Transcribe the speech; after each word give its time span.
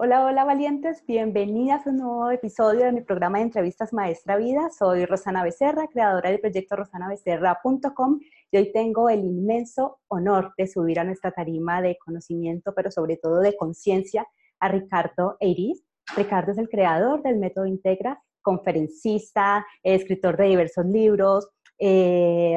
Hola, 0.00 0.24
hola 0.24 0.44
valientes, 0.44 1.04
bienvenidas 1.08 1.84
a 1.84 1.90
un 1.90 1.96
nuevo 1.96 2.30
episodio 2.30 2.84
de 2.84 2.92
mi 2.92 3.00
programa 3.00 3.38
de 3.38 3.44
entrevistas 3.46 3.92
Maestra 3.92 4.36
Vida. 4.36 4.70
Soy 4.70 5.04
Rosana 5.06 5.42
Becerra, 5.42 5.88
creadora 5.88 6.30
del 6.30 6.38
proyecto 6.38 6.76
rosanabecerra.com 6.76 8.20
y 8.52 8.56
hoy 8.58 8.70
tengo 8.70 9.10
el 9.10 9.24
inmenso 9.24 9.98
honor 10.06 10.54
de 10.56 10.68
subir 10.68 11.00
a 11.00 11.04
nuestra 11.04 11.32
tarima 11.32 11.82
de 11.82 11.98
conocimiento, 11.98 12.74
pero 12.76 12.92
sobre 12.92 13.16
todo 13.16 13.40
de 13.40 13.56
conciencia, 13.56 14.24
a 14.60 14.68
Ricardo 14.68 15.36
Eiris. 15.40 15.82
Ricardo 16.16 16.52
es 16.52 16.58
el 16.58 16.68
creador 16.68 17.24
del 17.24 17.38
método 17.38 17.66
Integra, 17.66 18.22
conferencista, 18.40 19.66
escritor 19.82 20.36
de 20.36 20.44
diversos 20.44 20.86
libros, 20.86 21.48
eh, 21.80 22.56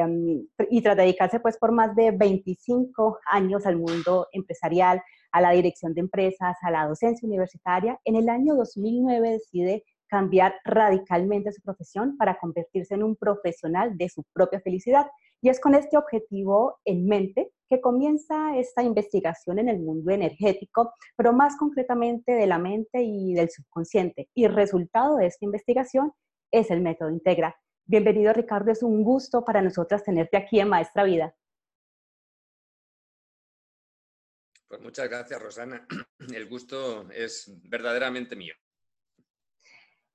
y 0.70 0.80
tras 0.80 0.96
dedicarse 0.96 1.40
pues 1.40 1.56
por 1.58 1.72
más 1.72 1.94
de 1.96 2.12
25 2.12 3.18
años 3.26 3.66
al 3.66 3.78
mundo 3.78 4.28
empresarial, 4.32 5.02
a 5.32 5.40
la 5.40 5.50
dirección 5.50 5.94
de 5.94 6.00
empresas, 6.00 6.56
a 6.62 6.70
la 6.70 6.86
docencia 6.86 7.26
universitaria. 7.26 7.98
En 8.04 8.16
el 8.16 8.28
año 8.28 8.54
2009 8.54 9.30
decide 9.32 9.84
cambiar 10.08 10.54
radicalmente 10.64 11.52
su 11.52 11.62
profesión 11.62 12.18
para 12.18 12.38
convertirse 12.38 12.94
en 12.94 13.02
un 13.02 13.16
profesional 13.16 13.96
de 13.96 14.10
su 14.10 14.22
propia 14.34 14.60
felicidad. 14.60 15.06
Y 15.40 15.48
es 15.48 15.58
con 15.58 15.74
este 15.74 15.96
objetivo 15.96 16.78
en 16.84 17.06
mente 17.06 17.50
que 17.68 17.80
comienza 17.80 18.56
esta 18.58 18.82
investigación 18.82 19.58
en 19.58 19.70
el 19.70 19.80
mundo 19.80 20.12
energético, 20.12 20.92
pero 21.16 21.32
más 21.32 21.56
concretamente 21.56 22.32
de 22.32 22.46
la 22.46 22.58
mente 22.58 23.02
y 23.02 23.32
del 23.32 23.48
subconsciente. 23.48 24.28
Y 24.34 24.44
el 24.44 24.54
resultado 24.54 25.16
de 25.16 25.26
esta 25.26 25.46
investigación 25.46 26.12
es 26.52 26.70
el 26.70 26.82
método 26.82 27.08
Integra. 27.08 27.56
Bienvenido 27.86 28.34
Ricardo, 28.34 28.70
es 28.70 28.82
un 28.82 29.02
gusto 29.02 29.44
para 29.44 29.62
nosotras 29.62 30.04
tenerte 30.04 30.36
aquí 30.36 30.60
en 30.60 30.68
Maestra 30.68 31.04
Vida. 31.04 31.34
Pues 34.72 34.80
muchas 34.80 35.06
gracias, 35.06 35.38
Rosana. 35.38 35.86
El 36.34 36.48
gusto 36.48 37.04
es 37.10 37.52
verdaderamente 37.68 38.34
mío. 38.34 38.54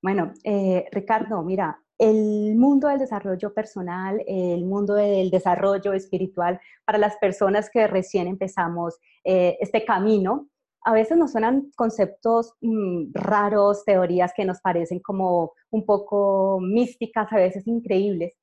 Bueno, 0.02 0.34
eh, 0.44 0.84
Ricardo, 0.92 1.44
mira, 1.44 1.80
el 2.00 2.56
mundo 2.56 2.88
del 2.88 2.98
desarrollo 2.98 3.54
personal, 3.54 4.20
el 4.26 4.66
mundo 4.66 4.96
del 4.96 5.30
desarrollo 5.30 5.94
espiritual 5.94 6.60
para 6.86 6.98
las 6.98 7.18
personas 7.18 7.70
que 7.70 7.86
recién 7.86 8.26
empezamos 8.26 8.98
eh, 9.24 9.60
este 9.60 9.86
camino, 9.86 10.50
a 10.82 10.92
veces 10.92 11.20
nos 11.20 11.34
suenan 11.34 11.70
conceptos 11.76 12.56
mm, 12.62 13.12
raros, 13.14 13.86
teorías 13.86 14.34
que 14.36 14.46
nos 14.46 14.60
parecen 14.62 15.02
como 15.02 15.52
un 15.70 15.86
poco 15.86 16.60
místicas, 16.60 17.32
a 17.32 17.36
veces 17.36 17.68
increíbles. 17.68 18.34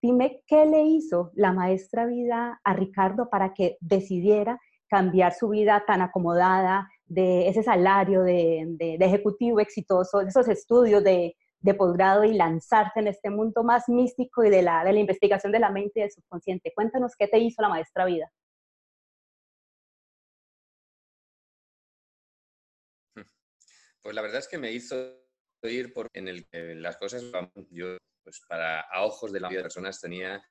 Dime, 0.00 0.42
¿qué 0.46 0.64
le 0.64 0.84
hizo 0.84 1.30
la 1.34 1.52
maestra 1.52 2.06
vida 2.06 2.58
a 2.64 2.72
Ricardo 2.72 3.28
para 3.28 3.52
que 3.52 3.76
decidiera 3.82 4.58
cambiar 4.88 5.34
su 5.34 5.48
vida 5.50 5.84
tan 5.86 6.02
acomodada, 6.02 6.88
de 7.06 7.48
ese 7.48 7.62
salario 7.62 8.22
de, 8.22 8.96
ejecutivo 9.00 9.60
exitoso, 9.60 10.18
de 10.18 10.28
esos 10.28 10.48
estudios 10.48 11.02
de, 11.02 11.36
posgrado 11.76 12.24
y 12.24 12.34
lanzarse 12.34 13.00
en 13.00 13.08
este 13.08 13.30
mundo 13.30 13.62
más 13.62 13.88
místico 13.88 14.44
y 14.44 14.50
de 14.50 14.62
la, 14.62 14.84
de 14.84 14.92
la 14.92 15.00
investigación 15.00 15.52
de 15.52 15.58
la 15.58 15.70
mente 15.70 16.00
y 16.00 16.02
del 16.02 16.12
subconsciente. 16.12 16.72
Cuéntanos 16.74 17.14
qué 17.18 17.28
te 17.28 17.38
hizo 17.38 17.62
la 17.62 17.68
maestra 17.68 18.04
vida. 18.04 18.30
Pues 24.00 24.14
la 24.14 24.22
verdad 24.22 24.38
es 24.38 24.48
que 24.48 24.58
me 24.58 24.72
hizo 24.72 24.96
ir 25.64 25.92
por 25.92 26.06
en 26.14 26.28
el 26.28 26.48
que 26.48 26.74
las 26.76 26.96
cosas 26.96 27.22
yo 27.70 27.98
pues 28.22 28.40
para 28.48 28.80
a 28.80 29.04
ojos 29.04 29.32
de 29.32 29.40
la 29.40 29.48
vida 29.48 29.58
de 29.58 29.64
personas 29.64 30.00
tenía 30.00 30.42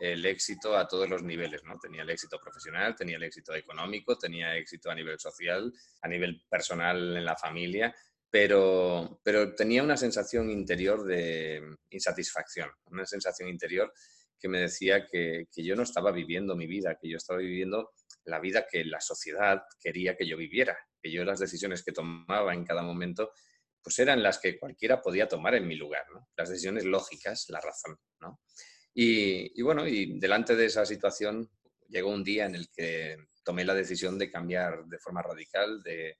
el 0.00 0.24
éxito 0.26 0.76
a 0.76 0.88
todos 0.88 1.08
los 1.08 1.22
niveles, 1.22 1.62
¿no? 1.64 1.78
Tenía 1.78 2.02
el 2.02 2.10
éxito 2.10 2.38
profesional, 2.40 2.96
tenía 2.96 3.16
el 3.16 3.22
éxito 3.22 3.54
económico, 3.54 4.18
tenía 4.18 4.56
éxito 4.56 4.90
a 4.90 4.94
nivel 4.94 5.18
social, 5.18 5.72
a 6.00 6.08
nivel 6.08 6.44
personal 6.48 7.16
en 7.16 7.24
la 7.24 7.36
familia, 7.36 7.94
pero, 8.30 9.20
pero 9.22 9.54
tenía 9.54 9.82
una 9.82 9.96
sensación 9.96 10.50
interior 10.50 11.04
de 11.04 11.62
insatisfacción, 11.90 12.70
una 12.86 13.04
sensación 13.04 13.48
interior 13.48 13.92
que 14.38 14.48
me 14.48 14.60
decía 14.60 15.06
que, 15.06 15.46
que, 15.52 15.62
yo 15.62 15.76
no 15.76 15.82
estaba 15.82 16.10
viviendo 16.10 16.56
mi 16.56 16.66
vida, 16.66 16.98
que 17.00 17.08
yo 17.08 17.18
estaba 17.18 17.38
viviendo 17.38 17.92
la 18.24 18.40
vida 18.40 18.66
que 18.68 18.84
la 18.84 19.00
sociedad 19.00 19.62
quería 19.78 20.16
que 20.16 20.26
yo 20.26 20.36
viviera, 20.36 20.76
que 21.00 21.12
yo 21.12 21.24
las 21.24 21.40
decisiones 21.40 21.84
que 21.84 21.92
tomaba 21.92 22.54
en 22.54 22.64
cada 22.64 22.82
momento 22.82 23.32
pues 23.82 23.98
eran 23.98 24.22
las 24.22 24.38
que 24.38 24.58
cualquiera 24.58 25.02
podía 25.02 25.28
tomar 25.28 25.54
en 25.54 25.66
mi 25.66 25.76
lugar, 25.76 26.04
¿no? 26.12 26.28
las 26.36 26.48
decisiones 26.48 26.84
lógicas, 26.84 27.46
la 27.48 27.60
razón. 27.60 27.98
¿no? 28.20 28.40
Y, 28.94 29.62
bueno, 29.62 29.86
y 29.86 30.18
delante 30.18 30.54
de 30.54 30.66
esa 30.66 30.84
situación 30.84 31.50
llegó 31.88 32.10
un 32.10 32.24
día 32.24 32.46
en 32.46 32.54
el 32.54 32.70
que 32.70 33.16
tomé 33.42 33.64
la 33.64 33.74
decisión 33.74 34.18
de 34.18 34.30
cambiar 34.30 34.84
de 34.86 34.98
forma 34.98 35.22
radical, 35.22 35.82
de, 35.82 36.18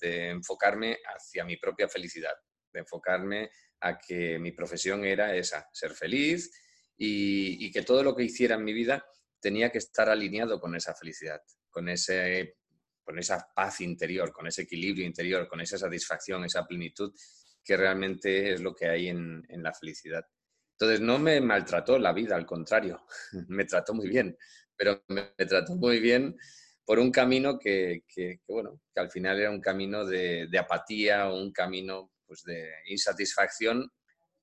enfocarme 0.00 0.98
hacia 1.14 1.44
mi 1.44 1.56
propia 1.56 1.88
felicidad, 1.88 2.34
de 2.72 2.80
enfocarme 2.80 3.50
a 3.80 3.98
que 3.98 4.38
mi 4.38 4.52
profesión 4.52 5.04
era 5.04 5.34
esa, 5.36 5.68
ser 5.72 5.92
feliz 5.92 6.50
y, 6.96 7.70
que 7.70 7.82
todo 7.82 8.02
lo 8.02 8.14
que 8.14 8.24
hiciera 8.24 8.56
en 8.56 8.64
mi 8.64 8.72
vida 8.72 9.04
tenía 9.40 9.70
que 9.70 9.78
estar 9.78 10.08
alineado 10.08 10.58
con 10.60 10.74
esa 10.74 10.94
felicidad, 10.94 11.40
con, 11.70 11.88
ese, 11.88 12.56
con 13.02 13.18
esa 13.18 13.46
paz 13.54 13.80
interior, 13.82 14.32
con 14.32 14.46
ese 14.46 14.62
equilibrio 14.62 15.06
interior, 15.06 15.46
con 15.48 15.60
esa 15.60 15.76
satisfacción, 15.78 16.44
esa 16.44 16.66
plenitud 16.66 17.14
que 17.62 17.76
realmente 17.76 18.54
es 18.54 18.60
lo 18.60 18.74
que 18.74 18.88
hay 18.88 19.08
en 19.08 19.62
la 19.62 19.72
felicidad. 19.72 20.24
Entonces 20.74 21.00
no 21.00 21.18
me 21.18 21.40
maltrató 21.40 21.98
la 21.98 22.12
vida, 22.12 22.36
al 22.36 22.46
contrario, 22.46 23.04
me 23.48 23.64
trató 23.64 23.94
muy 23.94 24.08
bien, 24.08 24.36
pero 24.76 25.02
me, 25.08 25.22
trató 25.46 25.76
muy 25.76 26.00
bien 26.00 26.36
por 26.84 26.98
un 26.98 27.10
camino 27.10 27.58
que, 27.58 28.02
bueno, 28.46 28.80
que 28.92 29.00
al 29.00 29.10
final 29.10 29.40
era 29.40 29.50
un 29.50 29.60
camino 29.60 30.04
de, 30.04 30.48
apatía 30.58 31.30
un 31.30 31.52
camino 31.52 32.10
pues, 32.26 32.42
de 32.42 32.68
insatisfacción 32.86 33.90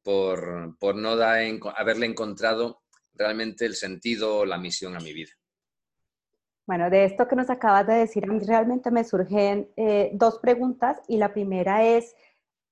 por, 0.02 0.78
por 0.80 0.96
no 0.96 1.12
haberle 1.12 2.08
encontrado 2.08 2.82
realmente 3.14 3.66
el 3.66 3.76
sentido 3.76 4.38
o 4.38 4.46
la 4.46 4.58
misión 4.58 4.96
a 4.96 5.00
mi 5.00 5.14
vida. 5.14 5.32
Bueno, 6.66 6.90
de 6.90 7.06
esto 7.06 7.28
que 7.28 7.36
nos 7.36 7.50
acabas 7.50 7.86
de 7.88 7.96
decir, 7.96 8.24
realmente 8.48 8.92
me 8.92 9.04
surgen 9.04 9.70
eh, 9.76 10.12
dos 10.14 10.40
preguntas 10.40 11.02
y 11.08 11.18
la 11.18 11.34
primera 11.34 11.84
es, 11.86 12.16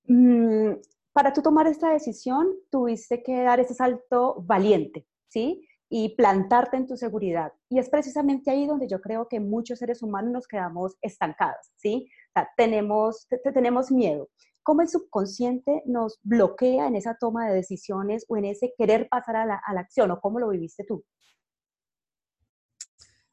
mm, 0.06 0.72
para 1.20 1.34
tú 1.34 1.42
tomar 1.42 1.68
esta 1.68 1.92
decisión, 1.92 2.48
tuviste 2.72 3.22
que 3.22 3.44
dar 3.44 3.60
ese 3.60 3.74
salto 3.74 4.36
valiente, 4.42 5.06
¿sí? 5.28 5.68
Y 5.90 6.16
plantarte 6.16 6.78
en 6.78 6.88
tu 6.88 6.96
seguridad. 6.96 7.52
Y 7.68 7.78
es 7.78 7.90
precisamente 7.90 8.50
ahí 8.50 8.66
donde 8.66 8.88
yo 8.88 9.02
creo 9.02 9.28
que 9.28 9.42
muchos 9.42 9.80
seres 9.80 10.02
humanos 10.02 10.32
nos 10.32 10.48
quedamos 10.48 10.96
estancados, 11.02 11.74
¿sí? 11.76 12.10
Tenemos, 12.56 13.28
tenemos 13.54 13.92
miedo. 13.92 14.30
¿Cómo 14.64 14.82
el 14.82 14.88
subconsciente 14.88 15.84
nos 15.86 16.22
bloquea 16.24 16.88
en 16.88 16.96
esa 16.96 17.18
toma 17.20 17.50
de 17.50 17.56
decisiones 17.56 18.24
o 18.30 18.38
en 18.38 18.46
ese 18.46 18.74
querer 18.78 19.10
pasar 19.10 19.36
a 19.36 19.46
la, 19.46 19.62
a 19.68 19.74
la 19.74 19.82
acción? 19.82 20.12
¿O 20.12 20.22
cómo 20.22 20.40
lo 20.40 20.48
viviste 20.48 20.86
tú? 20.86 21.04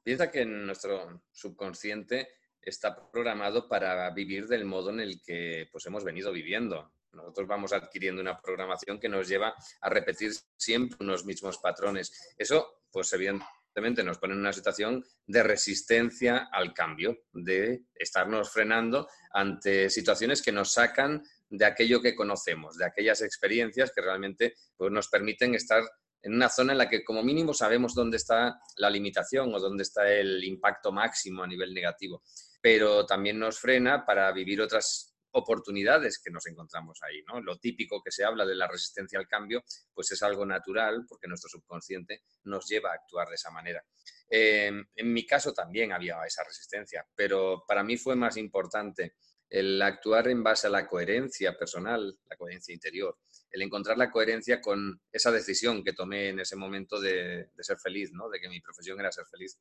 Piensa 0.03 0.29
que 0.33 0.45
nuestro 0.45 1.23
subconsciente 1.31 2.27
está 2.61 3.09
programado 3.13 3.69
para 3.69 4.11
vivir 4.11 4.49
del 4.49 4.65
modo 4.65 4.91
en 4.91 4.99
el 4.99 5.23
que 5.25 5.69
pues, 5.71 5.87
hemos 5.87 6.03
venido 6.03 6.33
viviendo. 6.33 6.96
Nosotros 7.17 7.49
vamos 7.49 7.73
adquiriendo 7.73 8.21
una 8.21 8.41
programación 8.41 9.01
que 9.01 9.09
nos 9.09 9.27
lleva 9.27 9.55
a 9.81 9.91
repetir 9.91 10.33
siempre 10.57 10.99
unos 11.01 11.25
mismos 11.25 11.59
patrones. 11.59 12.35
Eso, 12.37 12.83
pues 12.91 13.13
evidentemente, 13.13 14.05
nos 14.05 14.19
pone 14.19 14.35
en 14.35 14.41
una 14.41 14.53
situación 14.53 15.05
de 15.27 15.43
resistencia 15.43 16.49
al 16.53 16.73
cambio, 16.73 17.19
de 17.33 17.87
estarnos 17.95 18.51
frenando 18.51 19.09
ante 19.33 19.91
situaciones 19.91 20.43
que 20.43 20.53
nos 20.53 20.73
sacan 20.73 21.23
de 21.49 21.65
aquello 21.65 22.01
que 22.01 22.15
conocemos, 22.15 22.77
de 22.77 22.87
aquellas 22.87 23.23
experiencias 23.23 23.93
que 23.95 24.03
realmente 24.03 24.55
pues, 24.77 24.93
nos 24.93 25.09
permiten 25.09 25.55
estar 25.55 25.83
en 26.23 26.35
una 26.35 26.49
zona 26.49 26.73
en 26.73 26.79
la 26.79 26.89
que 26.89 27.05
como 27.05 27.23
mínimo 27.23 27.55
sabemos 27.55 27.95
dónde 27.95 28.17
está 28.17 28.59
la 28.77 28.91
limitación 28.91 29.55
o 29.55 29.61
dónde 29.61 29.85
está 29.85 30.11
el 30.11 30.43
impacto 30.43 30.91
máximo 30.91 31.43
a 31.43 31.47
nivel 31.47 31.73
negativo, 31.73 32.23
pero 32.61 33.07
también 33.07 33.39
nos 33.39 33.61
frena 33.61 34.05
para 34.05 34.33
vivir 34.33 34.61
otras 34.61 35.16
oportunidades 35.37 36.19
que 36.19 36.31
nos 36.31 36.47
encontramos 36.47 36.99
ahí. 37.03 37.23
¿no? 37.29 37.41
Lo 37.41 37.59
típico 37.59 38.03
que 38.03 38.11
se 38.11 38.25
habla 38.25 38.47
de 38.47 38.55
la 38.55 38.67
resistencia 38.67 39.19
al 39.19 39.29
cambio, 39.29 39.63
pues 39.95 40.11
es 40.13 40.23
algo 40.23 40.47
natural 40.47 41.05
porque 41.09 41.29
nuestro 41.29 41.51
subconsciente 41.51 42.23
nos 42.45 42.67
lleva 42.67 42.91
a 42.91 42.95
actuar 42.95 43.29
de 43.29 43.35
esa 43.35 43.51
manera. 43.51 43.85
Em, 44.29 44.85
en 44.95 45.13
mi 45.13 45.27
caso 45.27 45.53
también 45.53 45.93
había 45.93 46.17
esa 46.27 46.43
resistencia, 46.43 47.07
pero 47.15 47.65
para 47.69 47.85
mí 47.85 47.97
fue 47.97 48.17
más 48.17 48.37
importante 48.37 49.17
el 49.49 49.81
actuar 49.81 50.27
en 50.29 50.43
base 50.43 50.67
a 50.67 50.71
la 50.71 50.89
coherencia 50.89 51.57
personal, 51.57 52.19
la 52.25 52.37
coherencia 52.37 52.75
interior, 52.75 53.19
el 53.51 53.63
encontrar 53.63 53.97
la 53.97 54.11
coherencia 54.11 54.61
con 54.61 55.01
esa 55.13 55.31
decisión 55.31 55.85
que 55.85 55.93
tomé 55.93 56.31
en 56.31 56.41
ese 56.41 56.57
momento 56.57 56.99
de, 56.99 57.51
de 57.55 57.65
ser 57.65 57.79
feliz, 57.79 58.11
¿no? 58.13 58.29
de 58.29 58.41
que 58.41 58.49
mi 58.49 58.61
profesión 58.61 58.99
era 58.99 59.13
ser 59.13 59.27
feliz. 59.27 59.59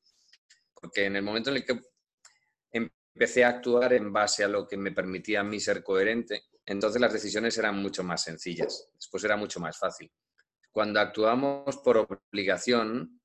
Porque 0.74 1.06
en 1.06 1.16
el 1.18 1.22
momento 1.22 1.52
en 1.52 1.58
el 1.58 1.66
que 1.66 1.80
empecé 3.16 3.46
a 3.46 3.50
actuar 3.50 3.94
en 3.94 4.12
base 4.12 4.44
a 4.44 4.48
lo 4.48 4.68
que 4.68 4.76
me 4.76 4.92
permitía 4.92 5.40
a 5.40 5.44
mí 5.44 5.60
ser 5.60 5.84
coherente, 5.84 6.44
entonces 6.66 7.00
las 7.00 7.14
decisiones 7.14 7.58
eran 7.58 7.82
mucho 7.82 8.04
más 8.04 8.24
sencillas, 8.24 8.90
después 8.94 9.24
era 9.24 9.38
mucho 9.38 9.60
más 9.60 9.78
fácil. 9.78 10.12
Cuando 10.72 11.00
actuamos 11.00 11.78
por 11.78 11.98
obligación, 11.98 13.22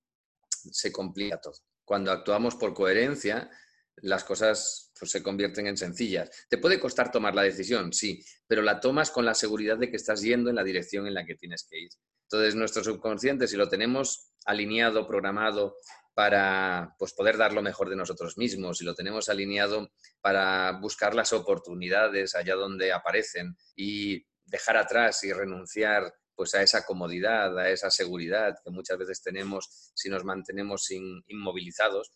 se 0.48 0.92
complica 0.92 1.40
todo. 1.40 1.54
Cuando 1.84 2.12
actuamos 2.12 2.54
por 2.54 2.72
coherencia, 2.72 3.50
las 3.96 4.22
cosas 4.22 4.92
pues, 4.98 5.10
se 5.10 5.22
convierten 5.22 5.66
en 5.66 5.76
sencillas. 5.76 6.30
¿Te 6.48 6.58
puede 6.58 6.78
costar 6.78 7.10
tomar 7.10 7.34
la 7.34 7.42
decisión? 7.42 7.92
Sí, 7.92 8.24
pero 8.46 8.62
la 8.62 8.78
tomas 8.78 9.10
con 9.10 9.24
la 9.24 9.34
seguridad 9.34 9.76
de 9.76 9.90
que 9.90 9.96
estás 9.96 10.22
yendo 10.22 10.50
en 10.50 10.56
la 10.56 10.62
dirección 10.62 11.08
en 11.08 11.14
la 11.14 11.26
que 11.26 11.34
tienes 11.34 11.66
que 11.68 11.80
ir. 11.80 11.90
Entonces, 12.30 12.54
nuestro 12.54 12.84
subconsciente, 12.84 13.48
si 13.48 13.56
lo 13.56 13.68
tenemos 13.68 14.30
alineado, 14.44 15.08
programado 15.08 15.74
para 16.20 16.94
pues, 16.98 17.14
poder 17.14 17.38
dar 17.38 17.54
lo 17.54 17.62
mejor 17.62 17.88
de 17.88 17.96
nosotros 17.96 18.36
mismos, 18.36 18.76
si 18.76 18.84
lo 18.84 18.94
tenemos 18.94 19.30
alineado 19.30 19.90
para 20.20 20.72
buscar 20.72 21.14
las 21.14 21.32
oportunidades 21.32 22.34
allá 22.34 22.56
donde 22.56 22.92
aparecen 22.92 23.56
y 23.74 24.26
dejar 24.44 24.76
atrás 24.76 25.24
y 25.24 25.32
renunciar 25.32 26.12
pues 26.34 26.54
a 26.54 26.60
esa 26.60 26.84
comodidad, 26.84 27.58
a 27.58 27.70
esa 27.70 27.90
seguridad 27.90 28.54
que 28.62 28.70
muchas 28.70 28.98
veces 28.98 29.22
tenemos 29.22 29.92
si 29.94 30.10
nos 30.10 30.22
mantenemos 30.22 30.90
inmovilizados, 30.90 32.10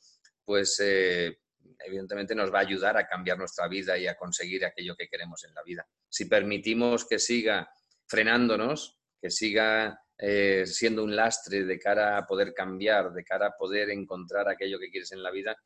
pues 0.44 0.78
eh, 0.80 1.38
evidentemente 1.78 2.34
nos 2.34 2.52
va 2.52 2.58
a 2.58 2.66
ayudar 2.68 2.98
a 2.98 3.06
cambiar 3.06 3.38
nuestra 3.38 3.68
vida 3.68 3.96
y 3.96 4.06
a 4.06 4.18
conseguir 4.18 4.66
aquello 4.66 4.96
que 4.96 5.08
queremos 5.08 5.44
en 5.44 5.54
la 5.54 5.62
vida. 5.62 5.88
Si 6.10 6.26
permitimos 6.26 7.06
que 7.06 7.18
siga 7.18 7.70
frenándonos, 8.06 8.98
que 9.18 9.30
siga 9.30 10.03
eh, 10.18 10.64
siendo 10.66 11.02
un 11.02 11.14
lastre 11.14 11.64
de 11.64 11.78
cara 11.78 12.16
a 12.16 12.26
poder 12.26 12.54
cambiar, 12.54 13.12
de 13.12 13.24
cara 13.24 13.48
a 13.48 13.56
poder 13.56 13.90
encontrar 13.90 14.48
aquello 14.48 14.78
que 14.78 14.90
quieres 14.90 15.12
en 15.12 15.22
la 15.22 15.30
vida, 15.30 15.56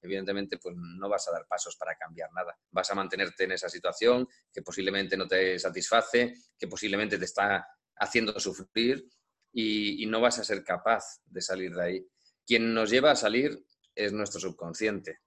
evidentemente 0.00 0.58
pues 0.58 0.74
no 0.76 1.08
vas 1.08 1.28
a 1.28 1.32
dar 1.32 1.46
pasos 1.46 1.76
para 1.76 1.94
cambiar 1.96 2.30
nada. 2.32 2.56
Vas 2.70 2.90
a 2.90 2.94
mantenerte 2.94 3.44
en 3.44 3.52
esa 3.52 3.68
situación 3.68 4.26
que 4.52 4.62
posiblemente 4.62 5.16
no 5.16 5.26
te 5.26 5.58
satisface, 5.58 6.34
que 6.58 6.68
posiblemente 6.68 7.18
te 7.18 7.24
está 7.24 7.66
haciendo 7.96 8.38
sufrir 8.38 9.08
y, 9.52 10.02
y 10.02 10.06
no 10.06 10.20
vas 10.20 10.38
a 10.38 10.44
ser 10.44 10.64
capaz 10.64 11.20
de 11.26 11.42
salir 11.42 11.74
de 11.74 11.82
ahí. 11.82 12.08
Quien 12.46 12.72
nos 12.72 12.90
lleva 12.90 13.10
a 13.10 13.16
salir 13.16 13.62
es 13.94 14.12
nuestro 14.12 14.40
subconsciente. 14.40 15.18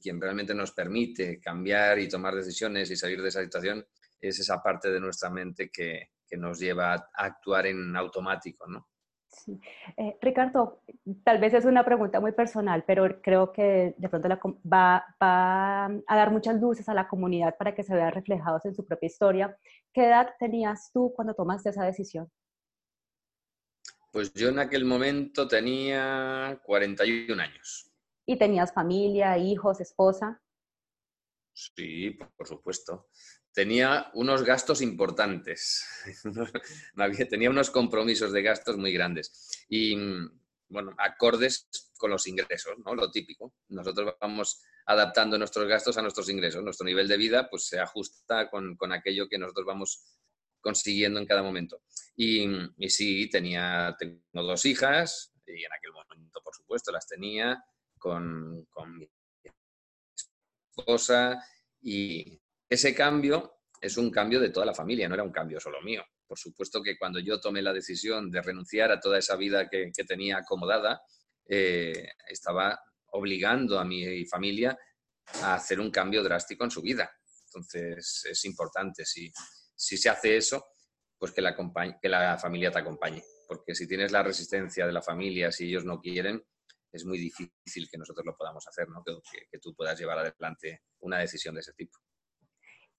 Quien 0.00 0.20
realmente 0.20 0.54
nos 0.54 0.72
permite 0.72 1.40
cambiar 1.40 1.98
y 1.98 2.08
tomar 2.08 2.34
decisiones 2.34 2.90
y 2.90 2.96
salir 2.96 3.20
de 3.22 3.28
esa 3.28 3.42
situación 3.42 3.84
es 4.20 4.38
esa 4.38 4.62
parte 4.62 4.90
de 4.90 5.00
nuestra 5.00 5.30
mente 5.30 5.70
que, 5.70 6.10
que 6.30 6.36
nos 6.36 6.60
lleva 6.60 6.94
a 6.94 7.08
actuar 7.14 7.66
en 7.66 7.96
automático, 7.96 8.66
¿no? 8.68 8.86
Sí. 9.28 9.60
Eh, 9.96 10.16
Ricardo, 10.20 10.82
tal 11.24 11.38
vez 11.38 11.54
es 11.54 11.64
una 11.64 11.84
pregunta 11.84 12.20
muy 12.20 12.32
personal, 12.32 12.84
pero 12.86 13.20
creo 13.22 13.52
que 13.52 13.94
de 13.96 14.08
pronto 14.08 14.28
va, 14.64 15.04
va, 15.22 15.86
a 15.86 16.16
dar 16.16 16.32
muchas 16.32 16.60
luces 16.60 16.88
a 16.88 16.94
la 16.94 17.08
comunidad 17.08 17.56
para 17.56 17.74
que 17.74 17.84
se 17.84 17.94
vean 17.94 18.12
reflejados 18.12 18.64
en 18.64 18.74
su 18.74 18.84
propia 18.84 19.06
historia. 19.06 19.56
¿Qué 19.92 20.06
edad 20.06 20.30
tenías 20.38 20.90
tú 20.92 21.12
cuando 21.14 21.34
tomaste 21.34 21.70
esa 21.70 21.84
decisión? 21.84 22.30
Pues 24.12 24.32
yo 24.34 24.48
en 24.48 24.58
aquel 24.58 24.84
momento 24.84 25.46
tenía 25.46 26.60
41 26.64 27.40
años. 27.40 27.88
¿Y 28.26 28.36
tenías 28.36 28.72
familia, 28.72 29.38
hijos, 29.38 29.80
esposa? 29.80 30.42
Sí, 31.52 32.18
por 32.36 32.48
supuesto 32.48 33.08
tenía 33.52 34.10
unos 34.14 34.42
gastos 34.44 34.80
importantes, 34.80 35.84
tenía 37.30 37.50
unos 37.50 37.70
compromisos 37.70 38.32
de 38.32 38.42
gastos 38.42 38.76
muy 38.76 38.92
grandes 38.92 39.66
y, 39.68 39.96
bueno, 40.68 40.94
acordes 40.98 41.68
con 41.96 42.10
los 42.10 42.26
ingresos, 42.26 42.78
¿no? 42.84 42.94
Lo 42.94 43.10
típico. 43.10 43.54
Nosotros 43.68 44.14
vamos 44.20 44.62
adaptando 44.86 45.36
nuestros 45.36 45.68
gastos 45.68 45.98
a 45.98 46.02
nuestros 46.02 46.28
ingresos. 46.30 46.62
Nuestro 46.62 46.86
nivel 46.86 47.06
de 47.06 47.16
vida 47.16 47.48
pues 47.50 47.66
se 47.66 47.78
ajusta 47.78 48.48
con, 48.48 48.76
aquello 48.92 49.28
que 49.28 49.38
nosotros 49.38 49.66
vamos 49.66 50.04
consiguiendo 50.60 51.20
en 51.20 51.26
cada 51.26 51.42
momento. 51.42 51.82
Y, 52.16 52.46
y 52.78 52.90
sí, 52.90 53.28
tenía, 53.28 53.94
tengo 53.98 54.20
dos 54.32 54.64
hijas 54.64 55.32
y 55.46 55.64
en 55.64 55.72
aquel 55.72 55.92
momento, 55.92 56.40
por 56.42 56.54
supuesto, 56.54 56.92
las 56.92 57.06
tenía 57.06 57.62
con, 57.98 58.64
con 58.70 58.96
mi 58.96 59.08
esposa 60.76 61.44
y 61.82 62.40
ese 62.70 62.94
cambio 62.94 63.58
es 63.80 63.96
un 63.96 64.10
cambio 64.10 64.40
de 64.40 64.50
toda 64.50 64.64
la 64.64 64.74
familia, 64.74 65.08
no 65.08 65.14
era 65.14 65.24
un 65.24 65.32
cambio 65.32 65.58
solo 65.58 65.82
mío. 65.82 66.04
Por 66.26 66.38
supuesto 66.38 66.82
que 66.82 66.96
cuando 66.96 67.18
yo 67.18 67.40
tomé 67.40 67.60
la 67.60 67.72
decisión 67.72 68.30
de 68.30 68.40
renunciar 68.40 68.92
a 68.92 69.00
toda 69.00 69.18
esa 69.18 69.34
vida 69.34 69.68
que, 69.68 69.90
tenía 70.06 70.38
acomodada, 70.38 71.02
eh, 71.48 72.10
estaba 72.28 72.80
obligando 73.12 73.80
a 73.80 73.84
mi 73.84 74.24
familia 74.26 74.78
a 75.42 75.54
hacer 75.54 75.80
un 75.80 75.90
cambio 75.90 76.22
drástico 76.22 76.62
en 76.62 76.70
su 76.70 76.80
vida. 76.80 77.10
Entonces 77.46 78.26
es 78.30 78.44
importante, 78.44 79.04
si, 79.04 79.32
se 79.74 80.08
hace 80.08 80.36
eso, 80.36 80.68
pues 81.18 81.32
que 81.32 81.42
la, 81.42 82.38
familia 82.38 82.70
te 82.70 82.78
acompañe. 82.78 83.24
Porque 83.48 83.74
si 83.74 83.88
tienes 83.88 84.12
la 84.12 84.22
resistencia 84.22 84.86
de 84.86 84.92
la 84.92 85.02
familia, 85.02 85.50
si 85.50 85.66
ellos 85.66 85.84
no 85.84 86.00
quieren, 86.00 86.44
es 86.92 87.04
muy 87.04 87.18
difícil 87.18 87.88
que 87.90 87.98
nosotros 87.98 88.24
lo 88.24 88.36
podamos 88.36 88.66
hacer, 88.68 88.88
¿no? 88.88 89.02
que 89.04 89.58
tú 89.58 89.74
puedas 89.74 89.98
llevar 89.98 90.18
adelante 90.18 90.82
una 91.00 91.18
decisión 91.18 91.54
de 91.54 91.60
ese 91.60 91.72
tipo. 91.72 91.98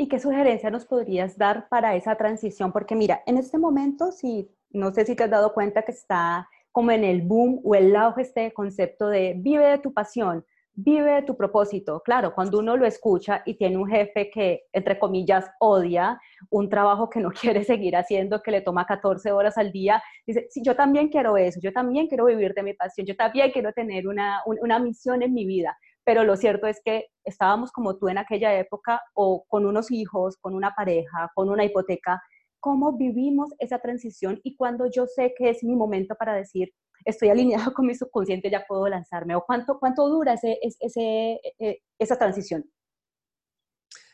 ¿Y 0.02 0.08
qué 0.08 0.18
sugerencia 0.18 0.72
nos 0.72 0.88
podrías 0.88 1.38
dar 1.38 1.70
para 1.70 1.96
esa 1.96 2.16
transición? 2.16 2.72
Porque 2.72 2.96
mira, 2.96 3.22
en 3.28 3.38
este 3.38 3.60
momento, 3.60 4.12
si, 4.12 4.50
no 4.72 4.92
sé 4.92 5.06
si 5.06 5.16
te 5.16 5.26
has 5.26 5.30
dado 5.30 5.54
cuenta 5.54 5.84
que 5.84 5.92
está 5.92 6.50
como 6.72 6.90
en 6.90 7.04
el 7.04 7.22
boom 7.22 7.62
o 7.64 7.76
el 7.76 7.96
auge 7.96 8.24
este 8.24 8.52
concepto 8.52 9.10
de 9.10 9.36
vive 9.38 9.64
de 9.64 9.78
tu 9.78 9.94
pasión, 9.94 10.44
vive 10.74 11.12
de 11.12 11.22
tu 11.22 11.38
propósito. 11.38 12.02
Claro, 12.04 12.34
cuando 12.34 12.58
uno 12.58 12.78
lo 12.78 12.88
escucha 12.88 13.44
y 13.46 13.54
tiene 13.54 13.78
un 13.78 13.88
jefe 13.88 14.32
que, 14.32 14.64
entre 14.74 14.98
comillas, 14.98 15.52
odia 15.60 16.20
un 16.50 16.68
trabajo 16.68 17.08
que 17.08 17.20
no 17.20 17.30
quiere 17.40 17.64
seguir 17.64 17.96
haciendo, 17.96 18.42
que 18.42 18.50
le 18.50 18.62
toma 18.62 18.88
14 18.88 19.32
horas 19.32 19.56
al 19.60 19.72
día, 19.72 20.02
dice, 20.26 20.48
sí, 20.50 20.64
yo 20.66 20.76
también 20.76 21.10
quiero 21.10 21.38
eso, 21.38 21.60
yo 21.62 21.72
también 21.72 22.08
quiero 22.08 22.26
vivir 22.26 22.56
de 22.56 22.64
mi 22.64 22.74
pasión, 22.74 23.06
yo 23.06 23.16
también 23.16 23.52
quiero 23.52 23.72
tener 23.72 24.08
una, 24.08 24.42
una 24.48 24.80
misión 24.80 25.22
en 25.22 25.32
mi 25.32 25.46
vida 25.46 25.78
pero 26.04 26.24
lo 26.24 26.36
cierto 26.36 26.68
es 26.68 26.82
que 26.84 27.08
estábamos 27.24 27.72
como 27.72 27.98
tú 27.98 28.10
en 28.10 28.18
aquella 28.18 28.58
época 28.58 29.02
o 29.14 29.46
con 29.48 29.66
unos 29.66 29.92
hijos, 29.92 30.38
con 30.38 30.56
una 30.56 30.74
pareja, 30.76 31.32
con 31.36 31.50
una 31.50 31.64
hipoteca. 31.64 32.22
¿Cómo 32.60 32.98
vivimos 32.98 33.52
esa 33.60 33.80
transición 33.80 34.40
y 34.44 34.56
cuando 34.56 34.90
yo 34.90 35.06
sé 35.08 35.34
que 35.38 35.50
es 35.50 35.64
mi 35.64 35.76
momento 35.76 36.16
para 36.16 36.34
decir, 36.34 36.74
estoy 37.06 37.30
alineado 37.30 37.74
con 37.74 37.86
mi 37.86 37.96
subconsciente, 37.96 38.50
ya 38.50 38.66
puedo 38.68 38.88
lanzarme? 38.88 39.36
¿O 39.36 39.44
cuánto, 39.46 39.80
cuánto 39.80 40.08
dura 40.10 40.34
ese, 40.34 40.60
ese, 40.80 41.40
e, 41.60 41.82
esa 41.98 42.18
transición? 42.18 42.70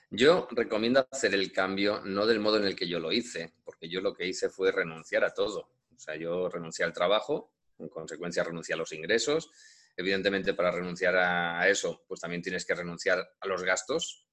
Yo 0.09 0.47
recomiendo 0.51 1.05
hacer 1.11 1.33
el 1.33 1.51
cambio 1.51 2.01
no 2.05 2.25
del 2.25 2.39
modo 2.39 2.57
en 2.57 2.63
el 2.63 2.77
que 2.77 2.87
yo 2.87 2.99
lo 2.99 3.11
hice, 3.11 3.53
porque 3.65 3.89
yo 3.89 3.99
lo 3.99 4.13
que 4.13 4.25
hice 4.25 4.49
fue 4.49 4.71
renunciar 4.71 5.25
a 5.25 5.33
todo. 5.33 5.69
O 5.93 5.99
sea, 5.99 6.15
yo 6.15 6.47
renuncié 6.47 6.85
al 6.85 6.93
trabajo, 6.93 7.51
en 7.77 7.89
consecuencia 7.89 8.43
renuncié 8.43 8.75
a 8.75 8.77
los 8.77 8.93
ingresos, 8.93 9.51
Evidentemente, 9.99 10.53
para 10.53 10.69
renunciar 10.69 11.15
a 11.17 11.67
eso, 11.67 12.05
pues 12.07 12.21
también 12.21 12.43
tienes 12.43 12.65
que 12.65 12.75
renunciar 12.75 13.27
a 13.39 13.47
los 13.47 13.63
gastos. 13.63 14.27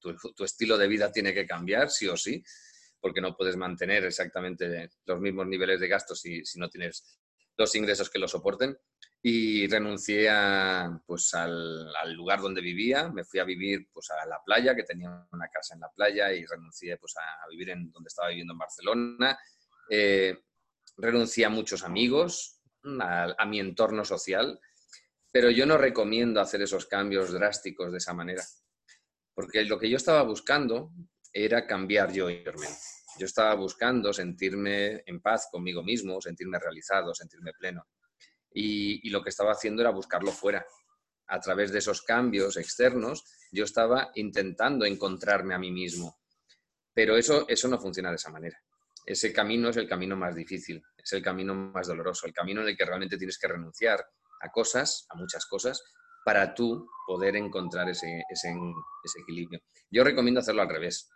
Tu, 0.00 0.42
estilo 0.42 0.78
de 0.78 0.88
vida 0.88 1.12
tiene 1.12 1.34
que 1.34 1.46
cambiar, 1.46 1.90
sí 1.90 2.08
o 2.08 2.16
sí, 2.16 2.42
porque 2.98 3.20
no 3.20 3.36
puedes 3.36 3.56
mantener 3.56 4.06
exactamente 4.06 4.90
los 5.04 5.20
mismos 5.20 5.46
niveles 5.48 5.80
de 5.80 5.88
gastos 5.88 6.20
si, 6.20 6.44
si 6.46 6.58
no 6.58 6.70
tienes 6.70 7.20
los 7.58 7.74
ingresos 7.74 8.08
que 8.08 8.18
lo 8.18 8.26
soporten. 8.26 8.78
Y 9.22 9.66
renuncié 9.66 10.30
a, 10.30 10.98
pues, 11.04 11.34
al, 11.34 12.14
lugar 12.14 12.40
donde 12.40 12.62
vivía, 12.62 13.10
me 13.10 13.24
fui 13.24 13.38
a 13.38 13.44
vivir 13.44 13.88
pues, 13.92 14.10
a 14.10 14.26
la 14.26 14.40
playa, 14.44 14.74
que 14.74 14.84
tenía 14.84 15.26
una 15.30 15.48
casa 15.48 15.74
en 15.74 15.80
la 15.80 15.90
playa, 15.90 16.32
y 16.32 16.46
renuncié 16.46 16.96
pues, 16.96 17.14
a 17.18 17.46
vivir 17.50 17.70
en 17.70 17.90
donde 17.90 18.08
estaba 18.08 18.28
viviendo 18.28 18.54
en 18.54 18.58
Barcelona. 18.58 19.38
Eh, 19.90 20.38
renuncié 20.96 21.44
a 21.44 21.50
muchos 21.50 21.82
amigos, 21.82 22.62
a 23.00 23.44
mi 23.46 23.58
entorno 23.58 24.04
social, 24.04 24.60
pero 25.36 25.50
yo 25.50 25.66
no 25.66 25.76
recomiendo 25.76 26.40
hacer 26.40 26.62
esos 26.62 26.86
cambios 26.86 27.30
drásticos 27.30 27.92
de 27.92 27.98
esa 27.98 28.14
manera, 28.14 28.42
porque 29.34 29.64
lo 29.64 29.78
que 29.78 29.90
yo 29.90 29.98
estaba 29.98 30.22
buscando 30.22 30.92
era 31.30 31.66
cambiar 31.66 32.10
yo 32.10 32.30
interiormente. 32.30 32.80
Yo 33.18 33.26
estaba 33.26 33.54
buscando 33.54 34.14
sentirme 34.14 35.02
en 35.04 35.20
paz 35.20 35.48
conmigo 35.52 35.82
mismo, 35.82 36.22
sentirme 36.22 36.58
realizado, 36.58 37.14
sentirme 37.14 37.52
pleno. 37.52 37.86
Y, 38.50 39.10
lo 39.10 39.22
que 39.22 39.28
estaba 39.28 39.52
haciendo 39.52 39.82
era 39.82 39.90
buscarlo 39.90 40.32
fuera. 40.32 40.64
A 41.26 41.38
través 41.38 41.70
de 41.70 41.80
esos 41.80 42.00
cambios 42.00 42.56
externos, 42.56 43.22
yo 43.52 43.64
estaba 43.64 44.12
intentando 44.14 44.86
encontrarme 44.86 45.54
a 45.54 45.58
mí 45.58 45.70
mismo. 45.70 46.18
Pero 46.94 47.14
eso, 47.14 47.44
eso 47.46 47.68
no 47.68 47.78
funciona 47.78 48.08
de 48.08 48.16
esa 48.16 48.30
manera. 48.30 48.58
Ese 49.04 49.34
camino 49.34 49.68
es 49.68 49.76
el 49.76 49.86
camino 49.86 50.16
más 50.16 50.34
difícil, 50.34 50.82
es 50.96 51.12
el 51.12 51.20
camino 51.20 51.54
más 51.54 51.88
doloroso, 51.88 52.26
el 52.26 52.32
camino 52.32 52.62
en 52.62 52.68
el 52.68 52.76
que 52.78 52.86
realmente 52.86 53.18
tienes 53.18 53.36
que 53.36 53.48
renunciar 53.48 54.02
a 54.46 54.50
cosas, 54.50 55.06
a 55.10 55.16
muchas 55.16 55.46
cosas, 55.46 55.82
para 56.24 56.54
tú 56.54 56.88
poder 57.06 57.36
encontrar 57.36 57.88
ese, 57.88 58.22
ese, 58.28 58.50
equilibrio. 59.20 59.60
Yo 59.90 60.02
recomiendo 60.02 60.40
hacerlo 60.40 60.62
al 60.62 60.68
revés. 60.68 61.08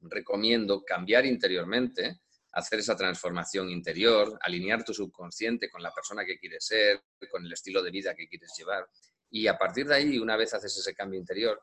Recomiendo 0.00 0.84
cambiar 0.84 1.24
interiormente, 1.24 2.20
hacer 2.52 2.80
esa 2.80 2.94
transformación 2.94 3.70
interior, 3.70 4.38
alinear 4.42 4.84
tu 4.84 4.92
subconsciente 4.92 5.70
con 5.70 5.82
la 5.82 5.94
persona 5.94 6.24
que 6.24 6.38
quieres 6.38 6.66
ser, 6.66 7.00
con 7.30 7.44
el 7.44 7.52
estilo 7.52 7.82
de 7.82 7.90
vida 7.90 8.14
que 8.14 8.28
quieres 8.28 8.52
llevar. 8.58 8.86
Y 9.30 9.46
a 9.46 9.56
partir 9.56 9.86
de 9.86 9.94
ahí, 9.94 10.18
una 10.18 10.36
vez 10.36 10.52
haces 10.52 10.76
ese 10.76 10.94
cambio 10.94 11.18
interior, 11.18 11.62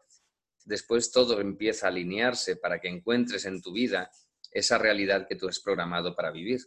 después 0.66 1.12
todo 1.12 1.40
empieza 1.40 1.86
a 1.86 1.90
alinearse 1.90 2.56
para 2.56 2.80
que 2.80 2.90
encuentres 2.90 3.46
en 3.46 3.62
tu 3.62 3.74
vida 3.74 4.10
esa 4.52 4.78
realidad 4.78 5.28
que 5.28 5.36
tú 5.36 5.48
has 5.48 5.60
programado 5.60 6.16
para 6.16 6.32
vivir. 6.32 6.62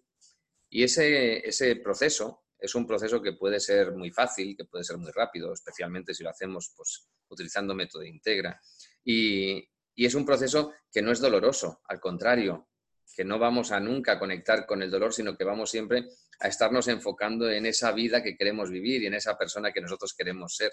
Y 0.70 0.84
ese, 0.84 1.46
ese 1.46 1.74
proceso 1.76 2.44
es 2.58 2.74
un 2.74 2.86
proceso 2.86 3.22
que 3.22 3.34
puede 3.34 3.60
ser 3.60 3.92
muy 3.92 4.10
fácil, 4.10 4.56
que 4.56 4.64
puede 4.64 4.84
ser 4.84 4.98
muy 4.98 5.12
rápido, 5.12 5.52
especialmente 5.52 6.14
si 6.14 6.24
lo 6.24 6.30
hacemos 6.30 6.72
pues, 6.76 7.08
utilizando 7.28 7.74
método 7.74 8.04
Integra. 8.04 8.60
Y, 9.04 9.64
y 9.94 10.06
es 10.06 10.14
un 10.14 10.24
proceso 10.24 10.72
que 10.90 11.02
no 11.02 11.12
es 11.12 11.20
doloroso, 11.20 11.80
al 11.88 12.00
contrario, 12.00 12.68
que 13.14 13.24
no 13.24 13.38
vamos 13.38 13.72
a 13.72 13.80
nunca 13.80 14.18
conectar 14.18 14.66
con 14.66 14.82
el 14.82 14.90
dolor, 14.90 15.12
sino 15.12 15.36
que 15.36 15.44
vamos 15.44 15.70
siempre 15.70 16.04
a 16.40 16.48
estarnos 16.48 16.88
enfocando 16.88 17.50
en 17.50 17.66
esa 17.66 17.92
vida 17.92 18.22
que 18.22 18.36
queremos 18.36 18.70
vivir 18.70 19.02
y 19.02 19.06
en 19.06 19.14
esa 19.14 19.36
persona 19.36 19.72
que 19.72 19.80
nosotros 19.80 20.14
queremos 20.14 20.54
ser. 20.54 20.72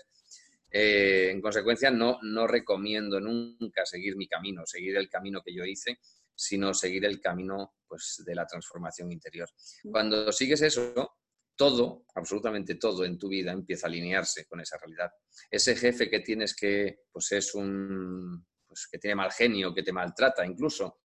Eh, 0.70 1.30
en 1.32 1.42
consecuencia, 1.42 1.89
no, 1.89 2.20
no 2.22 2.48
recomiendo 2.48 3.20
nunca 3.20 3.86
seguir 3.86 4.15
mi 4.15 4.27
camino, 4.27 4.63
seguir 4.65 4.98
el 4.98 5.10
camino 5.10 5.42
que 5.42 5.56
yo 5.56 5.63
hice, 5.65 6.00
sino 6.36 6.74
seguir 6.74 7.06
el 7.06 7.22
camino 7.22 7.75
pues, 7.88 8.22
de 8.25 8.36
la 8.36 8.46
transformación 8.46 9.12
interior. 9.12 9.50
Cuando 9.89 10.32
sigues 10.32 10.62
eso, 10.62 11.15
todo, 11.55 12.05
absolutamente 12.15 12.75
todo 12.75 13.05
en 13.05 13.17
tu 13.17 13.27
vida 13.27 13.51
empieza 13.51 13.88
a 13.88 13.89
alinearse 13.89 14.45
con 14.45 14.59
esa 14.59 14.77
realidad. 14.77 15.12
Ese 15.50 15.75
jefe 15.75 16.09
que 16.09 16.19
tienes 16.19 16.55
que, 16.55 17.00
pues 17.12 17.31
es 17.31 17.55
un, 17.55 18.45
pues, 18.67 18.88
que 18.91 19.00
tiene 19.00 19.15
mal 19.15 19.31
genio, 19.31 19.74
que 19.74 19.83
te 19.83 19.93
maltrata 19.93 20.45
incluso, 20.45 21.01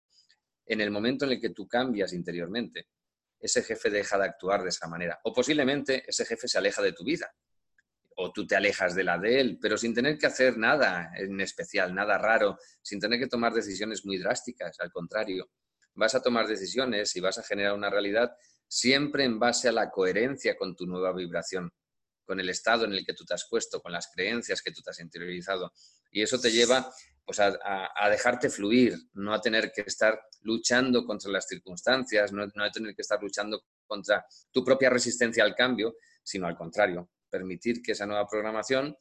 en 0.65 0.81
el 0.81 0.91
momento 0.91 1.25
en 1.25 1.31
el 1.31 1.41
que 1.41 1.49
tú 1.49 1.67
cambias 1.67 2.13
interiormente, 2.13 2.89
ese 3.39 3.61
jefe 3.63 3.89
deja 3.89 4.17
de 4.17 4.25
actuar 4.25 4.63
de 4.63 4.69
esa 4.69 4.87
manera. 4.87 5.19
O 5.23 5.33
posiblemente 5.33 6.03
ese 6.07 6.25
jefe 6.25 6.47
se 6.47 6.57
aleja 6.57 6.81
de 6.81 6.93
tu 6.93 7.03
vida. 7.03 7.31
O 8.17 8.31
tú 8.31 8.47
te 8.47 8.55
alejas 8.55 8.95
de 8.95 9.03
la 9.03 9.19
de 9.19 9.39
él, 9.39 9.59
pero 9.61 9.77
sin 9.77 9.93
tener 9.93 10.17
que 10.17 10.25
hacer 10.25 10.57
nada 10.57 11.11
en 11.15 11.39
especial, 11.41 11.93
nada 11.93 12.17
raro, 12.17 12.57
sin 12.81 12.99
tener 12.99 13.19
que 13.19 13.27
tomar 13.27 13.53
decisiones 13.53 14.05
muy 14.05 14.17
drásticas. 14.17 14.79
Al 14.79 14.91
contrario, 14.91 15.51
vas 15.93 16.15
a 16.15 16.21
tomar 16.21 16.47
decisiones 16.47 17.15
y 17.15 17.19
vas 17.19 17.37
a 17.37 17.43
generar 17.43 17.73
una 17.73 17.89
realidad 17.89 18.35
siempre 18.67 19.23
en 19.23 19.39
base 19.39 19.69
a 19.69 19.71
la 19.71 19.89
coherencia 19.89 20.57
con 20.57 20.75
tu 20.75 20.85
nueva 20.85 21.13
vibración, 21.13 21.71
con 22.25 22.39
el 22.39 22.49
estado 22.49 22.85
en 22.85 22.93
el 22.93 23.05
que 23.05 23.13
tú 23.13 23.23
te 23.23 23.33
has 23.33 23.47
puesto, 23.49 23.81
con 23.81 23.91
las 23.91 24.09
creencias 24.13 24.61
que 24.61 24.71
tú 24.71 24.81
te 24.81 24.89
has 24.89 24.99
interiorizado. 24.99 25.71
Y 26.11 26.21
eso 26.21 26.39
te 26.39 26.51
lleva 26.51 26.91
pues 27.25 27.39
a, 27.39 28.09
dejarte 28.09 28.49
fluir, 28.49 28.95
no 29.13 29.33
a 29.33 29.41
tener 29.41 29.71
que 29.71 29.81
estar 29.81 30.19
luchando 30.41 31.05
contra 31.05 31.31
las 31.31 31.47
circunstancias, 31.47 32.31
no, 32.31 32.43
a 32.43 32.71
tener 32.71 32.95
que 32.95 33.01
estar 33.01 33.21
luchando 33.21 33.63
contra 33.87 34.25
tu 34.51 34.63
propia 34.63 34.89
resistencia 34.91 35.43
al 35.43 35.55
cambio, 35.55 35.95
sino 36.23 36.45
al 36.45 36.55
contrario, 36.55 37.09
permitir 37.29 37.81
que 37.81 37.93
esa 37.93 38.05
nueva 38.05 38.27
programación 38.27 38.95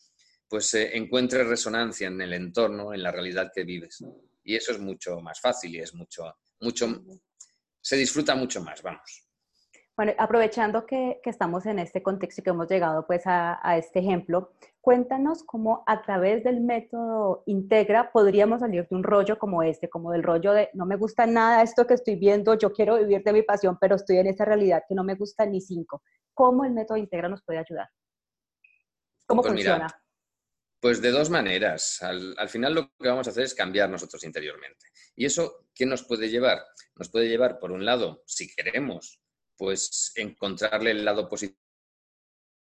pues 0.48 0.72
eh, 0.74 0.96
encuentre 0.96 1.44
resonancia 1.44 2.08
en 2.08 2.20
el 2.20 2.32
entorno, 2.32 2.94
en 2.94 3.02
la 3.02 3.10
realidad 3.10 3.50
que 3.54 3.64
vives. 3.64 4.02
Y 4.42 4.56
eso 4.56 4.72
es 4.72 4.78
mucho 4.78 5.20
más 5.20 5.40
fácil 5.40 5.74
y 5.74 5.80
es 5.80 5.94
mucho, 5.94 6.34
mucho, 6.60 7.04
se 7.80 7.96
disfruta 7.96 8.34
mucho 8.34 8.62
más, 8.62 8.82
vamos. 8.82 9.23
Bueno, 9.96 10.12
aprovechando 10.18 10.86
que, 10.86 11.20
estamos 11.24 11.66
en 11.66 11.78
este 11.78 12.02
contexto 12.02 12.40
y 12.40 12.44
que 12.44 12.50
hemos 12.50 12.68
llegado 12.68 13.06
pues 13.06 13.22
a, 13.26 13.76
este 13.78 14.00
ejemplo, 14.00 14.52
cuéntanos 14.80 15.44
cómo 15.44 15.84
a 15.86 16.02
través 16.02 16.42
del 16.42 16.60
método 16.60 17.44
Integra 17.46 18.10
podríamos 18.10 18.60
salir 18.60 18.88
de 18.88 18.96
un 18.96 19.04
rollo 19.04 19.38
como 19.38 19.62
este, 19.62 19.88
como 19.88 20.10
del 20.10 20.24
rollo 20.24 20.52
de 20.52 20.68
no 20.74 20.84
me 20.84 20.96
gusta 20.96 21.26
nada 21.26 21.62
esto 21.62 21.86
que 21.86 21.94
estoy 21.94 22.16
viendo, 22.16 22.58
yo 22.58 22.72
quiero 22.72 22.96
vivir 22.96 23.22
de 23.22 23.32
mi 23.32 23.42
pasión, 23.42 23.78
pero 23.80 23.94
estoy 23.94 24.18
en 24.18 24.26
esa 24.26 24.44
realidad 24.44 24.82
que 24.88 24.96
no 24.96 25.04
me 25.04 25.14
gusta 25.14 25.46
ni 25.46 25.60
cinco. 25.60 26.02
¿Cómo 26.32 26.64
el 26.64 26.72
método 26.72 26.96
Integra 26.96 27.28
nos 27.28 27.44
puede 27.44 27.60
ayudar? 27.60 27.88
¿Cómo 29.26 29.42
pues 29.42 29.52
funciona? 29.52 29.86
pues 30.80 31.00
de 31.00 31.12
dos 31.12 31.30
maneras. 31.30 32.02
Al, 32.02 32.34
al, 32.36 32.48
final 32.50 32.74
lo 32.74 32.90
que 32.98 33.08
vamos 33.08 33.26
a 33.26 33.30
hacer 33.30 33.44
es 33.44 33.54
cambiar 33.54 33.88
nosotros 33.88 34.22
interiormente. 34.24 34.86
¿Y 35.16 35.24
eso 35.24 35.68
qué 35.74 35.86
nos 35.86 36.02
puede 36.02 36.28
llevar? 36.28 36.62
Nos 36.96 37.08
puede 37.08 37.28
llevar, 37.28 37.58
por 37.58 37.72
un 37.72 37.86
lado, 37.86 38.22
si 38.26 38.54
queremos 38.54 39.23
pues 39.56 40.12
encontrarle 40.16 40.90
el 40.90 41.04
lado 41.04 41.28
positivo 41.28 41.58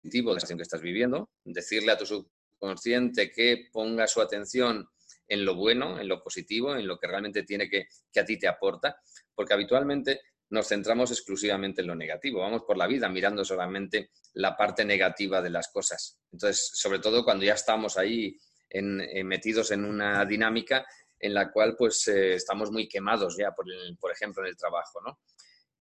de 0.05 0.35
la 0.35 0.41
situación 0.41 0.59
que 0.59 0.63
estás 0.63 0.83
viviendo, 0.83 1.31
decirle 1.45 1.93
a 1.93 1.99
tu 1.99 2.07
subconsciente 2.07 3.31
que 3.31 3.69
ponga 3.73 4.07
su 4.07 4.21
atención 4.21 4.89
en 5.27 5.45
lo 5.45 5.55
bueno, 5.55 5.99
en 5.99 6.09
lo 6.09 6.23
positivo, 6.23 6.77
en 6.77 6.87
lo 6.87 6.99
que 6.99 7.07
realmente 7.07 7.43
tiene 7.45 7.69
que, 7.69 7.89
a 8.19 8.25
ti 8.25 8.39
te 8.39 8.49
aporta, 8.49 9.01
porque 9.35 9.55
habitualmente 9.55 10.21
nos 10.51 10.69
centramos 10.69 11.11
exclusivamente 11.11 11.81
en 11.81 11.89
lo 11.89 11.95
negativo, 11.95 12.41
vamos 12.41 12.63
por 12.63 12.77
la 12.77 12.87
vida 12.87 13.09
mirando 13.09 13.45
solamente 13.45 14.11
la 14.35 14.57
parte 14.57 14.85
negativa 14.85 15.41
de 15.41 15.51
las 15.51 15.69
cosas. 15.69 16.19
Entonces, 16.31 16.71
sobre 16.75 16.99
todo 16.99 17.25
cuando 17.25 17.45
ya 17.45 17.55
estamos 17.55 17.97
ahí 17.97 18.39
en, 18.69 19.27
metidos 19.27 19.71
en 19.71 19.85
una 19.85 20.25
dinámica 20.27 20.87
en 21.19 21.33
la 21.33 21.51
cual 21.51 21.75
pues 21.77 22.07
eh, 22.09 22.35
estamos 22.35 22.71
muy 22.71 22.87
quemados 22.87 23.37
ya, 23.39 23.53
por, 23.53 23.65
por 23.99 24.13
ejemplo, 24.13 24.43
en 24.43 24.51
el 24.51 24.57
trabajo, 24.57 25.01
¿no? 25.01 25.21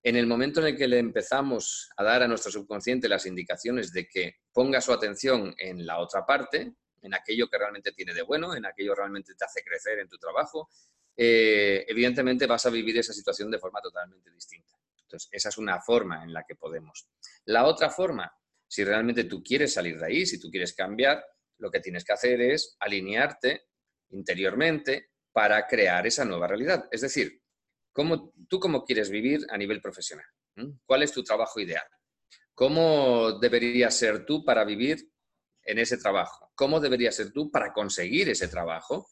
En 0.06 0.18
el 0.18 0.28
momento 0.28 0.60
en 0.60 0.68
el 0.68 0.78
que 0.78 0.88
le 0.88 1.00
empezamos 1.00 1.90
a 1.96 2.04
dar 2.04 2.24
a 2.24 2.28
nuestro 2.28 2.52
subconsciente 2.52 3.08
las 3.08 3.26
indicaciones 3.26 3.94
de 3.94 4.06
que 4.06 4.36
ponga 4.52 4.82
su 4.82 4.92
atención 4.92 5.56
en 5.58 5.86
la 5.86 6.00
otra 6.00 6.26
parte, 6.26 6.74
en 7.02 7.14
aquello 7.14 7.50
que 7.50 7.58
realmente 7.58 7.94
tiene 7.94 8.14
de 8.14 8.22
bueno, 8.22 8.54
en 8.54 8.66
aquello 8.66 8.94
que 8.94 9.00
realmente 9.00 9.34
te 9.34 9.46
hace 9.46 9.64
crecer 9.64 10.00
en 10.00 10.10
tu 10.10 10.18
trabajo, 10.18 10.70
eh, 11.16 11.86
evidentemente 11.88 12.46
vas 12.48 12.66
a 12.66 12.70
vivir 12.70 12.98
esa 12.98 13.14
situación 13.14 13.50
de 13.50 13.60
forma 13.60 13.80
totalmente 13.80 14.30
distinta. 14.30 14.78
Entonces, 15.04 15.30
esa 15.32 15.50
es 15.50 15.58
una 15.58 15.80
forma 15.80 16.22
en 16.24 16.34
la 16.34 16.44
que 16.44 16.56
podemos. 16.56 17.08
La 17.46 17.66
otra 17.66 17.90
forma, 17.90 18.30
si 18.68 18.84
realmente 18.84 19.24
tú 19.24 19.42
quieres 19.42 19.74
salir 19.74 19.98
de 20.00 20.06
ahí, 20.06 20.26
si 20.26 20.38
tú 20.38 20.50
quieres 20.50 20.74
cambiar, 20.74 21.24
lo 21.60 21.72
que 21.72 21.80
tienes 21.80 22.04
que 22.04 22.14
hacer 22.14 22.42
es 22.42 22.76
alinearte 22.80 23.68
interiormente 24.10 25.12
para 25.32 25.66
crear 25.66 26.06
esa 26.08 26.26
nueva 26.26 26.48
realidad. 26.48 26.90
Es 26.92 27.02
decir, 27.02 27.43
¿Cómo, 27.94 28.34
¿Tú 28.50 28.60
cómo 28.60 28.84
quieres 28.84 29.10
vivir 29.10 29.46
a 29.50 29.58
nivel 29.58 29.80
profesional? 29.80 30.26
¿Mm? 30.56 30.80
¿Cuál 30.86 31.04
es 31.04 31.12
tu 31.12 31.24
trabajo 31.24 31.60
ideal? 31.60 31.86
¿Cómo 32.56 33.40
deberías 33.40 33.96
ser 33.96 34.26
tú 34.26 34.44
para 34.44 34.66
vivir 34.66 35.10
en 35.64 35.80
ese 35.80 35.98
trabajo? 35.98 36.52
¿Cómo 36.56 36.80
deberías 36.80 37.16
ser 37.16 37.32
tú 37.32 37.50
para 37.50 37.72
conseguir 37.72 38.30
ese 38.30 38.48
trabajo? 38.48 39.08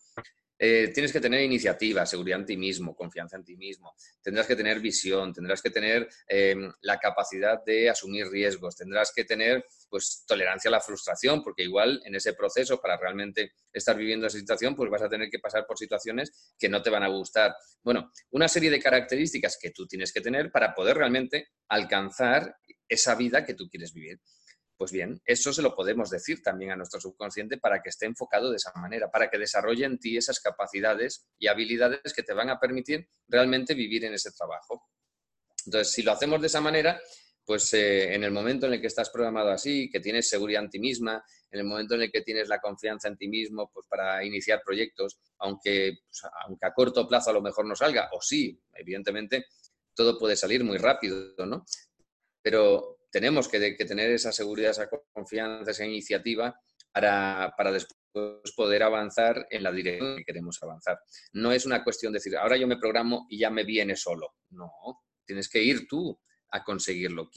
Eh, 0.64 0.92
tienes 0.94 1.12
que 1.12 1.20
tener 1.20 1.42
iniciativa, 1.42 2.06
seguridad 2.06 2.40
en 2.40 2.46
ti 2.46 2.56
mismo, 2.56 2.96
confianza 2.96 3.36
en 3.36 3.44
ti 3.44 3.58
mismo, 3.58 3.96
tendrás 4.22 4.46
que 4.46 4.56
tener 4.56 4.80
visión, 4.80 5.34
tendrás 5.34 5.60
que 5.60 5.72
tener 5.72 6.08
em, 6.28 6.72
la 6.82 7.00
capacidad 7.00 7.66
de 7.66 7.90
asumir 7.90 8.28
riesgos, 8.28 8.76
tendrás 8.76 9.12
que 9.12 9.26
tener 9.26 9.66
pues 9.90 10.24
tolerancia 10.28 10.70
a 10.70 10.74
la 10.74 10.80
frustración, 10.80 11.44
porque 11.44 11.64
igual 11.64 12.00
en 12.06 12.14
ese 12.14 12.34
proceso 12.34 12.80
para 12.80 12.96
realmente 12.96 13.54
estar 13.74 13.98
viviendo 13.98 14.28
esa 14.28 14.38
situación, 14.38 14.76
pues 14.76 14.92
vas 14.92 15.02
a 15.02 15.10
tener 15.10 15.32
que 15.32 15.40
pasar 15.40 15.66
por 15.66 15.80
situaciones 15.80 16.54
que 16.60 16.70
no 16.70 16.84
te 16.84 16.92
van 16.92 17.02
a 17.02 17.08
gustar. 17.08 17.56
Bueno, 17.82 18.12
una 18.30 18.48
serie 18.48 18.70
de 18.70 18.80
características 18.80 19.58
que 19.60 19.72
tú 19.72 19.88
tienes 19.88 20.14
que 20.14 20.22
tener 20.22 20.52
para 20.52 20.76
poder 20.76 20.96
realmente 20.96 21.48
alcanzar 21.70 22.56
esa 22.88 23.16
vida 23.16 23.44
que 23.44 23.56
tú 23.56 23.68
quieres 23.68 23.94
vivir. 23.94 24.20
Pues 24.82 24.92
bien, 24.92 25.22
eso 25.26 25.54
se 25.54 25.62
lo 25.62 25.76
podemos 25.76 26.10
decir 26.10 26.42
también 26.42 26.72
a 26.72 26.76
nuestro 26.76 27.00
subconsciente 27.00 27.60
para 27.60 27.84
que 27.84 27.90
esté 27.90 28.08
enfocado 28.08 28.50
de 28.50 28.56
esa 28.56 28.72
manera, 28.74 29.12
para 29.12 29.30
que 29.30 29.38
desarrolle 29.38 29.86
en 29.86 30.00
ti 30.00 30.18
esas 30.18 30.40
capacidades 30.40 31.28
y 31.38 31.50
habilidades 31.50 32.12
que 32.16 32.24
te 32.24 32.34
van 32.34 32.50
a 32.50 32.60
permitir 32.60 33.08
realmente 33.28 33.76
vivir 33.76 34.06
en 34.06 34.16
ese 34.16 34.32
trabajo. 34.32 34.90
Entonces, 35.68 35.94
si 35.94 36.02
lo 36.02 36.14
hacemos 36.14 36.42
de 36.42 36.48
esa 36.48 36.62
manera, 36.62 37.00
pues 37.46 37.72
eh, 37.76 38.16
en 38.16 38.24
el 38.24 38.32
momento 38.32 38.66
en 38.66 38.74
el 38.74 38.82
que 38.82 38.88
estás 38.88 39.12
programado 39.12 39.52
así, 39.52 39.88
que 39.88 40.00
tienes 40.00 40.28
seguridad 40.28 40.64
en 40.64 40.72
ti 40.72 40.80
misma, 40.80 41.24
en 41.52 41.60
el 41.60 41.66
momento 41.68 41.94
en 41.94 42.02
el 42.02 42.12
que 42.12 42.22
tienes 42.22 42.50
la 42.50 42.60
confianza 42.60 43.08
en 43.08 43.18
ti 43.18 43.28
mismo, 43.28 43.70
pues 43.72 43.86
para 43.88 44.26
iniciar 44.26 44.64
proyectos, 44.66 45.20
aunque, 45.38 46.00
pues, 46.08 46.22
aunque 46.48 46.66
a 46.66 46.74
corto 46.74 47.08
plazo 47.08 47.30
a 47.30 47.34
lo 47.34 47.42
mejor 47.44 47.68
no 47.68 47.76
salga, 47.76 48.10
o 48.14 48.20
sí, 48.20 48.60
evidentemente, 48.74 49.46
todo 49.94 50.18
puede 50.18 50.36
salir 50.36 50.64
muy 50.64 50.80
rápido, 50.80 51.36
¿no? 51.46 51.68
Pero, 52.42 52.98
tenemos 53.12 53.48
que, 53.48 53.76
tener 53.76 54.12
esa 54.12 54.32
seguridad, 54.32 54.72
esa 54.72 54.90
confianza, 55.14 55.72
esa 55.72 55.86
iniciativa 55.86 56.60
para, 56.92 57.54
después 57.72 58.52
poder 58.56 58.84
avanzar 58.84 59.48
en 59.50 59.64
la 59.64 59.72
dirección 59.72 60.18
que 60.18 60.26
queremos 60.26 60.62
avanzar. 60.62 61.00
No 61.34 61.52
es 61.52 61.66
una 61.66 61.84
cuestión 61.84 62.14
de 62.14 62.18
decir, 62.18 62.38
ahora 62.38 62.58
yo 62.58 62.68
me 62.68 62.78
programo 62.78 63.28
y 63.30 63.40
ya 63.40 63.50
me 63.50 63.64
viene 63.64 63.96
solo. 63.96 64.36
No, 64.50 64.72
tienes 65.26 65.50
que 65.50 65.62
ir 65.62 65.88
tú 65.88 66.20
a 66.52 66.64
conseguirlo. 66.64 67.30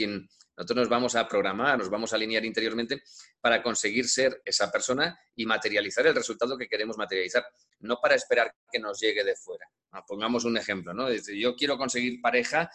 Nosotros 0.56 0.76
nos 0.76 0.88
vamos 0.88 1.16
a 1.16 1.26
programar, 1.28 1.78
nos 1.78 1.90
vamos 1.90 2.12
a 2.12 2.16
alinear 2.16 2.44
interiormente 2.44 3.02
para 3.40 3.62
conseguir 3.62 4.08
ser 4.08 4.40
esa 4.44 4.70
persona 4.70 5.18
y 5.34 5.46
materializar 5.46 6.06
el 6.06 6.14
resultado 6.14 6.56
que 6.56 6.68
queremos 6.68 6.96
materializar, 6.96 7.44
no 7.80 7.98
para 8.00 8.14
esperar 8.14 8.54
que 8.70 8.78
nos 8.78 9.00
llegue 9.00 9.24
de 9.24 9.34
fuera. 9.34 9.66
Ah, 9.90 10.04
pongamos 10.06 10.44
un 10.44 10.56
ejemplo, 10.56 10.94
¿no? 10.94 11.08
yo 11.12 11.56
quiero 11.56 11.76
conseguir 11.76 12.20
pareja 12.20 12.70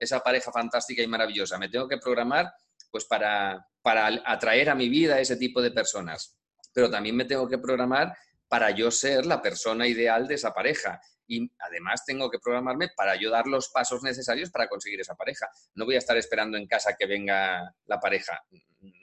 esa 0.00 0.20
pareja 0.20 0.50
fantástica 0.50 1.02
y 1.02 1.06
maravillosa. 1.06 1.58
Me 1.58 1.68
tengo 1.68 1.86
que 1.86 1.98
programar 1.98 2.52
pues 2.90 3.04
para, 3.04 3.64
para 3.82 4.08
atraer 4.24 4.70
a 4.70 4.74
mi 4.74 4.88
vida 4.88 5.20
ese 5.20 5.36
tipo 5.36 5.62
de 5.62 5.70
personas. 5.70 6.36
Pero 6.72 6.90
también 6.90 7.14
me 7.14 7.24
tengo 7.26 7.48
que 7.48 7.58
programar 7.58 8.16
para 8.48 8.70
yo 8.72 8.90
ser 8.90 9.26
la 9.26 9.40
persona 9.40 9.86
ideal 9.86 10.26
de 10.26 10.34
esa 10.34 10.52
pareja. 10.52 11.00
Y 11.26 11.48
además 11.60 12.04
tengo 12.04 12.28
que 12.28 12.40
programarme 12.40 12.88
para 12.96 13.14
yo 13.14 13.30
dar 13.30 13.46
los 13.46 13.68
pasos 13.68 14.02
necesarios 14.02 14.50
para 14.50 14.68
conseguir 14.68 15.00
esa 15.00 15.14
pareja. 15.14 15.48
No 15.74 15.84
voy 15.84 15.94
a 15.94 15.98
estar 15.98 16.16
esperando 16.16 16.56
en 16.56 16.66
casa 16.66 16.96
que 16.98 17.06
venga 17.06 17.72
la 17.86 18.00
pareja. 18.00 18.42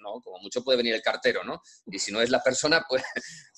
No, 0.02 0.20
como 0.22 0.40
mucho 0.40 0.64
puede 0.64 0.78
venir 0.78 0.96
el 0.96 1.02
cartero, 1.02 1.44
¿no? 1.46 1.62
Y 1.86 2.00
si 2.00 2.12
no 2.12 2.22
es 2.22 2.30
la 2.30 2.44
persona, 2.44 2.84
pues, 2.90 3.04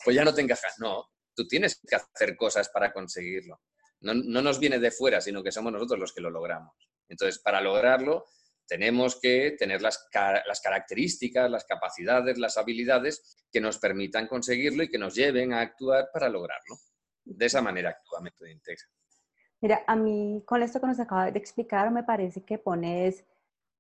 pues 0.04 0.16
ya 0.16 0.24
no 0.24 0.34
te 0.34 0.42
encajas. 0.42 0.76
No, 0.78 1.10
tú 1.34 1.48
tienes 1.48 1.82
que 1.88 1.96
hacer 1.96 2.36
cosas 2.36 2.70
para 2.70 2.94
conseguirlo. 2.94 3.62
No, 4.02 4.14
no 4.14 4.42
nos 4.42 4.60
viene 4.60 4.78
de 4.78 4.92
fuera, 4.92 5.20
sino 5.22 5.42
que 5.42 5.52
somos 5.52 5.74
nosotros 5.74 6.00
los 6.00 6.14
que 6.14 6.22
lo 6.22 6.30
logramos. 6.30 6.74
Entonces, 7.10 7.42
para 7.42 7.60
lograrlo, 7.60 8.26
tenemos 8.68 9.20
que 9.20 9.56
tener 9.58 9.82
las, 9.82 10.08
las, 10.48 10.62
características, 10.62 11.50
las 11.50 11.66
capacidades, 11.66 12.38
las 12.38 12.56
habilidades 12.58 13.36
que 13.52 13.60
nos 13.60 13.80
permitan 13.80 14.28
conseguirlo 14.28 14.84
y 14.84 14.90
que 14.90 15.00
nos 15.00 15.16
lleven 15.16 15.54
a 15.54 15.62
actuar 15.62 16.10
para 16.14 16.30
lograrlo. 16.30 16.78
De 17.26 17.48
esa 17.48 17.62
manera 17.62 17.90
actúa 17.90 18.22
Método 18.22 18.48
Integra. 18.48 18.86
Mira, 19.62 19.84
a 19.88 19.96
mí 19.96 20.44
con 20.46 20.64
esto 20.64 20.80
que 20.80 20.88
nos 20.88 21.00
acaba 21.00 21.32
de 21.32 21.40
explicar 21.40 21.92
me 21.92 22.04
parece 22.04 22.46
que 22.46 22.60
pones 22.60 23.26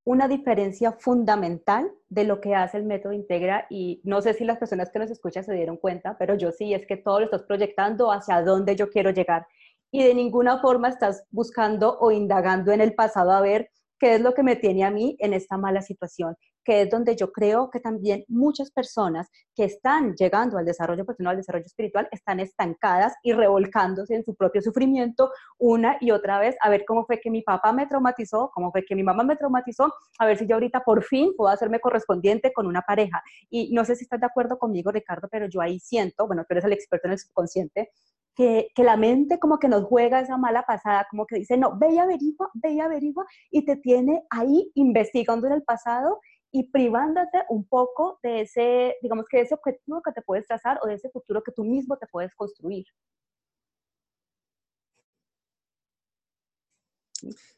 una 0.03 0.27
diferencia 0.27 0.91
fundamental 0.91 1.91
de 2.07 2.23
lo 2.23 2.41
que 2.41 2.55
hace 2.55 2.77
el 2.77 2.85
método 2.85 3.13
Integra 3.13 3.67
y 3.69 4.01
no 4.03 4.21
sé 4.21 4.33
si 4.33 4.43
las 4.43 4.57
personas 4.57 4.89
que 4.89 4.99
nos 4.99 5.11
escuchan 5.11 5.43
se 5.43 5.53
dieron 5.53 5.77
cuenta, 5.77 6.17
pero 6.17 6.35
yo 6.35 6.51
sí, 6.51 6.73
es 6.73 6.87
que 6.87 6.97
todo 6.97 7.19
lo 7.19 7.25
estás 7.25 7.43
proyectando 7.43 8.11
hacia 8.11 8.41
dónde 8.41 8.75
yo 8.75 8.89
quiero 8.89 9.11
llegar 9.11 9.45
y 9.91 10.03
de 10.03 10.13
ninguna 10.13 10.59
forma 10.59 10.89
estás 10.89 11.23
buscando 11.31 11.97
o 11.99 12.11
indagando 12.11 12.71
en 12.71 12.81
el 12.81 12.93
pasado 12.93 13.31
a 13.31 13.41
ver 13.41 13.69
qué 13.99 14.15
es 14.15 14.21
lo 14.21 14.33
que 14.33 14.43
me 14.43 14.55
tiene 14.55 14.83
a 14.85 14.91
mí 14.91 15.15
en 15.19 15.33
esta 15.33 15.57
mala 15.57 15.81
situación, 15.81 16.35
que 16.63 16.83
es 16.83 16.89
donde 16.89 17.15
yo 17.15 17.31
creo 17.31 17.69
que 17.69 17.79
también 17.79 18.23
muchas 18.27 18.71
personas 18.71 19.27
que 19.55 19.65
están 19.65 20.15
llegando 20.15 20.57
al 20.57 20.65
desarrollo 20.65 21.05
personal, 21.05 21.31
al 21.31 21.37
desarrollo 21.37 21.65
espiritual, 21.65 22.07
están 22.11 22.39
estancadas 22.39 23.13
y 23.23 23.33
revolcándose 23.33 24.15
en 24.15 24.23
su 24.23 24.35
propio 24.35 24.61
sufrimiento 24.61 25.31
una 25.57 25.97
y 25.99 26.11
otra 26.11 26.39
vez, 26.39 26.55
a 26.61 26.69
ver 26.69 26.85
cómo 26.87 27.05
fue 27.05 27.19
que 27.19 27.29
mi 27.29 27.41
papá 27.41 27.73
me 27.73 27.87
traumatizó, 27.87 28.51
cómo 28.53 28.71
fue 28.71 28.85
que 28.85 28.95
mi 28.95 29.03
mamá 29.03 29.23
me 29.23 29.35
traumatizó, 29.35 29.93
a 30.17 30.25
ver 30.25 30.37
si 30.37 30.47
yo 30.47 30.55
ahorita 30.55 30.81
por 30.83 31.03
fin 31.03 31.33
puedo 31.35 31.51
hacerme 31.51 31.79
correspondiente 31.79 32.53
con 32.53 32.67
una 32.67 32.81
pareja. 32.81 33.21
Y 33.49 33.73
no 33.73 33.83
sé 33.83 33.95
si 33.95 34.03
estás 34.03 34.21
de 34.21 34.27
acuerdo 34.27 34.57
conmigo, 34.57 34.91
Ricardo, 34.91 35.27
pero 35.29 35.47
yo 35.47 35.59
ahí 35.59 35.79
siento, 35.79 36.25
bueno, 36.25 36.43
tú 36.47 36.53
eres 36.53 36.63
el 36.63 36.73
experto 36.73 37.07
en 37.07 37.13
el 37.13 37.19
subconsciente, 37.19 37.91
que, 38.39 38.83
la 38.83 38.95
mente 38.95 39.37
como 39.37 39.59
que 39.59 39.67
nos 39.67 39.83
juega 39.83 40.21
esa 40.21 40.37
mala 40.37 40.63
pasada, 40.63 41.05
como 41.09 41.27
que 41.27 41.39
dice, 41.39 41.57
no, 41.57 41.77
ve 41.77 41.91
y 41.91 41.97
averigua, 41.97 42.49
ve 42.53 42.71
y 42.71 42.79
averigua, 42.79 43.25
y 43.51 43.65
te 43.65 43.75
tiene 43.75 44.23
ahí 44.29 44.71
investigando 44.75 45.47
en 45.47 45.53
el 45.53 45.63
pasado 45.63 46.21
y 46.49 46.71
privándote 46.71 47.43
un 47.49 47.67
poco 47.67 48.17
de 48.23 48.41
ese, 48.41 48.95
digamos 49.01 49.25
que 49.29 49.37
de 49.37 49.43
ese 49.43 49.55
objetivo 49.55 50.01
que 50.01 50.13
te 50.13 50.21
puedes 50.21 50.47
trazar 50.47 50.79
o 50.81 50.87
de 50.87 50.93
ese 50.93 51.09
futuro 51.09 51.43
que 51.43 51.51
tú 51.51 51.65
mismo 51.65 51.97
te 51.97 52.07
puedes 52.07 52.33
construir. 52.33 52.85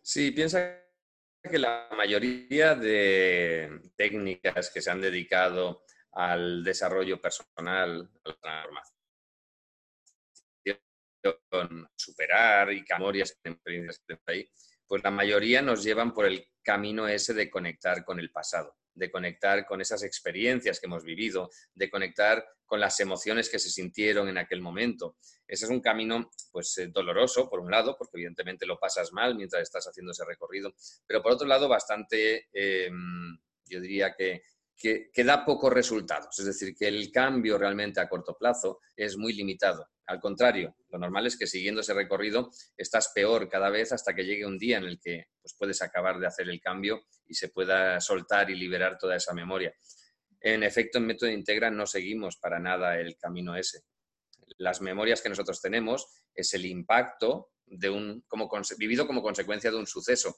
Sí, 0.02 0.32
piensa 0.32 0.80
que 1.44 1.60
la 1.60 1.90
mayoría 1.96 2.74
de 2.74 3.82
técnicas 3.96 4.72
que 4.72 4.82
se 4.82 4.90
han 4.90 5.00
dedicado 5.02 5.84
al 6.14 6.64
desarrollo 6.64 7.22
personal, 7.22 8.10
a 8.26 8.30
la 8.30 8.36
transformación, 8.36 8.91
superar 11.96 12.72
y 12.74 12.84
memorias 12.90 13.38
experiencias 13.44 14.02
ahí, 14.26 14.50
pues 14.88 15.04
la 15.04 15.12
mayoría 15.12 15.62
nos 15.62 15.84
llevan 15.84 16.14
por 16.14 16.26
el 16.26 16.48
camino 16.64 17.08
ese 17.08 17.34
de 17.34 17.50
conectar 17.50 18.04
con 18.04 18.20
el 18.20 18.32
pasado, 18.32 18.76
de 18.94 19.10
conectar 19.10 19.66
con 19.66 19.82
esas 19.82 20.04
experiencias 20.04 20.80
que 20.80 20.88
hemos 20.88 21.04
vivido, 21.04 21.50
de 21.74 21.90
conectar 21.90 22.46
con 22.66 22.80
las 22.80 23.00
emociones 23.00 23.50
que 23.50 23.60
se 23.60 23.70
sintieron 23.70 24.28
en 24.30 24.38
aquel 24.38 24.62
momento. 24.62 25.18
Ese 25.48 25.66
es 25.66 25.72
un 25.72 25.82
camino 25.82 26.30
pues 26.52 26.78
eh, 26.78 26.88
doloroso 26.88 27.50
por 27.50 27.60
un 27.60 27.72
lado, 27.72 27.96
porque 27.98 28.18
evidentemente 28.18 28.66
lo 28.66 28.80
pasas 28.80 29.12
mal 29.12 29.36
mientras 29.36 29.62
estás 29.62 29.88
haciendo 29.88 30.12
ese 30.12 30.26
recorrido, 30.26 30.74
pero 31.06 31.22
por 31.22 31.34
otro 31.34 31.48
lado 31.48 31.68
bastante, 31.68 32.48
em, 32.54 33.38
yo 33.66 33.80
diría 33.80 34.14
que 34.14 34.44
que, 34.82 35.24
da 35.24 35.46
pocos 35.46 35.72
resultados. 35.72 36.38
Es 36.40 36.46
decir, 36.46 36.76
que 36.76 36.88
el 36.88 37.12
cambio 37.12 37.58
realmente 37.58 38.00
a 38.00 38.10
corto 38.10 38.36
plazo 38.38 38.80
es 38.96 39.18
muy 39.18 39.34
limitado. 39.34 39.88
Al 40.12 40.20
contrario, 40.20 40.76
lo 40.90 41.00
normal 41.00 41.26
es 41.26 41.38
que 41.38 41.48
siguiendo 41.48 41.80
ese 41.80 41.94
recorrido 41.94 42.52
estás 42.76 43.14
peor 43.16 43.48
cada 43.48 43.70
vez 43.70 43.94
hasta 43.94 44.14
que 44.14 44.26
llegue 44.26 44.46
un 44.46 44.58
día 44.58 44.78
en 44.78 44.84
el 44.84 45.00
que 45.00 45.28
pues, 45.42 45.56
puedes 45.58 45.82
acabar 45.82 46.20
de 46.20 46.28
hacer 46.28 46.50
el 46.50 46.60
cambio 46.60 47.04
y 47.26 47.34
se 47.34 47.48
pueda 47.48 47.98
soltar 48.02 48.50
y 48.50 48.56
liberar 48.56 48.98
toda 48.98 49.16
esa 49.16 49.34
memoria. 49.34 49.74
En 50.42 50.64
efecto, 50.64 50.98
en 50.98 51.06
Método 51.06 51.30
Integra 51.30 51.72
no 51.72 51.86
seguimos 51.86 52.36
para 52.36 52.60
nada 52.60 53.00
el 53.00 53.16
camino 53.16 53.56
ese. 53.56 53.84
Las 54.58 54.82
memorias 54.82 55.22
que 55.22 55.30
nosotros 55.30 55.62
tenemos 55.62 56.06
es 56.36 56.54
el 56.56 56.66
impacto 56.66 57.54
de 57.66 57.90
un, 57.90 58.26
como, 58.28 58.50
vivido 58.78 59.08
como 59.08 59.22
consecuencia 59.22 59.72
de 59.72 59.78
un 59.78 59.88
suceso 59.88 60.36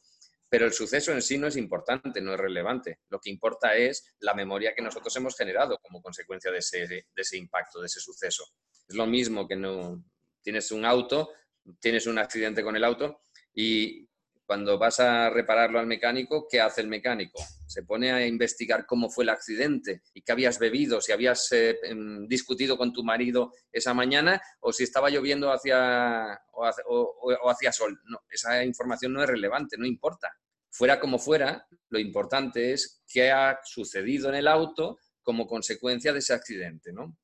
pero 0.53 0.67
el 0.67 0.73
suceso 0.73 1.11
en 1.11 1.23
sí 1.23 1.39
no 1.39 1.47
es 1.47 1.57
importante, 1.57 2.21
no 2.21 2.35
es 2.35 2.39
relevante. 2.39 2.99
Lo 3.09 3.19
que 3.19 3.31
importa 3.31 3.75
es 3.75 4.13
la 4.19 4.35
memoria 4.35 4.75
que 4.75 4.83
nosotros 4.83 5.15
hemos 5.15 5.35
generado 5.35 5.79
como 5.79 5.99
consecuencia 5.99 6.51
de 6.51 6.59
ese, 6.59 7.37
impacto, 7.37 7.79
de 7.81 7.87
ese 7.87 7.99
suceso. 7.99 8.43
Es 8.87 8.93
lo 8.93 9.07
mismo 9.07 9.47
que 9.47 9.55
no 9.55 10.05
tienes 10.43 10.71
un 10.71 10.85
auto, 10.85 11.31
tienes 11.79 12.05
un 12.05 12.19
accidente 12.19 12.61
con 12.61 12.75
el 12.75 12.83
auto 12.83 13.21
y 13.51 14.07
cuando 14.45 14.77
vas 14.77 14.99
a 14.99 15.31
repararlo 15.31 15.79
al 15.79 15.87
mecánico, 15.87 16.47
¿qué 16.47 16.61
hace 16.61 16.81
el 16.81 16.87
mecánico? 16.87 17.43
Se 17.65 17.81
pone 17.81 18.11
a 18.11 18.23
investigar 18.23 18.85
cómo 18.85 19.09
fue 19.09 19.23
el 19.23 19.29
accidente 19.29 20.03
y 20.13 20.21
qué 20.21 20.33
habías 20.33 20.59
bebido, 20.59 21.01
si 21.01 21.13
habías 21.13 21.51
eh, 21.51 21.79
em, 21.81 22.27
discutido 22.27 22.77
con 22.77 22.93
tu 22.93 23.03
marido 23.03 23.53
esa 23.71 23.95
mañana 23.95 24.39
o 24.59 24.71
si 24.71 24.83
estaba 24.83 25.09
lloviendo 25.09 25.51
hacia, 25.51 26.39
o 26.51 27.49
hacia 27.49 27.71
sol. 27.71 27.99
No, 28.05 28.19
esa 28.29 28.63
información 28.63 29.13
no 29.13 29.23
es 29.23 29.29
relevante, 29.29 29.77
no 29.79 29.87
importa. 29.87 30.31
Fuera 30.75 30.99
como 30.99 31.19
fuera, 31.19 31.67
lo 31.89 31.99
importante 31.99 32.73
es 32.73 33.03
qué 33.07 33.31
ha 33.31 33.59
sucedido 33.63 34.29
en 34.29 34.35
el 34.35 34.47
auto 34.47 34.97
como 35.21 35.45
consecuencia 35.45 36.11
de 36.11 36.17
ese 36.17 36.33
accidente, 36.33 36.91
¿no? 36.91 37.15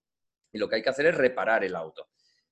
Y 0.52 0.60
lo 0.60 0.70
que 0.70 0.76
hay 0.76 0.84
que 0.84 0.92
hacer 0.92 1.08
es 1.08 1.16
reparar 1.16 1.64
el 1.64 1.76
auto. 1.76 2.10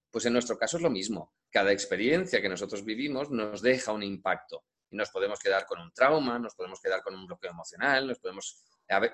Pues 0.10 0.25
en 0.25 0.33
nuestro 0.33 0.57
caso 0.57 0.77
es 0.77 0.83
lo 0.83 0.89
mismo. 0.89 1.36
Cada 1.51 1.71
experiencia 1.71 2.41
que 2.41 2.49
nosotros 2.49 2.83
vivimos 2.83 3.29
nos 3.29 3.62
deja 3.62 3.91
un 3.91 4.01
impacto 4.01 4.65
y 4.89 4.97
nos 4.97 5.12
podemos 5.12 5.39
quedar 5.39 5.67
con 5.67 5.79
un 5.79 5.93
trauma, 5.93 6.39
nos 6.39 6.55
podemos 6.55 6.81
quedar 6.81 7.03
con 7.03 7.13
un 7.13 7.27
bloqueo 7.27 7.51
emocional, 7.51 8.07
nos 8.07 8.17
podemos, 8.17 8.63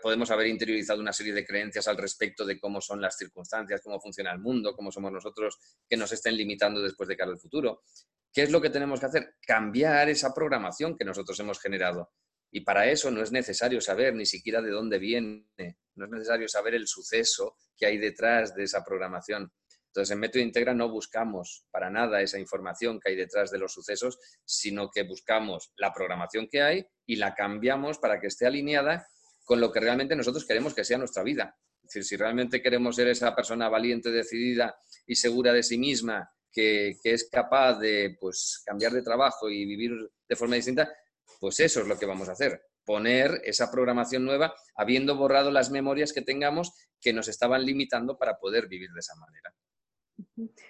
podemos 0.01 0.29
haber 0.31 0.47
interiorizado 0.47 0.99
una 0.99 1.13
serie 1.13 1.33
de 1.33 1.45
creencias 1.45 1.87
al 1.87 1.97
respecto 1.97 2.45
de 2.45 2.59
cómo 2.59 2.79
son 2.79 3.01
las 3.01 3.17
circunstancias, 3.17 3.81
cómo 3.83 3.99
funciona 3.99 4.31
el 4.31 4.39
mundo, 4.39 4.75
cómo 4.75 4.91
somos 4.91 5.11
nosotros 5.11 5.57
que 5.89 5.97
nos 5.97 6.11
estén 6.11 6.37
limitando 6.37 6.81
después 6.81 7.09
de 7.09 7.17
cara 7.17 7.31
al 7.31 7.39
futuro. 7.39 7.83
¿Qué 8.31 8.43
es 8.43 8.51
lo 8.51 8.61
que 8.61 8.69
tenemos 8.69 8.99
que 8.99 9.05
hacer? 9.07 9.35
Cambiar 9.45 10.09
esa 10.09 10.33
programación 10.33 10.95
que 10.95 11.05
nosotros 11.05 11.39
hemos 11.39 11.59
generado. 11.59 12.11
Y 12.51 12.61
para 12.61 12.87
eso 12.87 13.09
no 13.09 13.23
es 13.23 13.31
necesario 13.31 13.81
saber 13.81 14.13
ni 14.13 14.27
siquiera 14.27 14.61
de 14.61 14.69
dónde 14.69 14.99
viene, 14.99 15.47
no 15.95 16.05
es 16.05 16.11
necesario 16.11 16.47
saber 16.47 16.75
el 16.75 16.87
suceso 16.87 17.57
que 17.75 17.87
hay 17.87 17.97
detrás 17.97 18.53
de 18.53 18.63
esa 18.63 18.83
programación. 18.83 19.51
Entonces, 19.87 20.11
en 20.11 20.19
Método 20.19 20.41
Integra 20.41 20.73
no 20.73 20.89
buscamos 20.89 21.65
para 21.69 21.89
nada 21.89 22.21
esa 22.21 22.39
información 22.39 22.99
que 22.99 23.09
hay 23.09 23.15
detrás 23.15 23.51
de 23.51 23.59
los 23.59 23.73
sucesos, 23.73 24.19
sino 24.43 24.89
que 24.89 25.03
buscamos 25.03 25.71
la 25.77 25.93
programación 25.93 26.47
que 26.47 26.61
hay 26.61 26.85
y 27.05 27.17
la 27.17 27.35
cambiamos 27.35 27.99
para 27.99 28.19
que 28.19 28.27
esté 28.27 28.47
alineada 28.47 29.07
con 29.43 29.59
lo 29.59 29.71
que 29.71 29.79
realmente 29.79 30.15
nosotros 30.15 30.45
queremos 30.45 30.73
que 30.73 30.83
sea 30.83 30.97
nuestra 30.97 31.23
vida. 31.23 31.57
Es 31.83 31.89
decir, 31.89 32.03
si 32.03 32.15
realmente 32.15 32.61
queremos 32.61 32.95
ser 32.95 33.07
esa 33.07 33.35
persona 33.35 33.69
valiente, 33.69 34.09
decidida 34.09 34.75
y 35.05 35.15
segura 35.15 35.51
de 35.51 35.63
sí 35.63 35.77
misma 35.77 36.31
que, 36.51 36.95
es 37.03 37.29
capaz 37.29 37.79
de 37.79 38.15
pues, 38.19 38.63
cambiar 38.65 38.93
de 38.93 39.01
trabajo 39.01 39.49
y 39.49 39.65
vivir 39.65 39.91
de 40.29 40.35
forma 40.35 40.55
distinta, 40.55 40.91
pues 41.39 41.59
eso 41.59 41.81
es 41.81 41.87
lo 41.87 41.97
que 41.97 42.05
vamos 42.05 42.29
a 42.29 42.33
hacer, 42.33 42.61
poner 42.85 43.41
esa 43.43 43.71
programación 43.71 44.23
nueva 44.23 44.53
habiendo 44.75 45.17
borrado 45.17 45.51
las 45.51 45.71
memorias 45.71 46.13
que 46.13 46.21
tengamos 46.21 46.73
que 47.01 47.11
nos 47.11 47.27
estaban 47.27 47.65
limitando 47.65 48.17
para 48.17 48.37
poder 48.37 48.67
vivir 48.67 48.91
de 48.91 48.99
esa 48.99 49.15
manera. 49.15 49.53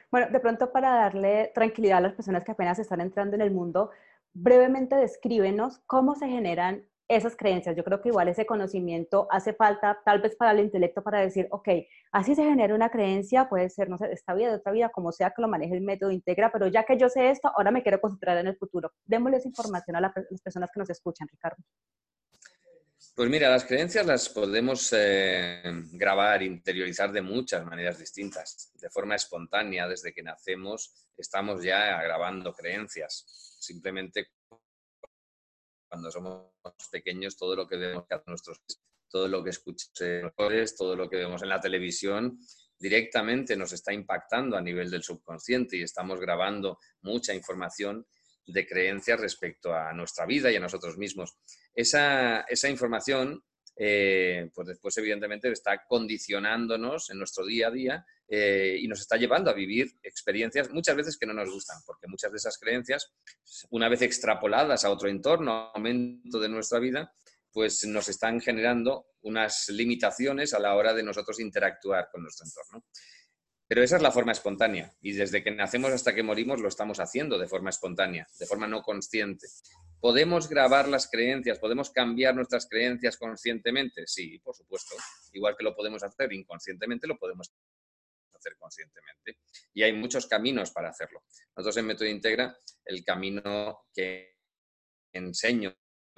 Bueno, 0.10 0.32
de 0.32 0.40
pronto 0.40 0.72
para 0.72 0.96
darle 0.96 1.52
tranquilidad 1.54 1.98
a 1.98 2.02
las 2.02 2.14
personas 2.14 2.44
que 2.44 2.52
apenas 2.52 2.80
están 2.80 3.02
entrando 3.02 3.36
en 3.36 3.42
el 3.42 3.52
mundo, 3.52 3.92
brevemente 4.32 4.96
descríbenos 4.96 5.80
cómo 5.86 6.16
se 6.16 6.28
generan 6.28 6.88
esas 7.08 7.36
creencias. 7.36 7.76
Yo 7.76 7.84
creo 7.84 8.02
que 8.02 8.10
igual 8.10 8.28
ese 8.28 8.46
conocimiento 8.46 9.28
hace 9.30 9.54
falta 9.54 10.00
tal 10.06 10.22
vez 10.22 10.36
para 10.36 10.52
el 10.52 10.60
intelecto 10.60 11.04
para 11.04 11.20
decir, 11.20 11.48
ok, 11.52 11.70
así 12.12 12.36
se 12.36 12.44
genera 12.44 12.76
una 12.76 12.90
creencia, 12.90 13.50
puede 13.50 13.70
ser, 13.70 13.90
no 13.90 13.98
sé, 13.98 14.12
esta 14.12 14.34
vida, 14.34 14.50
de 14.50 14.56
otra 14.58 14.72
vida, 14.72 14.90
como 14.90 15.12
sea 15.12 15.32
que 15.36 15.42
lo 15.42 15.48
maneje 15.48 15.76
el 15.76 15.82
método 15.82 16.12
integra, 16.12 16.52
pero 16.52 16.68
ya 16.68 16.84
que 16.84 16.98
yo 16.98 17.10
sé 17.10 17.30
esto, 17.30 17.52
ahora 17.56 17.72
me 17.72 17.84
quiero 17.84 18.00
concentrar 18.00 18.38
en 18.38 18.48
el 18.48 18.58
futuro. 18.58 18.92
Démosle 19.06 19.38
esa 19.38 19.48
información 19.48 19.96
a 19.96 20.02
las 20.02 20.14
personas 20.44 20.70
que 20.74 20.80
nos 20.80 20.90
escuchan, 20.90 21.28
Ricardo. 21.28 21.64
Pues 23.16 23.30
mira, 23.30 23.48
las 23.48 23.66
creencias 23.66 24.08
las 24.08 24.28
podemos 24.28 24.92
eh, 24.98 25.62
grabar, 25.92 26.42
interiorizar 26.42 27.12
de 27.12 27.22
muchas 27.22 27.64
maneras 27.64 28.00
distintas. 28.00 28.72
De 28.74 28.90
forma 28.90 29.14
espontánea, 29.14 29.88
desde 29.88 30.14
que 30.14 30.24
nacemos, 30.24 31.12
estamos 31.16 31.64
ya 31.64 32.02
grabando 32.02 32.54
creencias. 32.54 33.24
Simplemente 33.60 34.30
cuando 35.94 36.10
somos 36.10 36.50
pequeños, 36.90 37.38
todo 37.38 37.56
lo 37.56 37.68
que 37.68 37.78
vemos 37.78 38.08
que 38.10 38.20
nuestros 38.26 38.60
todo 39.08 39.28
lo 39.28 39.44
que 39.44 39.52
escuchamos, 39.52 40.76
todo 40.76 40.96
lo 40.96 41.08
que 41.08 41.18
vemos 41.18 41.44
en 41.44 41.50
la 41.50 41.62
televisión, 41.62 42.40
directamente 42.80 43.56
nos 43.56 43.74
está 43.74 43.94
impactando 43.94 44.58
a 44.58 44.62
nivel 44.62 44.90
del 44.90 45.04
subconsciente 45.04 45.78
y 45.78 45.84
estamos 45.84 46.20
grabando 46.20 46.80
mucha 47.04 47.36
información 47.36 48.08
de 48.48 48.66
creencias 48.66 49.20
respecto 49.20 49.72
a 49.72 49.94
nuestra 49.94 50.26
vida 50.26 50.52
y 50.52 50.56
a 50.56 50.60
nosotros 50.60 50.98
mismos. 50.98 51.36
Esa, 51.76 52.42
esa 52.50 52.70
información 52.70 53.44
eh, 53.76 54.50
pues 54.54 54.68
después 54.68 54.96
evidentemente 54.98 55.52
está 55.52 55.84
condicionándonos 55.88 57.10
en 57.10 57.18
nuestro 57.18 57.46
día 57.46 57.68
a 57.68 57.72
día 57.72 58.06
eh, 58.28 58.78
y 58.80 58.88
nos 58.88 59.02
está 59.02 59.18
llevando 59.18 59.50
a 59.50 59.54
vivir 59.54 59.92
experiencias 60.04 60.70
muchas 60.70 60.96
veces 60.96 61.18
que 61.18 61.26
no 61.26 61.34
nos 61.34 61.52
gustan, 61.52 61.78
porque 61.86 62.08
muchas 62.08 62.32
de 62.32 62.38
esas 62.38 62.58
creencias, 62.58 63.12
una 63.72 63.90
vez 63.90 64.02
extrapoladas 64.02 64.86
a 64.86 64.92
otro 64.92 65.10
entorno, 65.10 65.72
momento 65.76 66.40
de 66.40 66.50
nuestra 66.50 66.80
vida, 66.80 67.14
pues 67.52 67.86
nos 67.86 68.10
están 68.10 68.42
generando 68.42 69.06
unas 69.22 69.70
limitaciones 69.70 70.54
a 70.54 70.60
la 70.60 70.76
hora 70.76 70.94
de 70.94 71.04
nosotros 71.04 71.40
interactuar 71.40 72.10
con 72.12 72.24
nuestro 72.24 72.46
entorno. 72.46 72.86
Pero 73.68 73.84
esa 73.84 73.96
es 73.96 74.02
la 74.02 74.12
forma 74.12 74.34
espontánea 74.34 74.94
y 75.02 75.14
desde 75.14 75.44
que 75.44 75.52
nacemos 75.52 75.92
hasta 75.92 76.14
que 76.14 76.22
morimos 76.22 76.60
lo 76.60 76.68
estamos 76.68 77.00
haciendo 77.00 77.38
de 77.38 77.48
forma 77.48 77.70
espontánea, 77.70 78.28
de 78.38 78.46
forma 78.46 78.68
no 78.68 78.82
consciente. 78.82 79.48
¿Podemos 80.04 80.50
grabar 80.50 80.90
las 80.90 81.10
creencias? 81.10 81.60
¿Podemos 81.60 81.90
cambiar 81.90 82.36
nuestras 82.36 82.68
creencias 82.68 83.16
conscientemente? 83.16 84.06
Sí, 84.06 84.38
por 84.40 84.54
supuesto. 84.54 84.98
Igual 85.32 85.56
que 85.58 85.64
lo 85.64 85.74
podemos 85.74 86.04
hacer 86.04 86.34
inconscientemente, 86.34 87.08
lo 87.08 87.18
podemos 87.18 87.54
hacer 88.34 88.58
conscientemente. 88.58 89.38
Y 89.74 89.82
hay 89.82 89.94
muchos 89.94 90.28
caminos 90.28 90.72
para 90.72 90.90
hacerlo. 90.90 91.24
Nosotros 91.56 91.78
en 91.78 91.86
Método 91.86 92.10
Integra, 92.10 92.54
el 92.84 93.06
camino 93.06 93.86
que 93.94 94.40
enseño, 95.14 95.74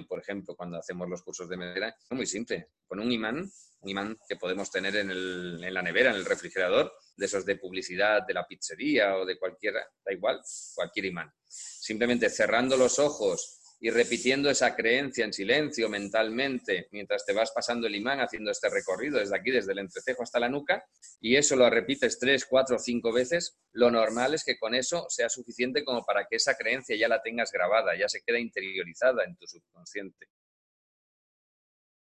por 0.08 0.20
ejemplo, 0.20 0.56
cuando 0.56 0.80
hacemos 0.80 1.08
los 1.08 1.22
cursos 1.22 1.48
de 1.48 1.58
madera, 1.58 1.90
es 1.90 2.18
muy 2.18 2.26
simple. 2.26 2.70
Con 2.88 3.00
un 3.00 3.12
imán, 3.12 3.48
un 3.82 3.90
imán 3.90 4.18
que 4.28 4.36
podemos 4.36 4.72
tener 4.72 4.96
en, 4.96 5.12
en 5.12 5.74
la 5.76 5.84
nevera, 5.84 6.10
en 6.10 6.16
el 6.16 6.26
refrigerador, 6.26 6.92
de 7.16 7.26
esos 7.28 7.46
de 7.46 7.58
publicidad 7.58 8.26
de 8.26 8.34
la 8.34 8.48
pizzería 8.48 9.16
o 9.16 9.26
de 9.28 9.38
cualquiera, 9.38 9.88
da 10.04 10.12
igual, 10.12 10.42
cualquier 10.74 11.06
imán. 11.06 11.32
Simplemente 11.48 12.32
cerrando 12.32 12.78
los 12.78 12.98
ojos 12.98 13.62
y 13.80 13.90
repitiendo 13.90 14.50
esa 14.50 14.76
creencia 14.76 15.26
en 15.26 15.34
silencio 15.34 15.90
mentalmente 15.90 16.88
mientras 16.92 17.26
te 17.26 17.34
vas 17.34 17.52
pasando 17.52 17.88
el 17.88 17.96
imán 17.96 18.20
haciendo 18.20 18.52
este 18.52 18.70
recorrido 18.70 19.20
desde 19.20 19.36
aquí, 19.36 19.52
desde 19.52 19.74
el 19.74 19.80
entrecejo 19.80 20.24
hasta 20.24 20.40
la 20.40 20.50
nuca, 20.50 20.86
y 21.20 21.36
eso 21.36 21.56
lo 21.56 21.70
repites 21.70 22.18
tres, 22.20 22.46
cuatro, 22.46 22.80
cinco 22.80 23.12
veces, 23.12 23.58
lo 23.74 23.92
normal 23.92 24.34
es 24.34 24.44
que 24.44 24.58
con 24.58 24.74
eso 24.76 25.06
sea 25.10 25.30
suficiente 25.30 25.84
como 25.84 26.06
para 26.06 26.26
que 26.26 26.38
esa 26.38 26.56
creencia 26.56 26.96
ya 26.96 27.08
la 27.08 27.22
tengas 27.22 27.52
grabada, 27.52 27.98
ya 27.98 28.08
se 28.08 28.22
queda 28.22 28.40
interiorizada 28.40 29.24
en 29.24 29.36
tu 29.36 29.48
subconsciente. 29.48 30.28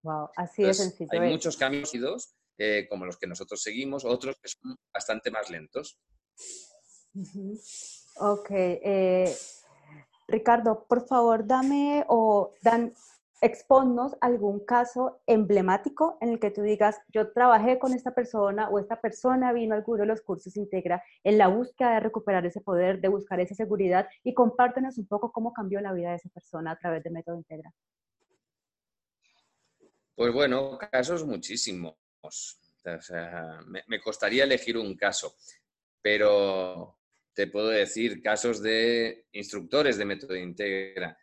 Wow, 0.03 0.31
así 0.37 0.65
es 0.65 0.79
sencillo. 0.79 1.11
Hay 1.13 1.31
muchos 1.31 1.57
cambios 1.57 1.93
eh, 2.59 2.87
como 2.89 3.07
los 3.07 3.17
que 3.17 3.27
nosotros 3.27 3.63
seguimos, 3.63 4.05
otros 4.05 4.37
que 4.41 4.49
son 4.49 4.77
bastante 4.93 5.31
más 5.31 5.49
lentos. 5.49 5.99
Ok. 8.17 8.51
Eh, 8.51 9.37
Ricardo, 10.33 10.87
por 10.89 11.07
favor, 11.07 11.47
dame 11.47 12.05
o 12.09 12.55
dan, 12.63 12.95
exponnos 13.43 14.17
algún 14.21 14.65
caso 14.65 15.21
emblemático 15.27 16.17
en 16.21 16.31
el 16.31 16.39
que 16.39 16.53
tú 16.53 16.63
digas, 16.63 17.01
yo 17.09 17.33
trabajé 17.33 17.79
con 17.79 17.93
esta 17.93 18.15
persona 18.15 18.69
o 18.71 18.79
esta 18.79 19.01
persona 19.01 19.53
vino 19.53 19.75
a 19.75 19.79
alguno 19.79 20.03
de 20.03 20.07
los 20.07 20.23
cursos 20.23 20.57
Integra 20.57 21.03
en 21.25 21.39
la 21.39 21.49
búsqueda 21.49 21.95
de 21.95 22.01
recuperar 22.01 22.47
ese 22.47 22.61
poder, 22.61 23.01
de 23.01 23.09
buscar 23.09 23.41
esa 23.41 23.57
seguridad 23.57 24.09
y 24.23 24.33
compártenos 24.33 24.97
un 24.97 25.07
poco 25.09 25.33
cómo 25.33 25.53
cambió 25.53 25.81
la 25.81 25.93
vida 25.93 26.11
de 26.11 26.17
esa 26.17 26.29
persona 26.29 26.71
a 26.71 26.79
través 26.79 27.03
de 27.03 27.11
Método 27.11 27.37
Integra. 27.37 27.75
Pues 30.15 30.33
bueno, 30.33 30.79
casos 30.79 31.27
muchísimos. 31.27 31.97
me, 33.67 33.83
me 33.89 34.01
costaría 34.01 34.45
elegir 34.45 34.79
un 34.79 34.97
caso, 34.97 35.35
pero 36.01 37.02
te 37.35 37.47
puedo 37.47 37.69
decir 37.69 38.23
casos 38.23 38.63
de 38.63 39.27
instructores 39.33 39.97
de 39.97 40.05
método 40.05 40.37
integra 40.37 41.17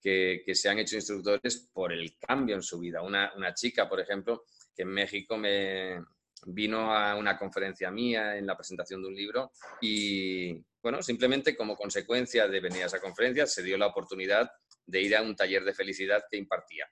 que, 0.00 0.44
se 0.54 0.68
han 0.68 0.78
hecho 0.78 0.96
instructores 0.96 1.68
por 1.72 1.92
el 1.92 2.16
cambio 2.18 2.56
en 2.56 2.62
su 2.62 2.78
vida. 2.78 3.02
Una, 3.02 3.54
chica, 3.54 3.88
por 3.88 4.00
ejemplo, 4.00 4.44
que 4.76 4.82
en 4.82 4.88
México 4.88 5.36
me 5.38 6.02
vino 6.46 6.94
a 6.94 7.16
una 7.16 7.38
conferencia 7.38 7.90
mía 7.90 8.36
en 8.36 8.46
la 8.46 8.56
presentación 8.56 9.00
de 9.00 9.08
un 9.08 9.14
libro 9.14 9.52
y, 9.80 10.62
bueno, 10.82 11.02
simplemente 11.02 11.56
como 11.56 11.74
consecuencia 11.74 12.46
de 12.46 12.60
venir 12.60 12.82
a 12.82 12.86
esa 12.86 13.00
conferencia 13.00 13.46
se 13.46 13.62
dio 13.62 13.78
la 13.78 13.86
oportunidad 13.86 14.50
de 14.84 15.00
ir 15.00 15.16
a 15.16 15.22
un 15.22 15.34
taller 15.34 15.64
de 15.64 15.72
felicidad 15.72 16.24
que 16.30 16.36
impartía. 16.36 16.86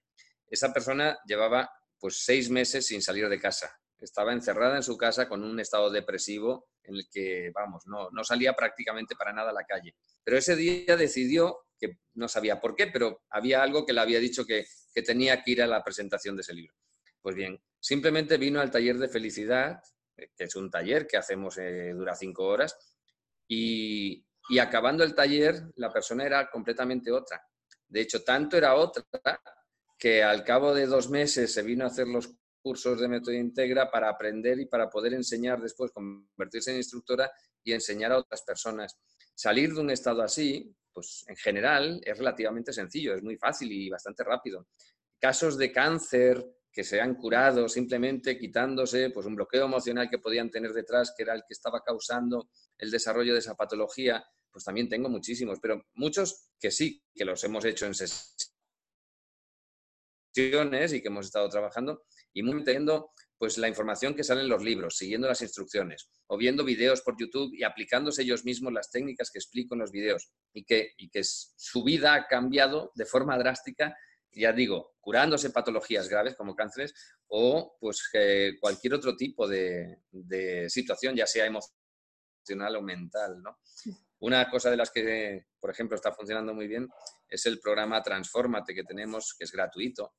Esa 0.47 0.73
persona 0.73 1.19
llevaba 1.27 1.71
pues 1.99 2.25
seis 2.25 2.49
meses 2.49 2.87
sin 2.87 3.03
salir 3.03 3.29
de 3.29 3.39
casa. 3.39 3.79
Estaba 4.03 4.33
encerrada 4.33 4.77
en 4.77 4.83
su 4.83 4.97
casa 4.97 5.29
con 5.29 5.45
un 5.45 5.61
estado 5.61 5.91
depresivo 5.91 6.69
en 6.83 6.97
el 6.97 7.09
que, 7.11 7.51
vamos, 7.55 7.87
no, 7.87 8.11
no 8.11 8.25
salía 8.25 8.55
prácticamente 8.55 9.15
para 9.15 9.33
nada 9.33 9.51
a 9.51 9.55
la 9.55 9.65
calle. 9.65 9.95
Pero 10.25 10.37
ese 10.37 10.57
día 10.57 10.97
decidió, 10.97 11.67
que 11.79 11.99
no 12.15 12.29
sabía 12.29 12.61
por 12.61 12.75
qué, 12.75 12.89
pero 12.89 13.23
había 13.31 13.63
algo 13.63 13.87
que 13.87 13.93
le 13.93 14.01
había 14.01 14.19
dicho 14.19 14.45
que, 14.45 14.67
tenía 15.07 15.43
que 15.43 15.53
ir 15.53 15.63
a 15.63 15.67
la 15.67 15.83
presentación 15.83 16.37
de 16.37 16.43
ese 16.43 16.53
libro. 16.53 16.75
Pues 17.21 17.37
bien, 17.37 17.63
simplemente 17.79 18.37
vino 18.37 18.61
al 18.61 18.71
taller 18.71 18.99
de 18.99 19.09
felicidad, 19.09 19.81
eh, 20.17 20.31
que 20.37 20.45
es 20.45 20.57
un 20.57 20.71
taller 20.71 21.07
que 21.07 21.17
hacemos, 21.17 21.57
eh, 21.59 21.93
dura 21.95 22.15
cinco 22.17 22.45
horas, 22.45 22.77
y, 23.49 24.27
y 24.49 24.59
acabando 24.59 25.05
el 25.05 25.15
taller, 25.15 25.63
la 25.77 25.93
persona 25.93 26.25
era 26.25 26.51
completamente 26.51 27.13
otra. 27.13 27.43
De 27.87 28.01
hecho, 28.01 28.25
tanto 28.25 28.57
era 28.57 28.75
otra 28.75 29.05
que 29.99 30.23
al 30.23 30.43
cabo 30.43 30.75
de 30.75 30.87
dos 30.87 31.09
meses 31.11 31.53
se 31.53 31.63
vino 31.63 31.85
a 31.85 31.89
hacer 31.89 32.09
los 32.09 32.35
cursos 32.63 33.01
de 33.01 33.09
método 33.09 33.35
integra 33.35 33.91
para 33.91 34.09
aprender 34.09 34.61
y 34.61 34.67
para 34.67 34.89
poder 34.89 35.15
enseñar 35.15 35.61
después, 35.61 35.91
convertirse 35.91 36.71
en 36.71 36.79
instructora 36.79 37.31
y 37.63 37.73
enseñar 37.73 38.13
a 38.13 38.19
otras 38.19 38.43
personas. 38.43 38.97
Salir 39.35 39.75
de 39.75 39.81
un 39.81 39.91
estado 39.91 40.23
así, 40.23 40.75
pues 40.93 41.25
en 41.29 41.37
general 41.37 42.01
es 42.05 42.17
relativamente 42.17 42.73
sencillo, 42.73 43.15
es 43.15 43.23
muy 43.23 43.37
fácil 43.37 43.71
y 43.73 43.91
bastante 43.91 44.25
rápido. 44.25 44.69
Casos 45.19 45.59
de 45.59 45.73
cáncer 45.73 46.45
que 46.73 46.85
se 46.85 47.01
han 47.01 47.17
curado 47.17 47.69
simplemente 47.69 48.39
quitándose 48.39 49.11
pues, 49.11 49.27
un 49.27 49.37
bloqueo 49.37 49.67
emocional 49.67 50.09
que 50.09 50.19
podían 50.19 50.51
tener 50.51 50.73
detrás, 50.73 51.13
que 51.17 51.23
era 51.23 51.35
el 51.35 51.43
que 51.47 51.53
estaba 51.53 51.83
causando 51.83 52.49
el 52.79 52.91
desarrollo 52.91 53.35
de 53.35 53.41
esa 53.41 53.55
patología, 53.55 54.25
pues 54.51 54.65
también 54.65 54.89
tengo 54.89 55.09
muchísimos, 55.09 55.59
pero 55.61 55.85
muchos 55.95 56.49
que 56.59 56.71
sí, 56.71 57.03
que 57.15 57.25
los 57.25 57.43
hemos 57.45 57.65
hecho 57.65 57.87
en 57.87 57.95
y 60.35 61.03
que 61.03 61.09
hemos 61.09 61.27
estado 61.27 61.49
trabajando, 61.49 62.05
y 62.33 62.43
muy 62.43 62.65
teniendo 62.65 63.11
pues 63.39 63.59
la 63.59 63.69
información 63.69 64.15
que 64.15 64.23
sale 64.23 64.43
en 64.43 64.49
los 64.49 64.63
libros, 64.63 64.97
siguiendo 64.97 65.27
las 65.27 65.43
instrucciones, 65.43 66.09
o 66.29 66.37
viendo 66.37 66.65
videos 66.65 67.01
por 67.03 67.19
YouTube 67.19 67.53
y 67.53 67.65
aplicándose 67.65 68.23
ellos 68.23 68.45
mismos 68.45 68.73
las 68.73 68.91
técnicas 68.91 69.31
que 69.33 69.41
explico 69.41 69.75
en 69.75 69.81
los 69.81 69.91
videos, 69.91 70.31
y 70.53 70.65
que, 70.65 70.93
y 70.97 71.11
que 71.11 71.23
su 71.25 71.83
vida 71.83 72.15
ha 72.15 72.29
cambiado 72.29 72.93
de 72.95 73.05
forma 73.05 73.37
drástica, 73.37 73.97
ya 74.31 74.53
digo, 74.53 74.95
curándose 75.01 75.51
patologías 75.51 76.09
graves 76.09 76.37
como 76.37 76.55
cánceres, 76.55 76.95
o 77.27 77.77
pues 77.81 78.09
cualquier 78.61 78.95
otro 78.95 79.17
tipo 79.17 79.49
de, 79.49 80.03
de 80.11 80.71
situación, 80.71 81.17
ya 81.17 81.27
sea 81.27 81.47
emocional 81.47 82.77
o 82.77 82.83
mental, 82.83 83.43
¿no? 83.43 83.59
Una 84.23 84.49
cosa 84.49 84.71
de 84.71 84.77
las 84.77 84.91
que, 84.91 85.47
por 85.61 85.71
ejemplo, 85.71 85.97
está 85.97 86.13
funcionando 86.13 86.55
muy 86.55 86.67
bien 86.67 86.89
es 87.29 87.47
el 87.47 87.61
programa 87.61 88.03
Transformate 88.03 88.75
que 88.75 88.85
tenemos, 88.85 89.35
que 89.39 89.45
es 89.45 89.53
gratuito 89.53 90.15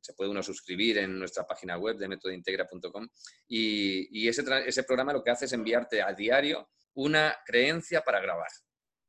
se 0.00 0.14
puede 0.14 0.30
uno 0.30 0.42
suscribir 0.42 0.98
en 0.98 1.18
nuestra 1.18 1.46
página 1.46 1.76
web 1.76 1.96
de 1.96 2.08
métodointegra.com 2.08 3.08
y, 3.48 4.28
ese, 4.28 4.44
ese 4.66 4.84
programa 4.84 5.12
lo 5.12 5.22
que 5.22 5.30
hace 5.30 5.44
es 5.44 5.52
enviarte 5.52 6.02
a 6.02 6.12
diario 6.12 6.70
una 6.94 7.36
creencia 7.44 8.02
para 8.02 8.20
grabar. 8.20 8.50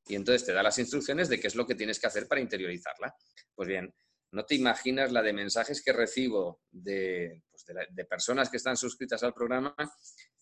Y 0.05 0.15
entonces 0.15 0.45
te 0.45 0.53
da 0.53 0.63
las 0.63 0.77
instrucciones 0.77 1.29
de 1.29 1.39
qué 1.39 1.47
es 1.47 1.55
lo 1.55 1.65
que 1.65 1.75
tienes 1.75 1.99
que 1.99 2.07
hacer 2.07 2.27
para 2.27 2.41
interiorizarla. 2.41 3.15
Pues 3.55 3.67
bien, 3.67 3.93
no 4.31 4.45
te 4.45 4.55
imaginas 4.55 5.11
la 5.11 5.21
de 5.21 5.33
mensajes 5.33 5.81
que 5.83 5.93
recibo 5.93 6.61
de, 6.71 7.43
pues 7.49 7.65
de, 7.65 8.05
personas 8.05 8.49
que 8.49 8.57
están 8.57 8.77
suscritas 8.77 9.23
al 9.23 9.33
programa 9.33 9.75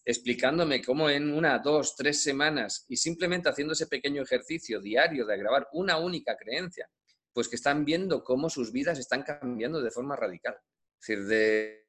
explicándome 0.05 0.81
cómo 0.83 1.09
en 1.09 1.33
una, 1.33 1.59
dos, 1.59 1.95
tres 1.95 2.21
semanas 2.21 2.85
y 2.88 2.97
simplemente 2.97 3.49
haciendo 3.49 3.73
ese 3.73 3.88
pequeño 3.88 4.23
ejercicio 4.23 4.79
diario 4.79 5.25
de 5.25 5.38
grabar 5.38 5.67
una 5.73 5.97
única 5.97 6.35
creencia 6.38 6.89
pues 7.33 7.47
que 7.47 7.55
están 7.55 7.85
viendo 7.85 8.23
cómo 8.23 8.49
sus 8.49 8.71
vidas 8.71 8.99
están 8.99 9.23
cambiando 9.23 9.81
de 9.81 9.91
forma 9.91 10.15
radical. 10.15 10.57
Es 10.99 11.07
decir, 11.07 11.25
de, 11.25 11.85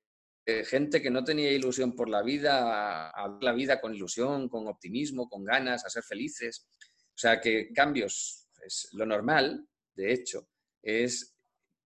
gente 0.65 1.01
que 1.01 1.11
no 1.11 1.23
tenía 1.23 1.53
ilusión 1.53 1.95
por 1.95 2.09
la 2.09 2.23
vida, 2.23 3.11
a, 3.11 3.39
la 3.41 3.53
vida 3.53 3.81
con 3.81 3.95
ilusión, 3.95 4.49
con 4.49 4.67
optimismo, 4.67 5.29
con 5.29 5.45
ganas, 5.45 5.85
a 5.85 5.91
ser 5.91 6.03
felices. 6.03 6.67
O 7.09 7.19
sea, 7.19 7.41
que 7.41 7.73
cambios, 7.73 8.49
es 8.65 8.89
lo 8.93 9.07
normal, 9.07 9.67
de 9.95 10.13
hecho, 10.13 10.49
es 10.83 11.37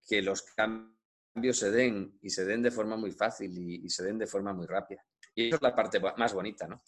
que 0.07 0.23
los 0.23 0.43
cambios 0.43 1.59
se 1.59 1.71
den 1.71 2.19
y 2.23 2.31
se 2.31 2.45
den 2.45 2.63
de 2.63 2.71
forma 2.71 2.97
muy 2.97 3.13
fácil 3.13 3.57
y, 3.59 3.89
se 3.91 4.05
den 4.05 4.19
de 4.19 4.27
forma 4.27 4.53
muy 4.53 4.67
rápida. 4.67 5.05
Y 5.35 5.49
eso 5.49 5.57
es 5.57 5.63
la 5.63 5.75
parte 5.75 6.01
más 6.17 6.33
bonita, 6.33 6.67
¿no? 6.67 6.83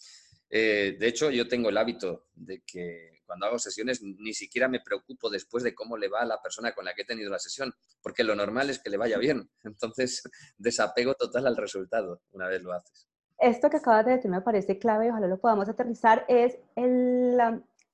Eh, 0.49 0.95
de 0.99 1.07
hecho, 1.07 1.29
yo 1.29 1.47
tengo 1.47 1.69
el 1.69 1.77
hábito 1.77 2.27
de 2.33 2.61
que 2.65 3.21
cuando 3.25 3.45
hago 3.45 3.59
sesiones 3.59 4.01
ni 4.01 4.33
siquiera 4.33 4.69
me 4.69 4.79
preocupo 4.79 5.29
después 5.29 5.63
de 5.63 5.75
cómo 5.75 5.97
le 5.97 6.07
va 6.07 6.21
a 6.21 6.25
la 6.25 6.41
persona 6.41 6.73
con 6.73 6.85
la 6.85 6.93
que 6.93 7.01
he 7.01 7.05
tenido 7.05 7.29
la 7.29 7.39
sesión, 7.39 7.73
porque 8.01 8.23
lo 8.23 8.35
normal 8.35 8.69
es 8.69 8.79
que 8.79 8.89
le 8.89 8.97
vaya 8.97 9.17
bien. 9.17 9.49
Entonces, 9.63 10.23
desapego 10.57 11.13
total 11.15 11.47
al 11.47 11.57
resultado 11.57 12.21
una 12.31 12.47
vez 12.47 12.61
lo 12.63 12.71
haces. 12.73 13.07
Esto 13.39 13.69
que 13.69 13.77
acabas 13.77 14.05
de 14.05 14.13
decir 14.13 14.31
me 14.31 14.41
parece 14.41 14.79
clave, 14.79 15.11
ojalá 15.11 15.27
lo 15.27 15.39
podamos 15.39 15.69
aterrizar, 15.69 16.25
es 16.27 16.57
el, 16.75 17.37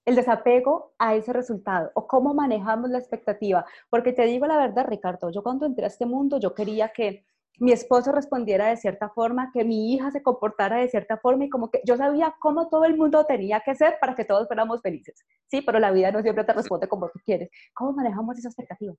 el 0.06 0.16
desapego 0.16 0.94
a 0.98 1.16
ese 1.16 1.34
resultado 1.34 1.92
o 1.96 2.08
cómo 2.08 2.34
manejamos 2.34 2.90
la 2.90 3.00
expectativa. 3.00 3.66
Porque 3.90 4.14
te 4.14 4.24
digo 4.24 4.48
la 4.48 4.58
verdad, 4.58 4.86
Ricardo, 4.88 5.32
yo 5.32 5.44
cuando 5.44 5.66
entré 5.66 5.84
a 5.84 5.90
este 5.90 6.06
mundo, 6.06 6.40
yo 6.40 6.54
quería 6.54 6.94
que 6.94 7.26
mi 7.60 7.72
esposo 7.72 8.12
respondiera 8.12 8.70
de 8.70 8.78
cierta 8.78 9.10
forma, 9.10 9.52
que 9.54 9.64
mi 9.64 9.94
hija 9.94 10.12
se 10.12 10.24
comportara 10.24 10.78
de 10.78 10.90
cierta 10.90 11.18
forma 11.18 11.46
y 11.46 11.50
como 11.50 11.70
que 11.70 11.82
yo 11.86 11.96
sabía 11.98 12.36
cómo 12.40 12.70
todo 12.70 12.86
el 12.86 12.98
mundo 12.98 13.26
tenía 13.26 13.62
que 13.62 13.76
ser 13.76 13.98
para 14.02 14.16
que 14.16 14.26
todos 14.26 14.48
fuéramos 14.48 14.82
felices. 14.82 15.24
Sí, 15.48 15.62
pero 15.62 15.80
la 15.80 15.92
vida 15.92 16.12
no 16.12 16.22
siempre 16.22 16.44
te 16.44 16.54
responde 16.54 16.88
como 16.88 17.10
tú 17.10 17.20
quieres. 17.24 17.50
¿Cómo 17.74 17.94
manejamos 17.94 18.38
esa 18.38 18.50
expectativa? 18.50 18.96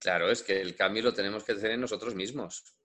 Claro, 0.00 0.30
es 0.30 0.42
que 0.42 0.60
el 0.60 0.74
cambio 0.74 1.02
lo 1.02 1.14
tenemos 1.14 1.44
que 1.44 1.52
hacer 1.52 1.70
en 1.72 1.80
nosotros 1.80 2.14
mismos. 2.14 2.76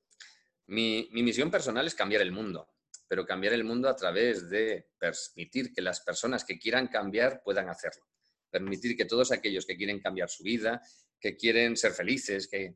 Mi, 0.67 1.09
mi 1.11 1.23
misión 1.23 1.49
personal 1.49 1.87
es 1.87 1.95
cambiar 1.95 2.21
el 2.21 2.31
mundo, 2.31 2.67
pero 3.07 3.25
cambiar 3.25 3.53
el 3.53 3.63
mundo 3.63 3.89
a 3.89 3.95
través 3.95 4.49
de 4.49 4.89
permitir 4.97 5.73
que 5.73 5.81
las 5.81 6.01
personas 6.01 6.45
que 6.45 6.59
quieran 6.59 6.87
cambiar 6.87 7.41
puedan 7.43 7.69
hacerlo. 7.69 8.05
Permitir 8.49 8.95
que 8.95 9.05
todos 9.05 9.31
aquellos 9.31 9.65
que 9.65 9.77
quieren 9.77 9.99
cambiar 9.99 10.29
su 10.29 10.43
vida, 10.43 10.81
que 11.19 11.35
quieren 11.35 11.75
ser 11.75 11.91
felices, 11.91 12.47
que 12.47 12.75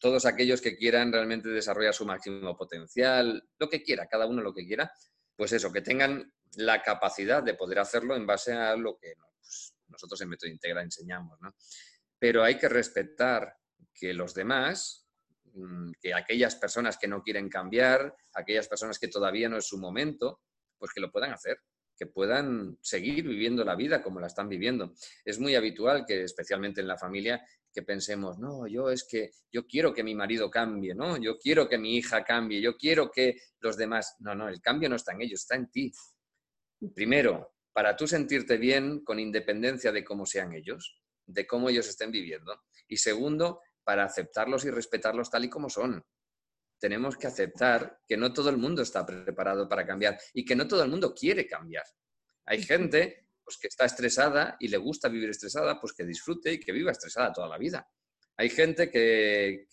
todos, 0.00 0.26
aquellos 0.26 0.60
que 0.60 0.76
quieran 0.76 1.12
realmente 1.12 1.48
desarrollar 1.48 1.94
su 1.94 2.06
máximo 2.06 2.56
potencial, 2.56 3.48
lo 3.58 3.68
que 3.68 3.82
quiera, 3.82 4.06
cada 4.06 4.26
uno 4.26 4.42
lo 4.42 4.54
que 4.54 4.66
quiera, 4.66 4.90
pues 5.36 5.52
eso, 5.52 5.72
que 5.72 5.82
tengan 5.82 6.32
la 6.56 6.82
capacidad 6.82 7.42
de 7.42 7.54
poder 7.54 7.78
hacerlo 7.78 8.16
en 8.16 8.26
base 8.26 8.52
a 8.52 8.76
lo 8.76 8.96
que 8.98 9.14
pues, 9.40 9.74
nosotros 9.88 10.20
en 10.20 10.28
Método 10.28 10.50
Integra 10.50 10.82
enseñamos. 10.82 11.40
¿no? 11.40 11.54
Pero 12.18 12.42
hay 12.42 12.58
que 12.58 12.68
respetar 12.68 13.56
que 13.92 14.14
los 14.14 14.34
demás, 14.34 15.08
mm, 15.52 15.92
que 16.00 16.14
aquellas 16.14 16.56
personas 16.56 16.98
que 16.98 17.08
no 17.08 17.22
quieren 17.22 17.48
cambiar, 17.48 18.14
aquellas 18.34 18.68
personas 18.68 18.98
que 18.98 19.08
todavía 19.08 19.48
no 19.48 19.58
es 19.58 19.66
su 19.66 19.78
momento, 19.78 20.40
pues 20.78 20.92
que 20.92 21.00
lo 21.00 21.10
puedan 21.10 21.32
hacer 21.32 21.60
que 22.00 22.06
puedan 22.06 22.78
seguir 22.80 23.28
viviendo 23.28 23.62
la 23.62 23.76
vida 23.76 24.02
como 24.02 24.20
la 24.20 24.26
están 24.26 24.48
viviendo. 24.48 24.94
Es 25.22 25.38
muy 25.38 25.54
habitual 25.54 26.06
que, 26.06 26.24
especialmente 26.24 26.80
en 26.80 26.88
la 26.88 26.96
familia, 26.96 27.46
que 27.70 27.82
pensemos, 27.82 28.38
no, 28.38 28.66
yo 28.66 28.88
es 28.88 29.04
que 29.04 29.32
yo 29.52 29.66
quiero 29.66 29.92
que 29.92 30.02
mi 30.02 30.14
marido 30.14 30.50
cambie, 30.50 30.94
¿no? 30.94 31.18
Yo 31.18 31.36
quiero 31.36 31.68
que 31.68 31.76
mi 31.76 31.98
hija 31.98 32.24
cambie, 32.24 32.62
yo 32.62 32.78
quiero 32.78 33.10
que 33.10 33.36
los 33.60 33.76
demás... 33.76 34.16
No, 34.20 34.34
no, 34.34 34.48
el 34.48 34.62
cambio 34.62 34.88
no 34.88 34.96
está 34.96 35.12
en 35.12 35.20
ellos, 35.20 35.40
está 35.40 35.56
en 35.56 35.70
ti. 35.70 35.92
Primero, 36.94 37.52
para 37.70 37.94
tú 37.94 38.08
sentirte 38.08 38.56
bien 38.56 39.04
con 39.04 39.20
independencia 39.20 39.92
de 39.92 40.02
cómo 40.02 40.24
sean 40.24 40.54
ellos, 40.54 41.02
de 41.26 41.46
cómo 41.46 41.68
ellos 41.68 41.86
estén 41.86 42.10
viviendo. 42.10 42.62
Y 42.88 42.96
segundo, 42.96 43.60
para 43.84 44.04
aceptarlos 44.04 44.64
y 44.64 44.70
respetarlos 44.70 45.28
tal 45.28 45.44
y 45.44 45.50
como 45.50 45.68
son. 45.68 46.02
Tenemos 46.80 47.16
que 47.16 47.26
aceptar 47.26 48.00
que 48.08 48.16
no 48.16 48.32
todo 48.32 48.48
el 48.48 48.56
mundo 48.56 48.80
está 48.80 49.04
preparado 49.04 49.68
para 49.68 49.86
cambiar 49.86 50.18
y 50.32 50.44
que 50.44 50.56
no 50.56 50.66
todo 50.66 50.82
el 50.82 50.88
mundo 50.88 51.14
quiere 51.14 51.46
cambiar. 51.46 51.84
Hay 52.46 52.62
gente 52.62 53.28
pues, 53.44 53.58
que 53.58 53.68
está 53.68 53.84
estresada 53.84 54.56
y 54.58 54.68
le 54.68 54.78
gusta 54.78 55.08
vivir 55.08 55.28
estresada, 55.28 55.78
pues 55.78 55.92
que 55.92 56.04
disfrute 56.04 56.52
y 56.52 56.60
que 56.60 56.72
viva 56.72 56.90
estresada 56.90 57.32
toda 57.32 57.48
la 57.48 57.58
vida. 57.58 57.86
Hay 58.36 58.48
gente 58.48 58.90
que, 58.90 59.66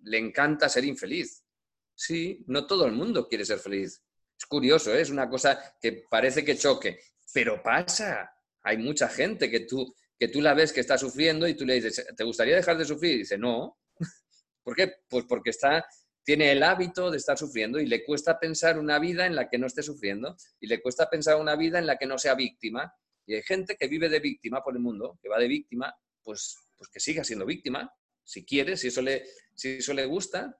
le 0.00 0.18
encanta 0.18 0.68
ser 0.68 0.84
infeliz. 0.84 1.44
Sí, 1.94 2.44
no 2.46 2.66
todo 2.66 2.86
el 2.86 2.92
mundo 2.92 3.28
quiere 3.28 3.44
ser 3.44 3.58
feliz. 3.58 4.02
Es 4.38 4.46
curioso, 4.46 4.94
¿eh? 4.94 5.02
es 5.02 5.10
una 5.10 5.28
cosa 5.28 5.76
que 5.80 6.04
parece 6.08 6.44
que 6.44 6.56
choque, 6.56 7.00
pero 7.34 7.62
pasa. 7.62 8.32
Hay 8.62 8.78
mucha 8.78 9.08
gente 9.08 9.50
que 9.50 9.60
tú, 9.60 9.94
que 10.18 10.28
tú 10.28 10.40
la 10.40 10.54
ves 10.54 10.72
que 10.72 10.80
está 10.80 10.96
sufriendo 10.96 11.46
y 11.46 11.54
tú 11.54 11.66
le 11.66 11.74
dices, 11.74 12.06
¿te 12.16 12.24
gustaría 12.24 12.56
dejar 12.56 12.78
de 12.78 12.84
sufrir? 12.84 13.14
Y 13.16 13.18
dice, 13.18 13.36
no. 13.36 13.78
¿Por 14.62 14.76
qué? 14.76 14.92
Pues 15.08 15.24
porque 15.28 15.50
está, 15.50 15.84
tiene 16.28 16.52
el 16.52 16.62
hábito 16.62 17.10
de 17.10 17.16
estar 17.16 17.38
sufriendo 17.38 17.80
y 17.80 17.86
le 17.86 18.04
cuesta 18.04 18.38
pensar 18.38 18.78
una 18.78 18.98
vida 18.98 19.24
en 19.24 19.34
la 19.34 19.48
que 19.48 19.56
no 19.56 19.66
esté 19.66 19.82
sufriendo 19.82 20.36
y 20.60 20.66
le 20.66 20.82
cuesta 20.82 21.08
pensar 21.08 21.40
una 21.40 21.56
vida 21.56 21.78
en 21.78 21.86
la 21.86 21.96
que 21.96 22.04
no 22.04 22.18
sea 22.18 22.34
víctima 22.34 22.92
y 23.24 23.32
hay 23.36 23.42
gente 23.42 23.76
que 23.76 23.88
vive 23.88 24.10
de 24.10 24.20
víctima 24.20 24.62
por 24.62 24.74
el 24.74 24.82
mundo, 24.82 25.18
que 25.22 25.30
va 25.30 25.38
de 25.38 25.48
víctima, 25.48 25.90
pues, 26.22 26.58
pues 26.76 26.90
que 26.90 27.00
siga 27.00 27.24
siendo 27.24 27.46
víctima. 27.46 27.90
Si 28.22 28.44
quiere, 28.44 28.76
si 28.76 28.88
eso, 28.88 29.00
le, 29.00 29.24
si 29.54 29.78
eso 29.78 29.94
le 29.94 30.04
gusta, 30.04 30.54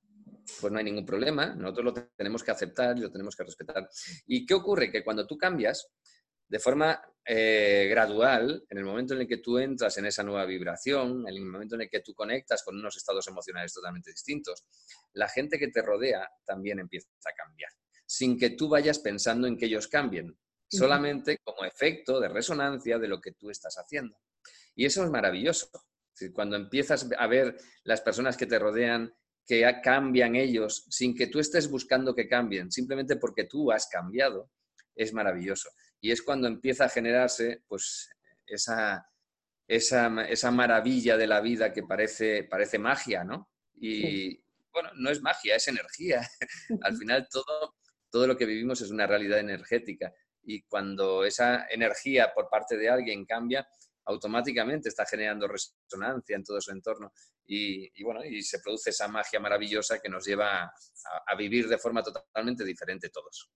pues 0.59 0.73
no 0.73 0.79
hay 0.79 0.85
ningún 0.87 1.05
problema. 1.05 1.55
Nosotros 1.55 1.85
lo 1.85 1.93
tenemos 2.17 2.43
que 2.43 2.51
aceptar 2.51 2.97
y 2.97 3.03
lo 3.03 3.13
tenemos 3.13 3.37
que 3.37 3.45
respetar. 3.45 3.91
¿Y 4.27 4.47
qué 4.47 4.55
ocurre? 4.55 4.91
Que 4.91 5.05
cuando 5.05 5.27
tú 5.27 5.37
cambias 5.37 5.87
de 6.49 6.59
forma 6.59 7.01
eh, 7.25 7.87
gradual, 7.91 8.65
en 8.71 8.79
el 8.79 8.85
momento 8.85 9.15
en 9.15 9.21
el 9.21 9.29
que 9.29 9.37
tú 9.37 9.59
entras 9.59 9.99
en 9.99 10.07
esa 10.07 10.23
nueva 10.23 10.47
vibración, 10.47 11.29
en 11.29 11.35
el 11.35 11.45
momento 11.45 11.75
en 11.75 11.83
el 11.83 11.91
que 11.91 12.01
tú 12.01 12.15
conectas 12.15 12.63
con 12.63 12.77
unos 12.77 12.97
estados 12.97 13.27
emocionales 13.29 13.73
totalmente 13.75 14.11
distintos, 14.11 14.65
la 15.13 15.29
gente 15.29 15.59
que 15.59 15.69
te 15.69 15.83
rodea 15.83 16.29
también 16.45 16.79
empieza 16.79 17.09
a 17.27 17.33
cambiar, 17.35 17.71
sin 18.07 18.39
que 18.39 18.51
tú 18.51 18.69
vayas 18.69 18.99
pensando 18.99 19.47
en 19.47 19.59
que 19.59 19.67
ellos 19.67 19.89
cambien 19.89 20.39
solamente 20.71 21.39
como 21.45 21.65
efecto 21.65 22.21
de 22.21 22.29
resonancia 22.29 22.99
de 22.99 23.09
lo 23.09 23.21
que 23.21 23.33
tú 23.33 23.51
estás 23.51 23.77
haciendo. 23.77 24.19
Y 24.75 24.85
eso 24.85 25.05
es 25.05 25.11
maravilloso. 25.11 25.71
Cuando 26.33 26.57
empiezas 26.57 27.09
a 27.17 27.27
ver 27.27 27.57
las 27.85 28.01
personas 28.01 28.37
que 28.37 28.47
te 28.47 28.59
rodean 28.59 29.15
que 29.47 29.65
cambian 29.83 30.37
ellos 30.37 30.85
sin 30.91 31.15
que 31.15 31.27
tú 31.27 31.41
estés 31.41 31.71
buscando 31.71 32.15
que 32.15 32.29
cambien, 32.29 32.71
simplemente 32.71 33.17
porque 33.17 33.45
tú 33.45 33.73
has 33.73 33.87
cambiado, 33.89 34.51
es 34.95 35.15
maravilloso. 35.15 35.71
Y 36.01 36.11
es 36.13 36.23
cuando 36.23 36.47
empieza 36.47 36.85
a 36.85 36.89
generarse 36.89 37.63
pues, 37.67 38.11
esa, 38.47 39.11
esa, 39.67 40.51
maravilla 40.51 41.17
de 41.17 41.27
la 41.27 41.41
vida 41.41 41.73
que 41.73 41.83
parece, 41.83 42.45
parece 42.45 42.79
magia, 42.79 43.25
¿no? 43.25 43.51
Y 43.75 44.37
bueno, 44.73 44.91
no 44.95 45.11
es 45.11 45.21
magia, 45.21 45.57
es 45.57 45.69
energía. 45.69 46.29
Al 46.83 46.97
final 46.97 47.29
todo, 47.31 47.77
todo 48.11 48.27
lo 48.27 48.37
que 48.37 48.47
vivimos 48.47 48.81
es 48.81 48.91
una 48.91 49.07
realidad 49.07 49.39
energética 49.39 50.13
y 50.49 50.63
cuando 50.63 51.25
esa 51.25 51.67
energía 51.69 52.33
por 52.35 52.49
parte 52.49 52.77
de 52.77 52.89
alguien 52.89 53.27
cambia, 53.27 53.69
automáticamente 54.07 54.89
está 54.89 55.05
generando 55.05 55.47
resonancia 55.47 56.35
en 56.35 56.43
todo 56.43 56.59
su 56.61 56.71
entorno 56.71 57.13
y, 57.47 58.03
bueno, 58.03 58.25
y 58.25 58.43
se 58.43 58.59
produce 58.61 58.91
esa 58.91 59.09
magia 59.09 59.41
maravillosa 59.41 60.01
que 60.01 60.09
nos 60.09 60.25
lleva 60.25 60.73
a, 61.27 61.35
vivir 61.37 61.69
de 61.69 61.77
forma 61.77 62.03
totalmente 62.03 62.65
diferente 62.65 63.11
todos. 63.11 63.51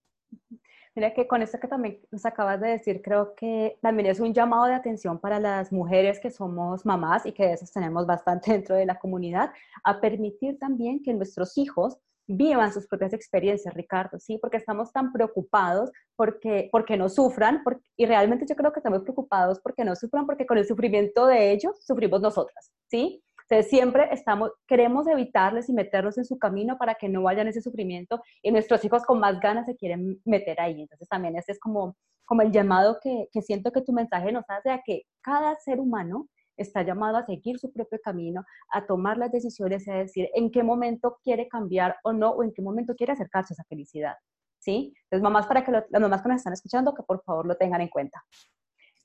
Mira 0.95 1.11
que 1.13 1.27
con 1.27 1.41
esto 1.41 1.59
que 1.59 1.67
también 1.67 1.99
nos 2.11 2.23
acabas 2.25 2.61
de 2.61 2.67
decir, 2.69 3.01
creo 3.01 3.33
que 3.33 3.79
también 3.81 4.09
es 4.09 4.19
un 4.19 4.31
llamado 4.31 4.65
de 4.65 4.75
atención 4.75 5.19
para 5.19 5.39
las 5.39 5.71
mujeres 5.71 6.19
que 6.19 6.29
somos 6.29 6.85
mamás 6.85 7.25
y 7.25 7.31
que 7.31 7.47
de 7.47 7.53
esas 7.53 7.71
tenemos 7.71 8.05
bastante 8.05 8.51
dentro 8.53 8.75
de 8.75 8.85
la 8.85 8.99
comunidad, 8.99 9.51
a 9.83 9.99
permitir 9.99 10.59
también 10.59 11.01
que 11.01 11.13
nuestros 11.13 11.57
hijos 11.57 11.97
vivan 12.27 12.71
sus 12.71 12.87
propias 12.87 13.11
experiencias, 13.13 13.73
Ricardo, 13.73 14.19
¿sí? 14.19 14.37
Porque 14.37 14.57
estamos 14.57 14.93
tan 14.93 15.11
preocupados 15.11 15.91
porque, 16.15 16.69
porque 16.71 16.95
no 16.95 17.09
sufran, 17.09 17.63
y 17.97 18.05
realmente 18.05 18.45
yo 18.47 18.55
creo 18.55 18.71
que 18.71 18.79
estamos 18.79 19.01
preocupados 19.01 19.59
porque 19.59 19.83
no 19.83 19.95
sufran, 19.95 20.25
porque 20.25 20.45
con 20.45 20.57
el 20.57 20.65
sufrimiento 20.65 21.25
de 21.25 21.51
ellos 21.51 21.83
sufrimos 21.83 22.21
nosotras, 22.21 22.71
¿sí? 22.87 23.23
Entonces 23.53 23.69
siempre 23.69 24.09
estamos, 24.11 24.51
queremos 24.65 25.05
evitarles 25.05 25.69
y 25.69 25.73
meterlos 25.73 26.17
en 26.17 26.25
su 26.25 26.39
camino 26.39 26.75
para 26.79 26.95
que 26.95 27.07
no 27.07 27.21
vayan 27.21 27.47
ese 27.47 27.61
sufrimiento 27.61 28.19
y 28.41 28.51
nuestros 28.51 28.83
hijos 28.83 29.03
con 29.03 29.19
más 29.19 29.39
ganas 29.39 29.67
se 29.67 29.75
quieren 29.75 30.19
meter 30.25 30.59
ahí. 30.59 30.81
Entonces 30.81 31.07
también 31.07 31.35
este 31.37 31.51
es 31.51 31.59
como, 31.59 31.95
como 32.25 32.41
el 32.41 32.51
llamado 32.51 32.97
que, 32.99 33.27
que 33.31 33.43
siento 33.43 33.71
que 33.71 33.83
tu 33.83 33.93
mensaje 33.93 34.31
nos 34.31 34.43
hace 34.47 34.71
a 34.71 34.81
que 34.83 35.03
cada 35.21 35.55
ser 35.57 35.79
humano 35.79 36.27
está 36.57 36.81
llamado 36.81 37.17
a 37.17 37.27
seguir 37.27 37.59
su 37.59 37.71
propio 37.71 37.99
camino, 38.03 38.43
a 38.71 38.87
tomar 38.87 39.19
las 39.19 39.31
decisiones 39.31 39.85
y 39.85 39.91
a 39.91 39.95
decir 39.97 40.29
en 40.33 40.49
qué 40.49 40.63
momento 40.63 41.19
quiere 41.23 41.47
cambiar 41.47 41.97
o 42.03 42.11
no, 42.11 42.31
o 42.31 42.41
en 42.41 42.53
qué 42.53 42.63
momento 42.63 42.95
quiere 42.95 43.13
acercarse 43.13 43.53
a 43.53 43.55
esa 43.55 43.65
felicidad. 43.65 44.15
¿Sí? 44.57 44.95
Entonces, 45.03 45.21
mamás, 45.21 45.45
para 45.45 45.63
que 45.63 45.71
las 45.71 45.85
mamás 45.91 46.23
que 46.23 46.29
nos 46.29 46.37
están 46.37 46.53
escuchando, 46.53 46.95
que 46.95 47.03
por 47.03 47.21
favor 47.23 47.45
lo 47.45 47.55
tengan 47.55 47.81
en 47.81 47.89
cuenta. 47.89 48.23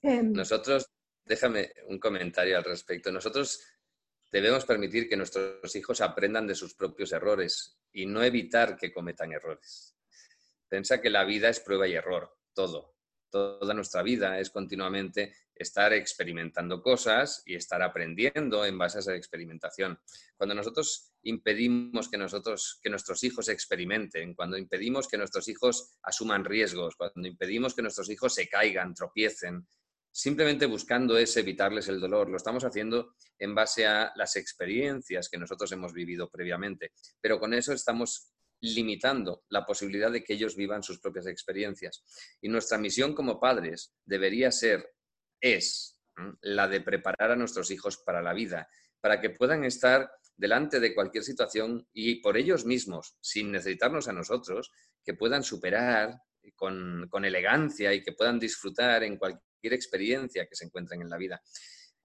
Em, 0.01 0.33
Nosotros, 0.33 0.91
déjame 1.27 1.69
un 1.89 1.99
comentario 1.99 2.57
al 2.57 2.65
respecto. 2.65 3.13
Nosotros 3.13 3.61
debemos 4.31 4.65
permitir 4.65 5.09
que 5.09 5.17
nuestros 5.17 5.75
hijos 5.77 6.01
aprendan 6.01 6.47
de 6.47 6.55
sus 6.55 6.75
propios 6.75 7.13
errores 7.13 7.79
y 7.93 8.07
no 8.07 8.23
evitar 8.23 8.77
que 8.77 8.93
cometan 8.93 9.33
errores. 9.33 9.97
Piensa 10.69 11.01
que 11.01 11.11
la 11.11 11.25
vida 11.25 11.49
es 11.49 11.61
prueba 11.61 11.89
y 11.89 11.95
error, 11.95 12.37
todo 12.53 12.99
toda 13.31 13.75
nuestra 13.75 14.03
vida 14.03 14.39
es 14.39 14.51
continuamente 14.51 15.35
estar 15.55 15.93
experimentando 15.93 16.83
cosas 16.83 17.43
y 17.45 17.55
estar 17.55 17.83
aprendiendo 17.83 18.65
en 18.65 18.79
base 18.79 18.99
a 18.99 19.01
esa 19.01 19.15
experimentación. 19.15 19.99
Cuando 20.37 20.55
nosotros 20.55 21.13
impedimos 21.23 22.09
que, 22.09 22.17
nosotros, 22.17 22.79
que 22.83 22.91
nuestros 22.91 23.25
hijos 23.25 23.49
experimenten, 23.49 24.35
cuando 24.35 24.57
impedimos 24.57 25.09
que 25.09 25.19
nuestros 25.19 25.49
hijos 25.49 25.99
asuman 26.03 26.45
riesgos, 26.45 26.95
cuando 26.97 27.27
impedimos 27.27 27.75
que 27.75 27.83
nuestros 27.83 28.09
hijos 28.09 28.35
se 28.35 28.49
caigan, 28.49 28.95
tropiecen, 28.95 29.67
simplemente 30.11 30.67
buscando 30.67 31.17
es 31.17 31.37
evitarles 31.37 31.89
el 31.89 32.01
dolor. 32.01 32.29
Lo 32.29 32.37
estamos 32.37 32.65
haciendo 32.65 33.15
en 33.39 33.55
base 33.55 33.87
a 33.87 34.13
las 34.17 34.37
experiencias 34.37 35.29
que 35.29 35.39
nosotros 35.39 35.71
hemos 35.73 35.93
vivido 35.93 36.29
previamente, 36.31 36.93
pero 37.21 37.39
con 37.39 37.55
eso 37.55 37.73
estamos 37.73 38.33
limitando 38.61 39.45
la 39.49 39.65
posibilidad 39.65 40.11
de 40.11 40.25
que 40.25 40.35
ellos 40.35 40.57
vivan 40.57 40.83
sus 40.83 40.99
propias 40.99 41.27
experiencias. 41.27 42.03
Y 42.41 42.49
nuestra 42.49 42.79
misión 42.79 43.15
como 43.15 43.41
padres 43.41 43.95
debería 44.05 44.51
ser, 44.51 44.95
es, 45.41 46.01
la 46.41 46.67
de 46.67 46.81
preparar 46.81 47.31
a 47.31 47.37
nuestros 47.37 47.71
hijos 47.71 47.99
para 47.99 48.23
la 48.23 48.33
vida, 48.33 48.69
para 49.01 49.21
que 49.21 49.31
puedan 49.31 49.65
estar 49.65 50.11
delante 50.37 50.81
de 50.81 50.95
cualquier 50.95 51.25
situación 51.25 51.87
y 51.93 52.17
por 52.17 52.37
ellos 52.37 52.65
mismos, 52.65 53.17
sin 53.21 53.53
necesitarnos 53.53 54.09
a 54.09 54.13
nosotros, 54.13 54.73
que 55.05 55.15
puedan 55.15 55.43
superar, 55.43 56.21
con, 56.55 57.09
elegancia 57.25 57.93
y 57.93 58.03
que 58.03 58.13
puedan 58.13 58.39
disfrutar 58.39 59.03
en 59.03 59.17
cualquier 59.17 59.73
experiencia 59.73 60.47
que 60.47 60.57
se 60.57 60.65
encuentren 60.65 61.03
en 61.03 61.11
la 61.11 61.17
vida. 61.17 61.43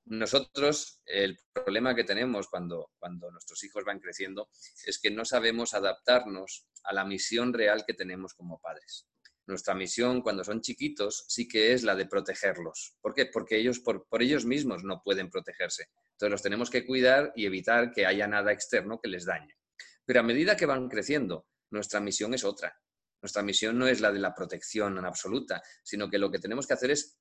Nosotros, 0.06 1.02
el 1.06 1.40
problema 1.54 1.96
que 1.96 2.04
tenemos 2.04 2.48
cuando, 2.50 2.92
cuando 3.00 3.32
nuestros 3.32 3.64
hijos 3.64 3.86
van 3.86 4.00
creciendo 4.00 4.50
es 4.86 5.00
que 5.00 5.12
no 5.12 5.24
sabemos 5.24 5.74
adaptarnos 5.74 6.66
a 6.84 6.94
la 6.94 7.06
misión 7.06 7.54
real 7.54 7.86
que 7.88 7.94
tenemos 7.94 8.34
como 8.34 8.60
padres. 8.60 9.08
Nuestra 9.46 9.76
misión 9.76 10.22
cuando 10.22 10.44
son 10.44 10.62
chiquitos 10.62 11.26
sí 11.28 11.48
que 11.48 11.74
es 11.74 11.84
la 11.84 11.96
de 11.96 12.06
protegerlos. 12.06 12.96
¿Por 13.02 13.14
qué? 13.14 13.26
Porque 13.26 13.58
ellos 13.58 13.80
por, 13.80 14.08
por 14.08 14.22
ellos 14.22 14.46
mismos 14.46 14.84
no 14.84 15.02
pueden 15.04 15.30
protegerse. 15.30 15.90
Entonces 16.12 16.32
los 16.32 16.42
tenemos 16.42 16.70
que 16.70 16.86
cuidar 16.86 17.34
y 17.36 17.46
evitar 17.46 17.92
que 17.92 18.06
haya 18.06 18.28
nada 18.28 18.54
externo 18.54 19.00
que 19.02 19.10
les 19.10 19.26
dañe. 19.26 19.58
Pero 20.06 20.22
a 20.22 20.24
medida 20.24 20.56
que 20.56 20.66
van 20.66 20.88
creciendo, 20.88 21.46
nuestra 21.72 22.00
misión 22.00 22.34
es 22.34 22.46
otra. 22.46 22.80
Nuestra 23.24 23.42
misión 23.42 23.80
no 23.80 23.88
es 23.88 24.02
la 24.02 24.12
de 24.12 24.20
la 24.20 24.36
protección 24.36 24.98
en 24.98 25.06
absoluta, 25.06 25.64
sino 25.82 26.10
que 26.10 26.18
lo 26.18 26.30
que 26.30 26.40
tenemos 26.40 26.68
que 26.68 26.74
hacer 26.74 26.92
es 26.92 27.18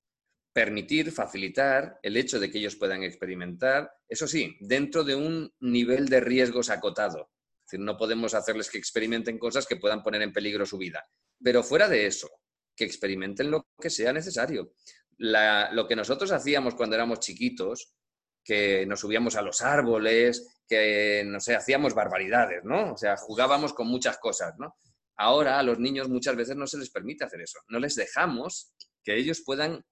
permitir, 0.52 1.12
facilitar 1.12 2.00
el 2.02 2.16
hecho 2.16 2.40
de 2.40 2.50
que 2.50 2.58
ellos 2.58 2.74
puedan 2.74 3.04
experimentar, 3.04 3.88
eso 4.08 4.26
sí, 4.26 4.56
dentro 4.58 5.04
de 5.04 5.14
un 5.14 5.54
nivel 5.60 6.08
de 6.08 6.18
riesgos 6.18 6.70
acotado. 6.70 7.30
Es 7.60 7.70
decir, 7.70 7.80
no 7.80 7.96
podemos 7.96 8.34
hacerles 8.34 8.68
que 8.68 8.78
experimenten 8.78 9.38
cosas 9.38 9.64
que 9.64 9.76
puedan 9.76 10.02
poner 10.02 10.22
en 10.22 10.32
peligro 10.32 10.66
su 10.66 10.76
vida. 10.76 11.08
Pero 11.40 11.62
fuera 11.62 11.88
de 11.88 12.06
eso, 12.06 12.28
que 12.74 12.84
experimenten 12.84 13.52
lo 13.52 13.68
que 13.80 13.88
sea 13.88 14.12
necesario. 14.12 14.72
lo 15.18 15.86
que 15.86 15.94
nosotros 15.94 16.32
hacíamos 16.32 16.74
cuando 16.74 16.96
éramos 16.96 17.20
chiquitos, 17.20 17.94
que 18.42 18.84
nos 18.86 18.98
subíamos 18.98 19.36
a 19.36 19.42
los 19.42 19.60
árboles, 19.62 20.62
que, 20.66 21.22
no 21.24 21.38
hacíamos 21.38 21.94
barbaridades, 21.94 22.64
¿no? 22.64 22.94
O 22.94 22.96
sea, 22.96 23.16
jugábamos 23.16 23.72
con 23.72 23.86
muchas 23.86 24.18
cosas, 24.18 24.54
¿no? 24.58 24.74
Ahora 25.16 25.58
a 25.58 25.62
los 25.62 25.78
niños 25.78 26.08
muchas 26.08 26.36
veces 26.36 26.56
no 26.56 26.66
se 26.66 26.78
les 26.78 26.90
permite 26.90 27.24
hacer 27.24 27.40
eso. 27.40 27.58
No 27.68 27.78
les 27.78 27.94
dejamos 27.94 28.74
que 29.04 29.16
ellos 29.16 29.42
puedan 29.44 29.84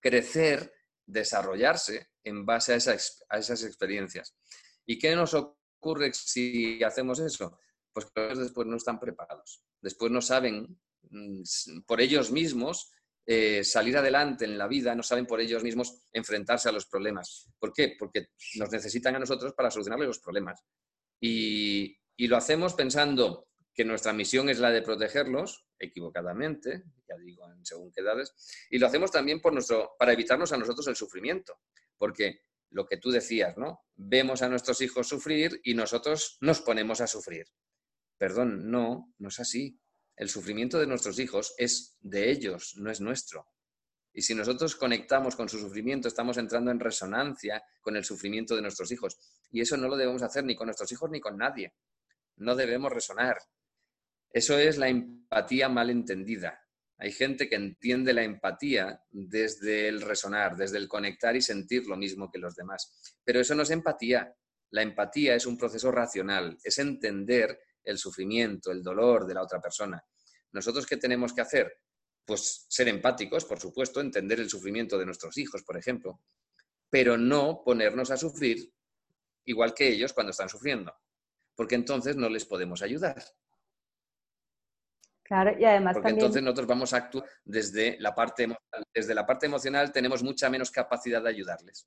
crecer, 0.00 0.72
desarrollarse 1.06 2.08
en 2.24 2.44
base 2.44 2.72
a 2.72 2.76
esas, 2.76 3.64
experiencias. 3.64 4.36
¿Y 4.86 4.98
qué 4.98 5.14
nos 5.14 5.34
ocurre 5.34 6.12
si 6.12 6.82
hacemos 6.82 7.20
eso? 7.20 7.58
Pues 7.92 8.06
que 8.06 8.20
después 8.34 8.66
no 8.66 8.76
están 8.76 8.98
preparados. 8.98 9.62
Después 9.80 10.10
no 10.10 10.20
saben 10.20 10.80
mm, 11.10 11.42
por 11.86 12.00
ellos 12.00 12.30
mismos 12.30 12.90
eh, 13.26 13.62
salir 13.62 13.96
adelante 13.96 14.44
en 14.44 14.58
la 14.58 14.66
vida, 14.66 14.94
no 14.94 15.02
saben 15.02 15.26
por 15.26 15.40
ellos 15.40 15.62
mismos 15.62 16.02
enfrentarse 16.12 16.68
a 16.68 16.72
los 16.72 16.86
problemas. 16.86 17.48
¿Por 17.58 17.72
qué? 17.72 17.94
Porque 17.98 18.28
nos 18.56 18.70
necesitan 18.70 19.14
a 19.16 19.20
nosotros 19.20 19.52
para 19.54 19.70
solucionarles 19.70 20.08
los 20.08 20.18
problemas. 20.20 20.60
Y 21.20 21.96
lo 22.18 22.36
hacemos 22.36 22.74
pensando 22.74 23.49
que 23.74 23.84
nuestra 23.84 24.12
misión 24.12 24.48
es 24.48 24.58
la 24.58 24.70
de 24.70 24.82
protegerlos, 24.82 25.66
equivocadamente, 25.78 26.84
ya 27.08 27.16
digo, 27.16 27.50
en 27.50 27.64
según 27.64 27.92
qué 27.92 28.00
edades, 28.00 28.34
y 28.70 28.78
lo 28.78 28.86
hacemos 28.86 29.10
también 29.10 29.40
por 29.40 29.52
nuestro, 29.52 29.92
para 29.98 30.12
evitarnos 30.12 30.52
a 30.52 30.56
nosotros 30.56 30.86
el 30.88 30.96
sufrimiento, 30.96 31.58
porque 31.96 32.42
lo 32.70 32.86
que 32.86 32.96
tú 32.96 33.10
decías, 33.10 33.56
¿no? 33.56 33.84
Vemos 33.96 34.42
a 34.42 34.48
nuestros 34.48 34.80
hijos 34.80 35.08
sufrir 35.08 35.60
y 35.64 35.74
nosotros 35.74 36.38
nos 36.40 36.60
ponemos 36.60 37.00
a 37.00 37.06
sufrir. 37.06 37.46
Perdón, 38.16 38.70
no, 38.70 39.12
no 39.18 39.28
es 39.28 39.40
así. 39.40 39.80
El 40.16 40.28
sufrimiento 40.28 40.78
de 40.78 40.86
nuestros 40.86 41.18
hijos 41.18 41.54
es 41.56 41.96
de 42.00 42.30
ellos, 42.30 42.74
no 42.76 42.90
es 42.90 43.00
nuestro. 43.00 43.46
Y 44.12 44.22
si 44.22 44.34
nosotros 44.34 44.76
conectamos 44.76 45.36
con 45.36 45.48
su 45.48 45.58
sufrimiento, 45.58 46.08
estamos 46.08 46.36
entrando 46.36 46.70
en 46.70 46.80
resonancia 46.80 47.62
con 47.80 47.96
el 47.96 48.04
sufrimiento 48.04 48.56
de 48.56 48.62
nuestros 48.62 48.90
hijos. 48.92 49.18
Y 49.50 49.60
eso 49.60 49.76
no 49.76 49.88
lo 49.88 49.96
debemos 49.96 50.22
hacer 50.22 50.44
ni 50.44 50.56
con 50.56 50.66
nuestros 50.66 50.90
hijos 50.92 51.10
ni 51.10 51.20
con 51.20 51.36
nadie. 51.36 51.74
No 52.36 52.56
debemos 52.56 52.92
resonar. 52.92 53.38
Eso 54.32 54.58
es 54.58 54.78
la 54.78 54.88
empatía 54.88 55.68
mal 55.68 55.90
entendida. 55.90 56.60
Hay 56.98 57.12
gente 57.12 57.48
que 57.48 57.56
entiende 57.56 58.12
la 58.12 58.22
empatía 58.22 59.02
desde 59.10 59.88
el 59.88 60.02
resonar, 60.02 60.56
desde 60.56 60.76
el 60.76 60.86
conectar 60.86 61.34
y 61.34 61.40
sentir 61.40 61.86
lo 61.86 61.96
mismo 61.96 62.30
que 62.30 62.38
los 62.38 62.54
demás. 62.54 63.16
Pero 63.24 63.40
eso 63.40 63.54
no 63.54 63.62
es 63.62 63.70
empatía. 63.70 64.34
La 64.70 64.82
empatía 64.82 65.34
es 65.34 65.46
un 65.46 65.56
proceso 65.56 65.90
racional, 65.90 66.58
es 66.62 66.78
entender 66.78 67.58
el 67.82 67.98
sufrimiento, 67.98 68.70
el 68.70 68.82
dolor 68.82 69.26
de 69.26 69.34
la 69.34 69.42
otra 69.42 69.60
persona. 69.60 70.04
¿Nosotros 70.52 70.86
qué 70.86 70.96
tenemos 70.96 71.32
que 71.32 71.40
hacer? 71.40 71.72
Pues 72.24 72.66
ser 72.68 72.88
empáticos, 72.88 73.44
por 73.44 73.58
supuesto, 73.58 74.00
entender 74.00 74.38
el 74.38 74.50
sufrimiento 74.50 74.98
de 74.98 75.06
nuestros 75.06 75.38
hijos, 75.38 75.62
por 75.62 75.76
ejemplo, 75.76 76.20
pero 76.90 77.16
no 77.16 77.62
ponernos 77.64 78.10
a 78.10 78.16
sufrir 78.16 78.72
igual 79.44 79.74
que 79.74 79.88
ellos 79.88 80.12
cuando 80.12 80.30
están 80.30 80.48
sufriendo, 80.48 80.94
porque 81.54 81.76
entonces 81.76 82.16
no 82.16 82.28
les 82.28 82.44
podemos 82.44 82.82
ayudar. 82.82 83.24
Claro, 85.30 85.56
y 85.56 85.64
además 85.64 85.94
Porque 85.94 86.10
entonces 86.10 86.42
nosotros 86.42 86.66
vamos 86.66 86.92
a 86.92 86.96
actuar 86.96 87.24
desde 87.44 87.96
la, 88.00 88.12
parte, 88.12 88.48
desde 88.92 89.14
la 89.14 89.24
parte 89.24 89.46
emocional, 89.46 89.92
tenemos 89.92 90.24
mucha 90.24 90.50
menos 90.50 90.72
capacidad 90.72 91.22
de 91.22 91.28
ayudarles. 91.28 91.86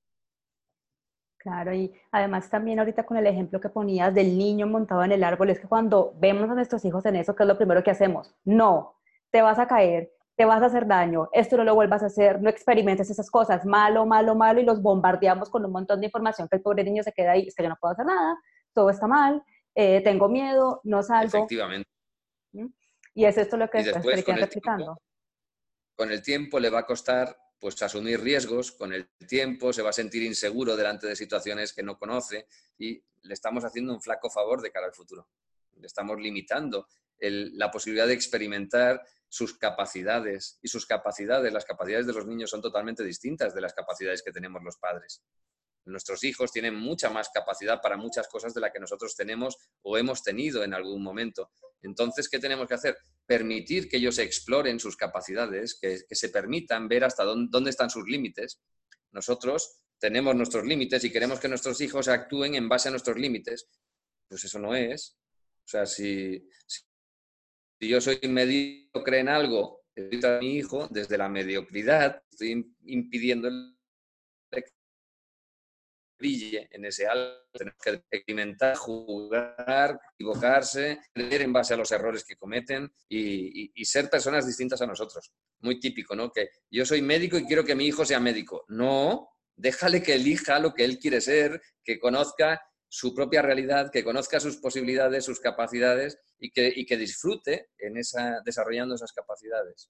Claro, 1.39 1.73
y 1.73 1.91
además 2.13 2.49
también 2.49 2.79
ahorita 2.79 3.06
con 3.06 3.17
el 3.17 3.27
ejemplo 3.27 3.60
que 3.60 3.67
ponías 3.67 4.13
del 4.13 4.38
niño 4.38 4.65
montado 4.65 5.03
en 5.03 5.12
el 5.12 5.25
árbol, 5.25 5.49
es 5.49 5.60
que 5.60 5.67
cuando 5.67 6.13
vemos 6.19 6.49
a 6.49 6.53
nuestros 6.53 6.86
hijos 6.86 7.06
en 7.06 7.17
eso, 7.17 7.36
¿qué 7.36 7.43
es 7.43 7.47
lo 7.47 7.58
primero 7.58 7.84
que 7.84 7.91
hacemos? 7.91 8.34
No, 8.45 8.95
te 9.29 9.41
vas 9.41 9.60
a 9.60 9.67
caer, 9.67 10.13
te 10.38 10.45
vas 10.45 10.63
a 10.63 10.67
hacer 10.67 10.88
daño, 10.88 11.27
esto 11.34 11.58
no 11.58 11.65
lo 11.65 11.75
vuelvas 11.75 12.01
a 12.01 12.06
hacer, 12.06 12.41
no 12.41 12.49
experimentes 12.49 13.10
esas 13.10 13.29
cosas, 13.29 13.65
malo, 13.65 14.06
malo, 14.06 14.36
malo, 14.36 14.62
y 14.62 14.63
los 14.63 14.82
bombardeamos 14.82 15.49
con 15.49 15.65
un 15.65 15.71
montón 15.73 15.99
de 15.99 16.06
información 16.06 16.47
que 16.47 16.56
el 16.56 16.62
pobre 16.62 16.86
niño 16.86 17.03
se 17.03 17.12
queda 17.12 17.34
ahí, 17.34 17.45
es 17.49 17.56
que 17.56 17.63
yo 17.63 17.67
no 17.67 17.75
puedo 17.75 17.91
hacer 17.91 18.06
nada, 18.06 18.38
todo 18.73 18.89
está 18.89 19.06
mal, 19.06 19.43
eh, 19.75 19.99
tengo 20.01 20.29
miedo, 20.29 20.79
no 20.86 21.03
salgo. 21.03 21.39
Efectivamente. 21.39 21.92
Y 23.13 23.26
es 23.26 23.38
esto 23.38 23.58
lo 23.58 23.69
que 23.69 23.80
está 23.80 24.02
replicando. 24.02 24.97
con 25.95 26.12
el 26.12 26.21
tiempo 26.21 26.60
le 26.60 26.69
va 26.69 26.80
a 26.80 26.86
costar 26.86 27.38
pues 27.60 27.82
asumir 27.82 28.19
riesgos, 28.19 28.73
con 28.73 28.91
el 28.91 29.10
tiempo 29.28 29.71
se 29.71 29.82
va 29.82 29.91
a 29.91 29.93
sentir 29.93 30.23
inseguro 30.23 30.76
delante 30.76 31.08
de 31.08 31.15
situaciones 31.15 31.71
que 31.71 31.82
no 31.82 31.97
conoce 31.97 32.47
y 32.78 33.02
le 33.21 33.34
estamos 33.34 33.63
haciendo 33.63 33.93
un 33.93 34.02
flaco 34.02 34.30
favor 34.30 34.62
de 34.62 34.69
cara 34.69 34.88
al 34.88 34.93
futuro. 34.93 35.30
Le 35.78 35.88
estamos 35.88 36.19
limitando 36.19 36.88
la 37.19 37.71
posibilidad 37.71 38.08
de 38.08 38.13
experimentar 38.13 39.02
sus 39.30 39.58
capacidades 39.58 40.60
y 40.62 40.67
sus 40.67 40.86
capacidades, 40.86 41.54
las 41.54 41.65
capacidades 41.65 42.06
de 42.06 42.13
los 42.13 42.26
niños 42.26 42.49
son 42.49 42.62
totalmente 42.62 43.04
distintas 43.04 43.56
de 43.56 43.62
las 43.62 43.73
capacidades 43.73 44.21
que 44.21 44.32
tenemos 44.32 44.62
los 44.62 44.78
padres. 44.78 45.23
Nuestros 45.86 46.24
hijos 46.24 46.52
tienen 46.52 46.76
mucha 46.76 47.10
más 47.10 47.30
capacidad 47.34 47.82
para 47.82 47.98
muchas 47.98 48.28
cosas 48.28 48.54
de 48.54 48.62
la 48.62 48.72
que 48.72 48.80
nosotros 48.80 49.15
tenemos 49.15 49.58
o 49.82 49.98
hemos 49.98 50.24
tenido 50.24 50.63
en 50.63 50.74
algún 50.74 51.04
momento. 51.04 51.52
Entonces, 51.82 52.30
¿qué 52.30 52.39
tenemos 52.39 52.67
que 52.67 52.76
hacer? 52.76 52.98
Permitir 53.26 53.89
que 53.89 53.98
ellos 53.98 54.17
exploren 54.17 54.80
sus 54.80 54.96
capacidades, 54.96 55.78
que, 55.80 56.00
se 56.10 56.30
permitan 56.30 56.88
ver 56.88 57.04
hasta 57.04 57.24
dónde, 57.24 57.69
están 57.69 57.89
sus 57.89 58.08
límites. 58.08 58.62
Nosotros 59.12 59.82
tenemos 60.00 60.36
nuestros 60.36 60.65
límites 60.65 61.04
y 61.04 61.12
queremos 61.12 61.39
que 61.39 61.50
nuestros 61.50 61.82
hijos 61.82 62.08
actúen 62.08 62.56
en 62.56 62.69
base 62.69 62.88
a 62.88 62.91
nuestros 62.91 63.17
límites. 63.17 63.67
Pues 64.28 64.46
eso 64.46 64.60
no 64.60 64.76
es. 64.76 65.17
O 65.65 65.67
sea, 65.67 65.86
si, 65.86 66.48
si 66.67 67.88
yo 67.88 68.00
soy 68.00 68.19
mediocre 68.24 69.19
en 69.19 69.30
algo, 69.30 69.84
a 69.96 70.39
mi 70.39 70.56
hijo, 70.56 70.88
desde 70.89 71.17
la 71.17 71.30
mediocridad, 71.30 72.24
estoy 72.32 72.74
impidiendo 72.86 73.50
brille 76.23 76.69
en 76.71 76.86
ese 76.86 77.05
algo. 77.05 77.36
Tenemos 77.51 77.79
que 77.83 78.01
experimentar, 78.09 78.75
jugar, 78.77 79.99
equivocarse, 80.13 80.99
creer 81.13 81.41
en 81.41 81.53
base 81.53 81.73
a 81.73 81.77
los 81.77 81.91
errores 81.91 82.23
que 82.23 82.38
cometen 82.38 82.91
y, 83.09 83.71
y, 83.75 83.86
ser 83.86 84.09
personas 84.09 84.47
distintas 84.47 84.81
a 84.81 84.88
nosotros. 84.88 85.31
Muy 85.59 85.79
típico, 85.79 86.15
¿no? 86.15 86.31
Que 86.31 86.49
yo 86.71 86.86
soy 86.86 87.01
médico 87.01 87.38
y 87.38 87.45
quiero 87.45 87.65
que 87.65 87.75
mi 87.75 87.86
hijo 87.86 88.05
sea 88.05 88.19
médico. 88.19 88.63
No, 88.69 89.29
déjale 89.55 90.01
que 90.01 90.15
elija 90.15 90.59
lo 90.59 90.73
que 90.73 90.86
él 90.86 90.97
quiere 90.97 91.19
ser, 91.19 91.62
que 91.83 91.99
conozca 91.99 92.62
su 92.88 93.13
propia 93.13 93.41
realidad, 93.41 93.91
que 93.91 94.03
conozca 94.03 94.39
sus 94.39 94.57
posibilidades, 94.57 95.25
sus 95.25 95.39
capacidades 95.39 96.19
y 96.39 96.51
que, 96.51 96.71
y 96.73 96.86
que 96.86 96.97
disfrute 96.97 97.69
en 97.77 97.97
esa, 97.97 98.39
desarrollando 98.45 98.95
esas 98.95 99.12
capacidades. 99.12 99.89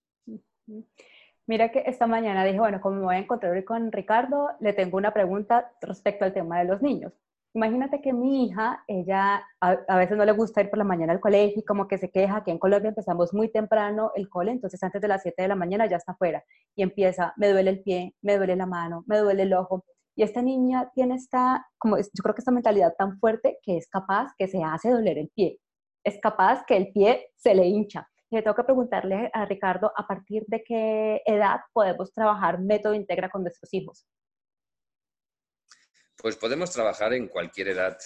Mira 1.45 1.71
que 1.71 1.83
esta 1.85 2.07
mañana 2.07 2.45
dije, 2.45 2.59
bueno, 2.59 2.79
como 2.79 2.95
me 2.97 3.03
voy 3.03 3.15
a 3.15 3.19
encontrar 3.19 3.51
hoy 3.51 3.65
con 3.65 3.91
Ricardo, 3.91 4.51
le 4.61 4.71
tengo 4.71 4.97
una 4.97 5.13
pregunta 5.13 5.73
respecto 5.81 6.23
al 6.23 6.33
tema 6.33 6.59
de 6.59 6.65
los 6.65 6.81
niños. 6.81 7.11
Imagínate 7.53 8.01
que 8.01 8.13
mi 8.13 8.45
hija, 8.45 8.83
ella 8.87 9.43
a, 9.59 9.97
veces 9.97 10.17
no 10.17 10.23
le 10.23 10.31
gusta 10.31 10.61
ir 10.61 10.69
por 10.69 10.79
la 10.79 10.85
mañana 10.85 11.11
al 11.11 11.19
colegio 11.19 11.59
y 11.59 11.65
como 11.65 11.87
que 11.87 11.97
se 11.97 12.09
queja, 12.09 12.37
aquí 12.37 12.51
en 12.51 12.59
Colombia 12.59 12.89
empezamos 12.89 13.33
muy 13.33 13.49
temprano 13.51 14.11
el 14.15 14.29
cole, 14.29 14.51
entonces 14.53 14.81
antes 14.81 15.01
de 15.01 15.07
las 15.09 15.21
7 15.21 15.41
de 15.41 15.49
la 15.49 15.55
mañana 15.55 15.85
ya 15.85 15.97
está 15.97 16.13
afuera 16.13 16.43
y 16.75 16.81
empieza, 16.81 17.33
me 17.35 17.49
duele 17.49 17.71
el 17.71 17.83
pie, 17.83 18.15
me 18.21 18.37
duele 18.37 18.55
la 18.55 18.65
mano, 18.65 19.03
me 19.05 19.17
duele 19.17 19.43
el 19.43 19.53
ojo. 19.53 19.85
Y 20.15 20.23
esta 20.23 20.41
niña 20.41 20.91
tiene 20.95 21.15
esta, 21.15 21.67
como 21.77 21.97
yo 21.97 22.23
creo 22.23 22.35
que 22.35 22.41
esta 22.41 22.51
mentalidad 22.51 22.95
tan 22.97 23.19
fuerte 23.19 23.59
que 23.63 23.77
es 23.77 23.87
capaz 23.89 24.31
que 24.37 24.47
se 24.47 24.63
hace 24.63 24.91
doler 24.91 25.17
el 25.17 25.29
pie. 25.35 25.59
Es 26.05 26.19
capaz 26.21 26.63
que 26.65 26.77
el 26.77 26.91
pie 26.93 27.27
se 27.35 27.53
le 27.53 27.67
hincha 27.67 28.07
tengo 28.41 28.55
que 28.55 28.63
preguntarle 28.63 29.29
a 29.33 29.45
Ricardo 29.45 29.91
a 29.95 30.07
partir 30.07 30.43
de 30.47 30.63
qué 30.63 31.21
edad 31.25 31.59
podemos 31.71 32.11
trabajar 32.13 32.59
método 32.59 32.93
integra 32.93 33.29
con 33.29 33.43
nuestros 33.43 33.73
hijos. 33.73 34.07
Pues 36.17 36.35
podemos 36.37 36.71
trabajar 36.71 37.13
en 37.13 37.27
cualquier 37.27 37.69
edad. 37.69 37.97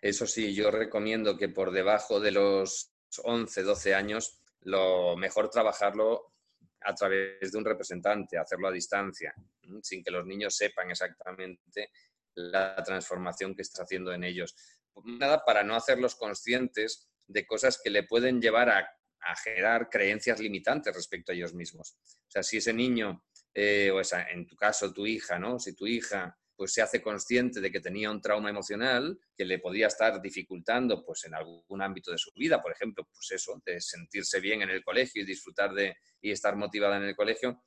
Eso 0.00 0.26
sí, 0.26 0.52
yo 0.54 0.70
recomiendo 0.70 1.36
que 1.36 1.48
por 1.48 1.70
debajo 1.70 2.18
de 2.18 2.32
los 2.32 2.92
11, 3.22 3.62
12 3.62 3.94
años 3.94 4.40
lo 4.62 5.16
mejor 5.16 5.48
trabajarlo 5.48 6.32
a 6.80 6.94
través 6.94 7.52
de 7.52 7.58
un 7.58 7.64
representante, 7.64 8.38
hacerlo 8.38 8.68
a 8.68 8.72
distancia, 8.72 9.34
sin 9.82 10.02
que 10.02 10.10
los 10.10 10.26
niños 10.26 10.56
sepan 10.56 10.90
exactamente 10.90 11.90
la 12.34 12.82
transformación 12.82 13.54
que 13.54 13.62
estás 13.62 13.82
haciendo 13.82 14.12
en 14.12 14.24
ellos. 14.24 14.56
Nada 15.04 15.44
para 15.44 15.62
no 15.62 15.74
hacerlos 15.74 16.16
conscientes 16.16 17.08
de 17.26 17.46
cosas 17.46 17.80
que 17.82 17.90
le 17.90 18.02
pueden 18.02 18.40
llevar 18.40 18.70
a, 18.70 18.88
generar 19.36 19.88
creencias 19.88 20.40
limitantes 20.40 20.94
respecto 20.94 21.32
a 21.32 21.34
ellos 21.34 21.54
mismos. 21.54 21.96
O 22.02 22.30
sea, 22.30 22.42
si 22.42 22.58
ese 22.58 22.72
niño, 22.72 23.24
eh, 23.54 23.90
o 23.90 24.00
esa, 24.00 24.28
en 24.30 24.46
tu 24.46 24.56
caso 24.56 24.92
tu 24.92 25.06
hija, 25.06 25.38
¿no? 25.38 25.58
Si 25.58 25.74
tu 25.74 25.86
hija 25.86 26.36
pues 26.54 26.74
se 26.74 26.82
hace 26.82 27.02
consciente 27.02 27.60
de 27.60 27.72
que 27.72 27.80
tenía 27.80 28.10
un 28.10 28.20
trauma 28.20 28.50
emocional 28.50 29.18
que 29.36 29.44
le 29.44 29.58
podía 29.58 29.88
estar 29.88 30.20
dificultando 30.20 31.04
pues 31.04 31.24
en 31.24 31.34
algún 31.34 31.82
ámbito 31.82 32.12
de 32.12 32.18
su 32.18 32.30
vida, 32.36 32.60
por 32.60 32.72
ejemplo, 32.72 33.04
pues 33.12 33.32
eso, 33.32 33.60
de 33.64 33.80
sentirse 33.80 34.38
bien 34.38 34.62
en 34.62 34.70
el 34.70 34.84
colegio 34.84 35.22
y 35.22 35.26
disfrutar 35.26 35.72
de 35.72 35.96
y 36.20 36.30
estar 36.30 36.54
motivada 36.54 36.98
en 36.98 37.04
el 37.04 37.16
colegio, 37.16 37.64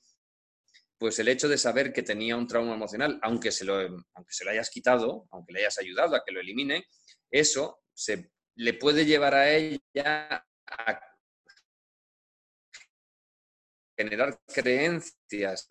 pues 0.97 1.20
el 1.20 1.28
hecho 1.28 1.49
de 1.49 1.58
saber 1.58 1.91
que 1.91 2.03
tenía 2.03 2.38
un 2.38 2.47
trauma 2.47 2.74
emocional, 2.74 3.20
aunque 3.22 3.51
se 3.51 3.66
lo, 3.66 3.76
aunque 3.80 4.32
se 4.32 4.45
lo 4.45 4.51
hayas 4.51 4.70
quitado, 4.70 5.28
aunque 5.32 5.51
le 5.51 5.60
hayas 5.60 5.78
ayudado 5.78 6.16
a 6.16 6.24
que 6.26 6.32
lo 6.32 6.39
elimine, 6.39 6.86
eso 7.30 7.82
se, 7.93 8.32
le 8.56 8.74
puede 8.76 9.06
llevar 9.06 9.36
a 9.36 9.53
ella 9.53 10.45
a 10.68 11.14
generar 13.97 14.37
creencias 14.53 15.67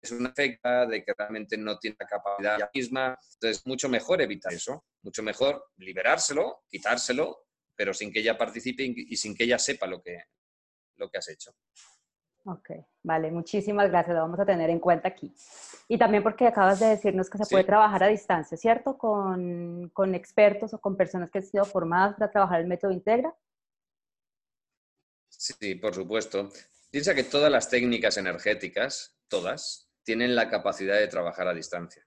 es 0.00 0.12
una 0.12 0.28
afecta, 0.28 0.86
de 0.86 1.04
que 1.04 1.12
realmente 1.16 1.56
no 1.56 1.78
tiene 1.78 1.96
la 1.98 2.06
capacidad 2.06 2.70
misma. 2.72 3.18
Entonces, 3.34 3.66
mucho 3.66 3.88
mejor 3.88 4.22
evitar 4.22 4.52
eso, 4.52 4.84
mucho 5.02 5.22
mejor 5.22 5.64
liberárselo, 5.76 6.62
quitárselo, 6.68 7.46
pero 7.74 7.92
sin 7.92 8.12
que 8.12 8.20
ella 8.20 8.38
participe 8.38 8.84
y 8.84 9.16
sin 9.16 9.34
que 9.34 9.44
ella 9.44 9.58
sepa 9.58 9.86
lo 9.86 10.00
que, 10.02 10.24
lo 10.96 11.10
que 11.10 11.18
has 11.18 11.28
hecho. 11.28 11.52
Ok, 12.44 12.70
vale, 13.02 13.30
muchísimas 13.30 13.90
gracias, 13.90 14.14
lo 14.14 14.22
vamos 14.22 14.40
a 14.40 14.46
tener 14.46 14.70
en 14.70 14.80
cuenta 14.80 15.08
aquí. 15.08 15.34
Y 15.86 15.98
también 15.98 16.22
porque 16.22 16.46
acabas 16.46 16.80
de 16.80 16.86
decirnos 16.86 17.28
que 17.28 17.36
se 17.38 17.46
puede 17.46 17.64
trabajar 17.64 18.02
a 18.04 18.08
distancia, 18.08 18.56
¿cierto? 18.56 18.96
Con, 18.96 19.90
con, 19.90 20.14
expertos 20.14 20.72
o 20.72 20.80
con 20.80 20.96
personas 20.96 21.30
que 21.30 21.38
han 21.38 21.44
sido 21.44 21.64
formadas 21.64 22.16
para 22.16 22.30
trabajar 22.30 22.60
el 22.60 22.66
método 22.66 22.92
Integra. 22.92 23.34
Sí, 25.28 25.74
por 25.74 25.94
supuesto. 25.94 26.50
Piensa 26.90 27.14
que 27.14 27.24
todas 27.24 27.52
las 27.52 27.68
técnicas 27.68 28.16
energéticas, 28.16 29.14
todas, 29.28 29.90
tienen 30.02 30.34
la 30.34 30.48
capacidad 30.48 30.98
de 30.98 31.08
trabajar 31.08 31.46
a 31.46 31.54
distancia. 31.54 32.06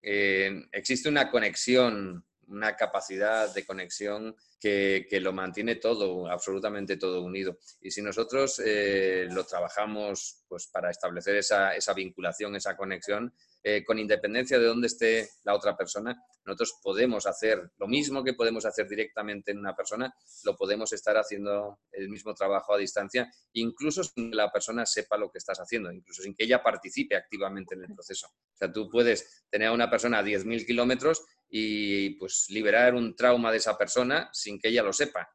Existe 0.00 1.08
una 1.08 1.30
conexión, 1.30 2.24
una 2.46 2.76
capacidad 2.76 3.52
de 3.52 3.66
conexión 3.66 4.36
que, 4.60 5.06
lo 5.20 5.32
mantiene 5.32 5.76
todo, 5.76 6.28
absolutamente 6.30 6.96
todo 6.96 7.22
unido. 7.22 7.58
Y 7.80 7.90
si 7.90 8.02
nosotros 8.02 8.62
eh, 8.64 9.26
lo 9.30 9.44
trabajamos 9.44 10.44
pues, 10.48 10.68
para 10.68 10.90
establecer 10.90 11.36
esa, 11.36 11.74
esa 11.74 11.92
vinculación, 11.92 12.54
esa 12.54 12.76
conexión, 12.76 13.34
eh, 13.62 13.84
con 13.84 13.98
independencia 13.98 14.58
de 14.58 14.64
dónde 14.64 14.86
esté 14.86 15.28
la 15.44 15.54
otra 15.54 15.76
persona, 15.76 16.16
nosotros 16.46 16.80
podemos 16.82 17.26
hacer 17.26 17.70
lo 17.76 17.86
mismo 17.86 18.24
que 18.24 18.32
podemos 18.32 18.64
hacer 18.64 18.88
directamente 18.88 19.50
en 19.50 19.58
una 19.58 19.76
persona, 19.76 20.14
lo 20.44 20.56
podemos 20.56 20.92
estar 20.92 21.16
haciendo 21.18 21.80
el 21.92 22.08
mismo 22.08 22.34
trabajo 22.34 22.72
a 22.72 22.78
distancia, 22.78 23.30
incluso 23.52 24.02
sin 24.02 24.30
que 24.30 24.36
la 24.36 24.50
persona 24.50 24.86
sepa 24.86 25.18
lo 25.18 25.30
que 25.30 25.38
estás 25.38 25.58
haciendo, 25.58 25.92
incluso 25.92 26.22
sin 26.22 26.34
que 26.34 26.44
ella 26.44 26.62
participe 26.62 27.16
activamente 27.16 27.74
en 27.74 27.84
el 27.84 27.94
proceso. 27.94 28.28
O 28.28 28.56
sea, 28.56 28.72
tú 28.72 28.88
puedes 28.88 29.44
tener 29.50 29.68
a 29.68 29.72
una 29.72 29.90
persona 29.90 30.20
a 30.20 30.24
10.000 30.24 30.66
kilómetros 30.66 31.22
y 31.50 32.10
pues 32.18 32.46
liberar 32.48 32.94
un 32.94 33.14
trauma 33.14 33.50
de 33.50 33.58
esa 33.58 33.76
persona 33.76 34.30
sin 34.32 34.58
que 34.58 34.68
ella 34.68 34.82
lo 34.82 34.92
sepa. 34.92 35.28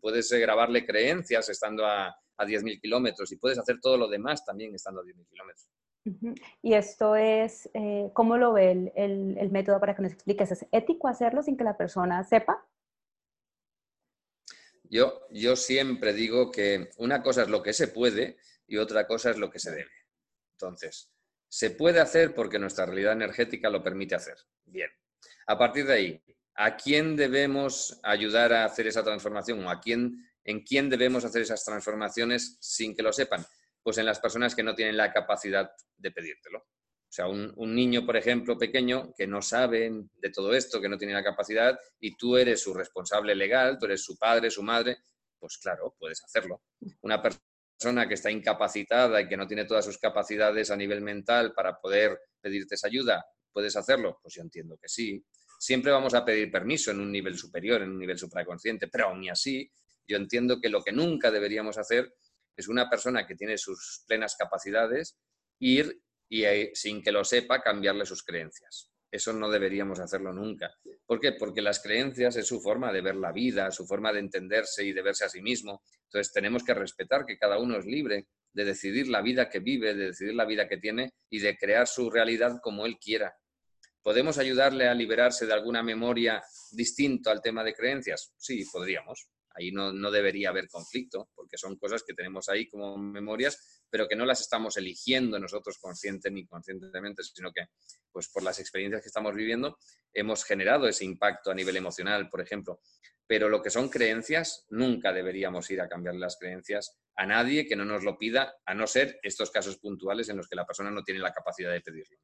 Puedes 0.00 0.32
eh, 0.32 0.38
grabarle 0.38 0.86
creencias 0.86 1.50
estando 1.50 1.84
a, 1.84 2.08
a 2.08 2.46
10.000 2.46 2.80
kilómetros 2.80 3.30
y 3.32 3.36
puedes 3.36 3.58
hacer 3.58 3.80
todo 3.80 3.98
lo 3.98 4.08
demás 4.08 4.44
también 4.44 4.74
estando 4.74 5.00
a 5.00 5.04
10.000 5.04 5.28
kilómetros. 5.28 5.68
Y 6.62 6.74
esto 6.74 7.16
es, 7.16 7.68
eh, 7.74 8.10
¿cómo 8.12 8.36
lo 8.36 8.52
ve 8.52 8.92
el, 8.94 9.36
el, 9.38 9.50
método 9.50 9.80
para 9.80 9.94
que 9.94 10.02
nos 10.02 10.12
expliques? 10.12 10.50
¿Es 10.52 10.66
ético 10.72 11.08
hacerlo 11.08 11.42
sin 11.42 11.56
que 11.56 11.64
la 11.64 11.76
persona 11.76 12.22
sepa? 12.24 12.66
Yo, 14.84 15.20
yo 15.30 15.56
siempre 15.56 16.12
digo 16.12 16.50
que 16.50 16.90
una 16.98 17.22
cosa 17.22 17.42
es 17.42 17.48
lo 17.48 17.62
que 17.62 17.72
se 17.72 17.88
puede 17.88 18.36
y 18.66 18.76
otra 18.76 19.06
cosa 19.06 19.30
es 19.30 19.38
lo 19.38 19.50
que 19.50 19.58
se 19.58 19.70
debe. 19.70 19.90
Entonces, 20.52 21.10
se 21.48 21.70
puede 21.70 22.00
hacer 22.00 22.34
porque 22.34 22.58
nuestra 22.58 22.86
realidad 22.86 23.12
energética 23.12 23.70
lo 23.70 23.82
permite 23.82 24.14
hacer. 24.14 24.36
Bien. 24.64 24.90
A 25.46 25.58
partir 25.58 25.86
de 25.86 25.92
ahí, 25.92 26.22
¿a 26.54 26.76
quién 26.76 27.16
debemos 27.16 27.98
ayudar 28.02 28.52
a 28.52 28.64
hacer 28.64 28.86
esa 28.86 29.02
transformación 29.02 29.64
o 29.64 29.70
a 29.70 29.80
quién, 29.80 30.28
en 30.44 30.62
quién 30.62 30.88
debemos 30.88 31.24
hacer 31.24 31.42
esas 31.42 31.64
transformaciones 31.64 32.56
sin 32.60 32.94
que 32.94 33.02
lo 33.02 33.12
sepan? 33.12 33.44
Pues 33.86 33.98
en 33.98 34.06
las 34.06 34.18
personas 34.18 34.56
que 34.56 34.64
no 34.64 34.74
tienen 34.74 34.96
la 34.96 35.12
capacidad 35.12 35.70
de 35.96 36.10
pedírtelo. 36.10 36.58
O 36.58 37.08
sea, 37.08 37.28
un, 37.28 37.54
niño, 37.72 38.04
por 38.04 38.16
ejemplo, 38.16 38.58
pequeño, 38.58 39.14
que 39.16 39.28
no 39.28 39.40
sabe 39.40 39.88
de 40.12 40.30
todo 40.30 40.52
esto, 40.54 40.80
que 40.80 40.88
no 40.88 40.98
tiene 40.98 41.14
la 41.14 41.22
capacidad, 41.22 41.78
y 42.00 42.16
tú 42.16 42.36
eres 42.36 42.60
su 42.60 42.74
responsable 42.74 43.36
legal, 43.36 43.78
tú 43.78 43.86
eres 43.86 44.02
su 44.02 44.18
padre, 44.18 44.50
su 44.50 44.64
madre, 44.64 44.96
pues 45.38 45.58
claro, 45.58 45.94
puedes 46.00 46.20
hacerlo. 46.24 46.64
Una 47.02 47.22
persona 47.22 48.08
que 48.08 48.14
está 48.14 48.28
incapacitada 48.28 49.20
y 49.20 49.28
que 49.28 49.36
no 49.36 49.46
tiene 49.46 49.66
todas 49.66 49.84
sus 49.84 49.98
capacidades 49.98 50.72
a 50.72 50.76
nivel 50.76 51.00
mental 51.00 51.54
para 51.54 51.78
poder 51.78 52.18
pedirte 52.40 52.74
esa 52.74 52.88
ayuda, 52.88 53.24
¿puedes 53.52 53.76
hacerlo? 53.76 54.18
Pues 54.20 54.34
yo 54.34 54.42
entiendo 54.42 54.76
que 54.82 54.88
sí. 54.88 55.24
Siempre 55.60 55.92
vamos 55.92 56.14
a 56.14 56.24
pedir 56.24 56.50
permiso 56.50 56.90
en 56.90 56.98
un 56.98 57.12
nivel 57.12 57.38
superior, 57.38 57.82
en 57.82 57.90
un 57.90 58.00
nivel 58.00 58.18
supraconsciente, 58.18 58.88
pero 58.88 59.06
aún 59.10 59.30
así, 59.30 59.70
yo 60.08 60.16
entiendo 60.16 60.60
que 60.60 60.70
lo 60.70 60.82
que 60.82 60.90
nunca 60.90 61.30
deberíamos 61.30 61.78
hacer 61.78 62.12
es 62.56 62.68
una 62.68 62.88
persona 62.88 63.26
que 63.26 63.34
tiene 63.34 63.58
sus 63.58 64.04
plenas 64.06 64.36
capacidades, 64.36 65.16
ir 65.58 66.00
y 66.28 66.44
eh, 66.44 66.70
sin 66.74 67.02
que 67.02 67.12
lo 67.12 67.24
sepa 67.24 67.60
cambiarle 67.60 68.06
sus 68.06 68.22
creencias. 68.22 68.90
Eso 69.10 69.32
no 69.32 69.48
deberíamos 69.48 70.00
hacerlo 70.00 70.32
nunca. 70.32 70.74
¿Por 71.06 71.20
qué? 71.20 71.32
Porque 71.32 71.62
las 71.62 71.80
creencias 71.80 72.36
es 72.36 72.46
su 72.46 72.60
forma 72.60 72.92
de 72.92 73.00
ver 73.00 73.16
la 73.16 73.32
vida, 73.32 73.70
su 73.70 73.86
forma 73.86 74.12
de 74.12 74.18
entenderse 74.18 74.84
y 74.84 74.92
de 74.92 75.02
verse 75.02 75.24
a 75.24 75.28
sí 75.28 75.40
mismo. 75.40 75.82
Entonces 76.04 76.32
tenemos 76.32 76.64
que 76.64 76.74
respetar 76.74 77.24
que 77.24 77.38
cada 77.38 77.58
uno 77.58 77.78
es 77.78 77.86
libre 77.86 78.26
de 78.52 78.64
decidir 78.64 79.08
la 79.08 79.22
vida 79.22 79.48
que 79.48 79.60
vive, 79.60 79.94
de 79.94 80.06
decidir 80.06 80.34
la 80.34 80.44
vida 80.44 80.66
que 80.68 80.78
tiene 80.78 81.12
y 81.30 81.38
de 81.38 81.56
crear 81.56 81.86
su 81.86 82.10
realidad 82.10 82.58
como 82.62 82.84
él 82.86 82.98
quiera. 82.98 83.34
¿Podemos 84.02 84.38
ayudarle 84.38 84.88
a 84.88 84.94
liberarse 84.94 85.46
de 85.46 85.52
alguna 85.52 85.82
memoria 85.82 86.42
distinto 86.72 87.30
al 87.30 87.42
tema 87.42 87.64
de 87.64 87.74
creencias? 87.74 88.32
Sí, 88.36 88.64
podríamos. 88.70 89.28
Ahí 89.58 89.72
no, 89.72 90.10
debería 90.10 90.50
haber 90.50 90.68
conflicto, 90.68 91.30
porque 91.34 91.56
son 91.56 91.76
cosas 91.76 92.02
que 92.02 92.14
tenemos 92.14 92.48
ahí 92.48 92.68
como 92.68 92.96
memorias, 92.98 93.82
pero 93.88 94.06
que 94.06 94.16
no 94.16 94.26
las 94.26 94.40
estamos 94.40 94.76
eligiendo 94.76 95.38
nosotros 95.38 95.78
consciente 95.78 96.30
ni 96.30 96.40
inconscientemente, 96.40 97.22
sino 97.22 97.52
que 97.52 97.66
pues 98.12 98.28
por 98.28 98.42
las 98.42 98.58
experiencias 98.58 99.02
que 99.02 99.08
estamos 99.08 99.34
viviendo 99.34 99.78
hemos 100.12 100.44
generado 100.44 100.88
ese 100.88 101.04
impacto 101.04 101.50
a 101.50 101.54
nivel 101.54 101.76
emocional, 101.76 102.28
por 102.28 102.40
ejemplo. 102.40 102.80
Pero 103.26 103.48
lo 103.48 103.62
que 103.62 103.70
son 103.70 103.88
creencias, 103.88 104.66
nunca 104.68 105.12
deberíamos 105.12 105.70
ir 105.70 105.80
a 105.80 105.88
cambiar 105.88 106.14
las 106.14 106.36
creencias 106.36 106.98
a 107.16 107.26
nadie 107.26 107.66
que 107.66 107.76
no 107.76 107.84
nos 107.84 108.04
lo 108.04 108.18
pida, 108.18 108.54
a 108.64 108.74
no 108.74 108.86
ser 108.86 109.18
estos 109.22 109.50
casos 109.50 109.78
puntuales 109.78 110.28
en 110.28 110.36
los 110.36 110.48
que 110.48 110.56
la 110.56 110.66
persona 110.66 110.90
no 110.90 111.02
tiene 111.02 111.20
la 111.20 111.32
capacidad 111.32 111.72
de 111.72 111.80
pedirlo. 111.80 112.18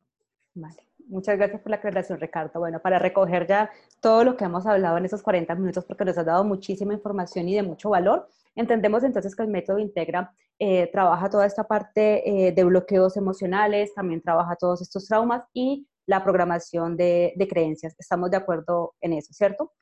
Muchas 1.09 1.37
gracias 1.37 1.61
por 1.61 1.71
la 1.71 1.77
aclaración, 1.77 2.21
Ricardo. 2.21 2.61
Bueno, 2.61 2.81
para 2.81 2.99
recoger 2.99 3.47
ya 3.47 3.71
todo 4.01 4.25
lo 4.25 4.37
que 4.37 4.45
hemos 4.45 4.67
hablado 4.67 4.99
en 4.99 5.05
esos 5.05 5.23
40 5.23 5.55
minutos, 5.57 5.85
porque 5.85 6.05
nos 6.05 6.17
has 6.17 6.27
dado 6.27 6.45
muchísima 6.45 6.95
información 6.95 7.49
y 7.49 7.55
de 7.55 7.63
mucho 7.63 7.91
valor, 7.91 8.29
entendemos 8.55 9.03
entonces 9.03 9.35
que 9.35 9.43
el 9.43 9.49
método 9.49 9.79
Integra 9.79 10.33
eh, 10.59 10.89
trabaja 10.93 11.29
toda 11.29 11.47
esta 11.47 11.65
parte 11.65 12.29
eh, 12.29 12.53
de 12.53 12.65
bloqueos 12.65 13.17
emocionales, 13.17 13.95
también 13.95 14.23
trabaja 14.23 14.57
todos 14.57 14.81
estos 14.81 15.07
traumas 15.07 15.43
y 15.53 15.87
la 16.07 16.23
programación 16.23 16.97
de, 16.97 17.35
creencias. 17.49 17.95
Estamos 17.99 18.31
de 18.31 18.37
acuerdo 18.37 18.95
en 19.01 19.15
eso, 19.15 19.33
¿cierto? 19.33 19.73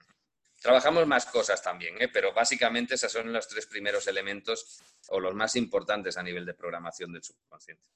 Trabajamos 0.61 1.07
más 1.07 1.27
cosas 1.27 1.63
también, 1.63 2.01
¿eh? 2.01 2.09
pero 2.13 2.35
básicamente 2.35 2.95
esos 2.95 3.11
son 3.11 3.33
los 3.33 3.49
tres 3.49 3.67
primeros 3.67 4.07
elementos 4.07 4.81
o 5.09 5.19
los 5.19 5.35
más 5.35 5.57
importantes 5.57 6.17
a 6.19 6.23
nivel 6.23 6.45
de 6.45 6.55
programación 6.55 7.13
del 7.13 7.23
subconsciente. 7.23 7.89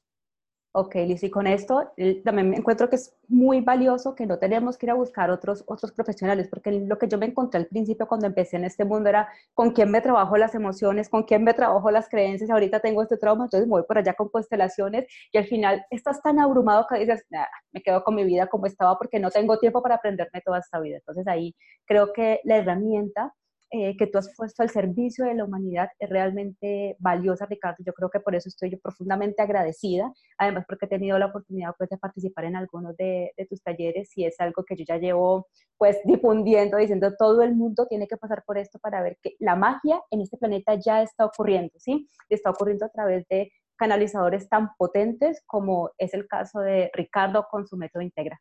Ok, 0.77 0.97
Liz, 0.97 1.23
y 1.23 1.31
con 1.31 1.47
esto 1.47 1.93
también 2.25 2.51
me 2.51 2.57
encuentro 2.57 2.91
que 2.91 2.97
es 2.97 3.17
muy 3.29 3.61
valioso 3.61 4.17
que 4.17 4.27
no 4.27 4.41
tenemos 4.41 4.77
que 4.77 4.87
ir 4.87 4.91
a 4.91 4.95
buscar 4.95 5.31
otros, 5.31 5.63
otros 5.69 5.93
profesionales, 5.93 6.49
porque 6.49 6.73
lo 6.73 6.99
que 6.99 7.07
yo 7.07 7.17
me 7.17 7.27
encontré 7.27 7.61
al 7.61 7.67
principio 7.69 8.09
cuando 8.09 8.27
empecé 8.27 8.57
en 8.57 8.65
este 8.65 8.85
mundo 8.85 9.09
era 9.09 9.29
con 9.55 9.71
quién 9.71 9.93
me 9.93 10.01
trabajo 10.01 10.37
las 10.37 10.53
emociones, 10.57 11.09
con 11.09 11.23
quién 11.23 11.45
me 11.45 11.55
trabajo 11.55 11.93
las 11.93 12.09
creencias, 12.09 12.51
ahorita 12.51 12.81
tengo 12.81 13.03
este 13.05 13.17
trauma, 13.17 13.45
entonces 13.45 13.69
me 13.69 13.71
voy 13.71 13.85
por 13.85 13.99
allá 13.99 14.15
con 14.15 14.29
constelaciones 14.31 15.07
y 15.31 15.39
al 15.39 15.47
final 15.47 15.85
estás 15.91 16.21
tan 16.21 16.41
abrumado 16.41 16.87
que 16.91 16.99
dices, 16.99 17.25
me 17.71 17.81
quedo 17.81 18.03
con 18.03 18.17
mi 18.17 18.25
vida 18.25 18.49
como 18.49 18.67
estaba 18.67 18.99
porque 18.99 19.21
no 19.21 19.31
tengo 19.31 19.61
tiempo 19.61 19.81
para 19.81 19.95
aprenderme 19.95 20.41
toda 20.45 20.59
esta 20.59 20.81
vida. 20.81 20.97
Entonces 20.97 21.29
ahí 21.29 21.55
creo 21.87 22.13
que 22.13 22.41
la 22.43 22.57
herramienta 22.57 23.33
eh, 23.77 23.97
que 23.97 24.07
tú 24.07 24.19
has 24.19 24.33
puesto 24.37 24.63
al 24.63 24.71
servicio 24.71 25.25
de 25.25 25.35
la 25.35 25.45
humanidad 25.45 25.89
es 25.99 26.09
realmente 26.09 26.95
valiosa, 27.01 27.45
Ricardo. 27.45 27.79
Yo 27.85 27.93
creo 27.93 28.09
que 28.09 28.21
por 28.21 28.37
eso 28.37 28.49
estoy 28.49 28.71
yo 28.71 28.79
profundamente 28.79 29.43
agradecida, 29.43 30.13
además 30.39 30.65
porque 30.69 30.87
he 30.87 30.89
tenido 30.89 31.19
la 31.19 31.27
oportunidad 31.27 31.73
pues, 31.77 31.91
de 31.91 31.99
participar 31.99 32.45
en 32.45 32.55
algunos 32.55 32.97
de, 32.97 33.33
de, 33.37 33.47
tus 33.47 33.61
talleres 33.65 34.17
y 34.17 34.27
es 34.27 34.39
algo 34.39 34.63
que 34.65 34.77
yo 34.77 34.85
ya 34.87 34.99
llevo 34.99 35.49
pues 35.77 35.99
difundiendo, 36.05 36.77
diciendo 36.77 37.15
todo 37.19 37.43
el 37.43 37.57
mundo 37.57 37.89
tiene 37.89 38.07
que 38.07 38.17
pasar 38.17 38.45
por 38.47 38.59
esto 38.59 38.79
para 38.79 39.03
ver 39.03 39.19
que 39.21 39.35
la 39.41 39.57
magia 39.57 40.01
en 40.13 40.21
este 40.21 40.37
planeta 40.37 40.77
ya 40.77 41.03
está 41.03 41.25
ocurriendo, 41.25 41.73
¿sí? 41.77 42.09
Está 42.29 42.51
ocurriendo 42.51 42.87
a 42.87 42.91
través 42.91 43.27
de 43.27 43.51
canalizadores 43.77 44.49
tan 44.49 44.69
potentes 44.79 45.43
como 45.47 45.91
es 45.99 46.15
el 46.15 46.29
caso 46.29 46.61
de 46.61 46.93
Ricardo 46.95 47.49
con 47.51 47.67
su 47.67 47.77
método 47.77 48.05
Integra. 48.05 48.41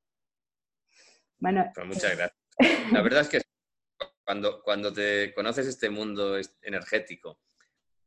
Bueno, 1.40 1.66
pues 1.74 1.88
muchas 1.88 2.14
eh, 2.14 2.16
gracias. 2.18 2.92
La 2.92 3.02
verdad 3.02 3.22
es 3.22 3.30
que 3.30 3.42
cuando, 4.24 4.62
cuando 4.62 4.94
te 4.94 5.34
conoces 5.34 5.68
este 5.68 5.90
mundo 5.90 6.38
energético, 6.62 7.40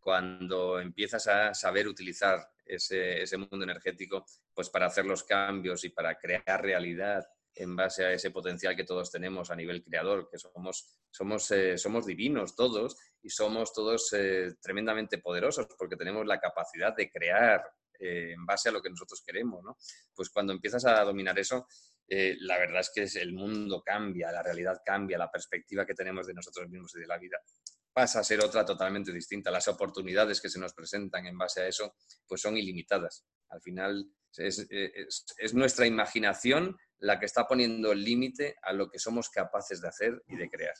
cuando 0.00 0.78
empiezas 0.80 1.26
a 1.26 1.52
saber 1.54 1.88
utilizar 1.88 2.48
ese, 2.64 3.22
ese, 3.22 3.36
mundo 3.36 3.64
energético, 3.64 4.24
pues 4.54 4.70
para 4.70 4.86
hacer 4.86 5.04
los 5.04 5.24
cambios 5.24 5.84
y 5.84 5.90
para 5.90 6.16
crear 6.18 6.62
realidad 6.62 7.26
en 7.56 7.74
base 7.74 8.04
a 8.04 8.12
ese 8.12 8.30
potencial 8.30 8.76
que 8.76 8.84
todos 8.84 9.10
tenemos 9.10 9.50
a 9.50 9.56
nivel 9.56 9.82
creador, 9.82 10.28
que 10.30 10.38
somos, 10.38 10.86
somos, 11.10 11.50
eh, 11.50 11.78
somos 11.78 12.06
divinos 12.06 12.54
todos 12.54 12.96
y 13.22 13.30
somos 13.30 13.72
todos 13.72 14.12
eh, 14.12 14.54
tremendamente 14.60 15.18
poderosos 15.18 15.66
porque 15.78 15.96
tenemos 15.96 16.26
la 16.26 16.38
capacidad 16.38 16.94
de 16.94 17.10
crear 17.10 17.64
eh, 17.98 18.32
en 18.32 18.44
base 18.44 18.68
a 18.68 18.72
lo 18.72 18.82
que 18.82 18.90
nosotros 18.90 19.22
queremos, 19.26 19.64
¿no? 19.64 19.78
Pues 20.14 20.28
cuando 20.28 20.52
empiezas 20.52 20.84
a 20.84 21.02
dominar 21.02 21.38
eso, 21.38 21.66
la 22.08 22.58
verdad 22.58 22.80
es 22.80 22.90
que 22.94 23.20
el 23.20 23.32
mundo 23.32 23.82
cambia, 23.84 24.30
la 24.30 24.42
realidad 24.42 24.80
cambia, 24.84 25.18
la 25.18 25.30
perspectiva 25.30 25.84
que 25.84 25.94
tenemos 25.94 26.26
de 26.26 26.34
nosotros 26.34 26.68
mismos 26.68 26.94
y 26.96 27.00
de 27.00 27.06
la 27.06 27.18
vida 27.18 27.38
pasa 27.92 28.20
a 28.20 28.24
ser 28.24 28.44
otra 28.44 28.64
totalmente 28.64 29.12
distinta. 29.12 29.50
Las 29.50 29.68
oportunidades 29.68 30.40
que 30.40 30.50
se 30.50 30.60
nos 30.60 30.74
presentan 30.74 31.26
en 31.26 31.38
base 31.38 31.62
a 31.62 31.66
eso, 31.66 31.94
pues 32.28 32.42
son 32.42 32.56
ilimitadas. 32.56 33.24
Al 33.48 33.60
final 33.60 34.10
es, 34.36 34.66
es 34.68 35.54
nuestra 35.54 35.86
imaginación 35.86 36.76
la 36.98 37.18
que 37.18 37.26
está 37.26 37.46
poniendo 37.46 37.92
el 37.92 38.04
límite 38.04 38.56
a 38.62 38.72
lo 38.72 38.90
que 38.90 38.98
somos 38.98 39.30
capaces 39.30 39.80
de 39.80 39.88
hacer 39.88 40.22
y 40.26 40.36
de 40.36 40.48
crear. 40.50 40.74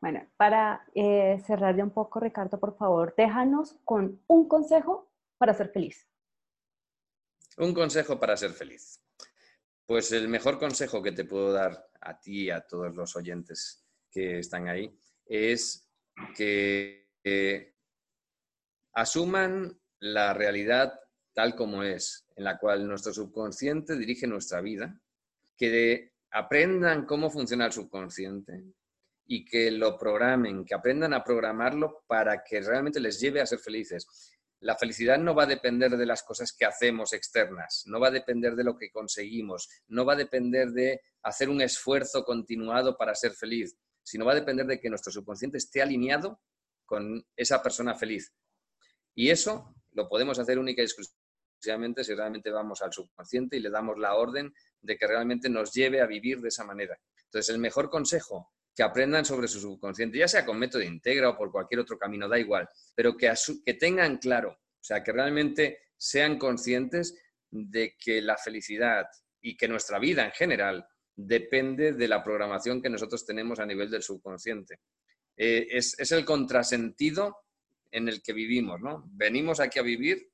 Bueno, 0.00 0.26
para 0.36 0.84
eh, 0.94 1.40
cerrar 1.46 1.76
ya 1.76 1.84
un 1.84 1.90
poco, 1.90 2.20
Ricardo, 2.20 2.58
por 2.58 2.76
favor, 2.76 3.14
déjanos 3.16 3.76
con 3.84 4.22
un 4.26 4.48
consejo 4.48 5.10
para 5.38 5.54
ser 5.54 5.70
feliz. 5.70 6.08
Un 7.56 7.72
consejo 7.72 8.18
para 8.18 8.36
ser 8.36 8.50
feliz. 8.50 9.00
Pues 9.86 10.12
el 10.12 10.28
mejor 10.28 10.58
consejo 10.58 11.02
que 11.02 11.12
te 11.12 11.24
puedo 11.24 11.52
dar 11.52 11.88
a 12.00 12.18
ti 12.18 12.44
y 12.44 12.50
a 12.50 12.60
todos 12.60 12.94
los 12.94 13.16
oyentes 13.16 13.84
que 14.10 14.38
están 14.38 14.68
ahí 14.68 14.96
es 15.26 15.88
que 16.36 17.74
asuman 18.92 19.78
la 20.00 20.32
realidad 20.34 21.00
tal 21.34 21.54
como 21.56 21.82
es, 21.82 22.26
en 22.36 22.44
la 22.44 22.58
cual 22.58 22.86
nuestro 22.86 23.12
subconsciente 23.12 23.96
dirige 23.96 24.26
nuestra 24.26 24.60
vida, 24.60 24.98
que 25.56 26.12
aprendan 26.30 27.04
cómo 27.04 27.30
funciona 27.30 27.66
el 27.66 27.72
subconsciente 27.72 28.64
y 29.26 29.44
que 29.44 29.70
lo 29.70 29.98
programen, 29.98 30.64
que 30.64 30.74
aprendan 30.74 31.12
a 31.12 31.24
programarlo 31.24 32.04
para 32.06 32.42
que 32.44 32.60
realmente 32.60 33.00
les 33.00 33.20
lleve 33.20 33.40
a 33.40 33.46
ser 33.46 33.58
felices. 33.58 34.06
La 34.64 34.76
felicidad 34.76 35.18
no 35.18 35.34
va 35.34 35.42
a 35.42 35.46
depender 35.46 35.90
de 35.90 36.06
las 36.06 36.22
cosas 36.22 36.50
que 36.50 36.64
hacemos 36.64 37.12
externas, 37.12 37.82
no 37.84 38.00
va 38.00 38.08
a 38.08 38.10
depender 38.10 38.56
de 38.56 38.64
lo 38.64 38.78
que 38.78 38.90
conseguimos, 38.90 39.68
no 39.88 40.06
va 40.06 40.14
a 40.14 40.16
depender 40.16 40.70
de 40.70 41.02
hacer 41.22 41.50
un 41.50 41.60
esfuerzo 41.60 42.24
continuado 42.24 42.96
para 42.96 43.14
ser 43.14 43.32
feliz, 43.32 43.76
sino 44.02 44.24
va 44.24 44.32
a 44.32 44.36
depender 44.36 44.64
de 44.64 44.80
que 44.80 44.88
nuestro 44.88 45.12
subconsciente 45.12 45.58
esté 45.58 45.82
alineado 45.82 46.40
con 46.86 47.26
esa 47.36 47.62
persona 47.62 47.94
feliz. 47.94 48.32
Y 49.14 49.28
eso 49.28 49.74
lo 49.92 50.08
podemos 50.08 50.38
hacer 50.38 50.58
única 50.58 50.80
y 50.80 50.86
exclusivamente 50.86 52.02
si 52.02 52.14
realmente 52.14 52.50
vamos 52.50 52.80
al 52.80 52.90
subconsciente 52.90 53.58
y 53.58 53.60
le 53.60 53.68
damos 53.68 53.98
la 53.98 54.14
orden 54.14 54.54
de 54.80 54.96
que 54.96 55.06
realmente 55.06 55.50
nos 55.50 55.74
lleve 55.74 56.00
a 56.00 56.06
vivir 56.06 56.40
de 56.40 56.48
esa 56.48 56.64
manera. 56.64 56.98
Entonces, 57.24 57.54
el 57.54 57.60
mejor 57.60 57.90
consejo, 57.90 58.50
que 58.74 58.82
aprendan 58.82 59.24
sobre 59.24 59.48
su 59.48 59.60
subconsciente, 59.60 60.18
ya 60.18 60.28
sea 60.28 60.44
con 60.44 60.58
método 60.58 60.82
integra 60.82 61.30
o 61.30 61.36
por 61.36 61.52
cualquier 61.52 61.80
otro 61.80 61.98
camino, 61.98 62.28
da 62.28 62.38
igual, 62.38 62.68
pero 62.94 63.16
que, 63.16 63.32
que 63.64 63.74
tengan 63.74 64.18
claro, 64.18 64.50
o 64.50 64.84
sea, 64.84 65.02
que 65.02 65.12
realmente 65.12 65.78
sean 65.96 66.38
conscientes 66.38 67.16
de 67.50 67.96
que 67.96 68.20
la 68.20 68.36
felicidad 68.36 69.06
y 69.40 69.56
que 69.56 69.68
nuestra 69.68 69.98
vida 69.98 70.24
en 70.24 70.32
general 70.32 70.86
depende 71.14 71.92
de 71.92 72.08
la 72.08 72.24
programación 72.24 72.82
que 72.82 72.90
nosotros 72.90 73.24
tenemos 73.24 73.60
a 73.60 73.66
nivel 73.66 73.90
del 73.90 74.02
subconsciente. 74.02 74.80
Eh, 75.36 75.68
es, 75.70 75.98
es, 75.98 76.10
el 76.12 76.24
contrasentido 76.24 77.36
en 77.90 78.08
el 78.08 78.22
que 78.22 78.32
vivimos, 78.32 78.80
¿no? 78.80 79.04
Venimos 79.12 79.60
aquí 79.60 79.78
a 79.78 79.82
vivir 79.82 80.30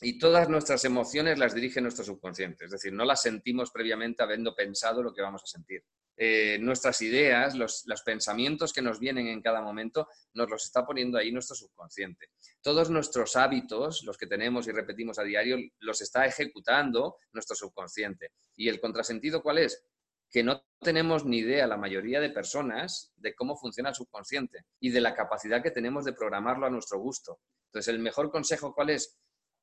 y 0.00 0.18
todas 0.18 0.48
nuestras 0.48 0.84
emociones 0.84 1.38
las 1.38 1.54
dirige 1.54 1.80
nuestro 1.80 2.04
subconsciente, 2.04 2.66
es 2.66 2.70
decir, 2.70 2.92
no 2.92 3.04
las 3.04 3.22
sentimos 3.22 3.70
previamente 3.70 4.22
habiendo 4.22 4.54
pensado 4.54 5.02
lo 5.02 5.14
que 5.14 5.22
vamos 5.22 5.42
a 5.44 5.46
sentir. 5.46 5.84
Eh, 6.16 6.58
nuestras 6.60 7.00
ideas, 7.02 7.54
los, 7.54 7.84
los, 7.86 8.02
pensamientos 8.02 8.72
que 8.72 8.82
nos 8.82 8.98
vienen 9.00 9.28
en 9.28 9.40
cada 9.40 9.62
momento, 9.62 10.08
nos 10.34 10.48
los 10.48 10.64
está 10.64 10.84
poniendo 10.84 11.18
ahí 11.18 11.32
nuestro 11.32 11.56
subconsciente. 11.56 12.28
Todos 12.60 12.90
nuestros 12.90 13.34
hábitos, 13.36 14.02
los 14.04 14.16
que 14.18 14.26
tenemos 14.26 14.66
y 14.68 14.72
repetimos 14.72 15.18
a 15.18 15.24
diario, 15.24 15.56
los 15.80 16.00
está 16.02 16.26
ejecutando 16.26 17.16
nuestro 17.32 17.56
subconsciente. 17.56 18.32
¿Y 18.56 18.68
el 18.68 18.80
contrasentido 18.80 19.42
cuál 19.42 19.58
es? 19.58 19.84
Que 20.30 20.42
no 20.42 20.64
tenemos 20.80 21.24
ni 21.24 21.38
idea, 21.38 21.66
la 21.66 21.76
mayoría 21.76 22.20
de 22.20 22.30
personas, 22.30 23.12
de 23.16 23.34
cómo 23.34 23.56
funciona 23.56 23.90
el 23.90 23.94
subconsciente 23.94 24.66
y 24.80 24.90
de 24.90 25.00
la 25.00 25.14
capacidad 25.14 25.62
que 25.62 25.70
tenemos 25.70 26.04
de 26.04 26.12
programarlo 26.12 26.66
a 26.66 26.70
nuestro 26.70 26.98
gusto. 26.98 27.40
Entonces, 27.66 27.92
el 27.92 28.00
mejor 28.00 28.30
consejo 28.30 28.74
cuál 28.74 28.90
es? 28.90 29.18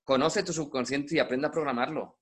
conoce 0.10 0.41
tu 0.41 0.52
subconsciente 0.52 1.14
y 1.14 1.20
aprenda 1.20 1.50
a 1.50 1.52
programarlo. 1.52 2.18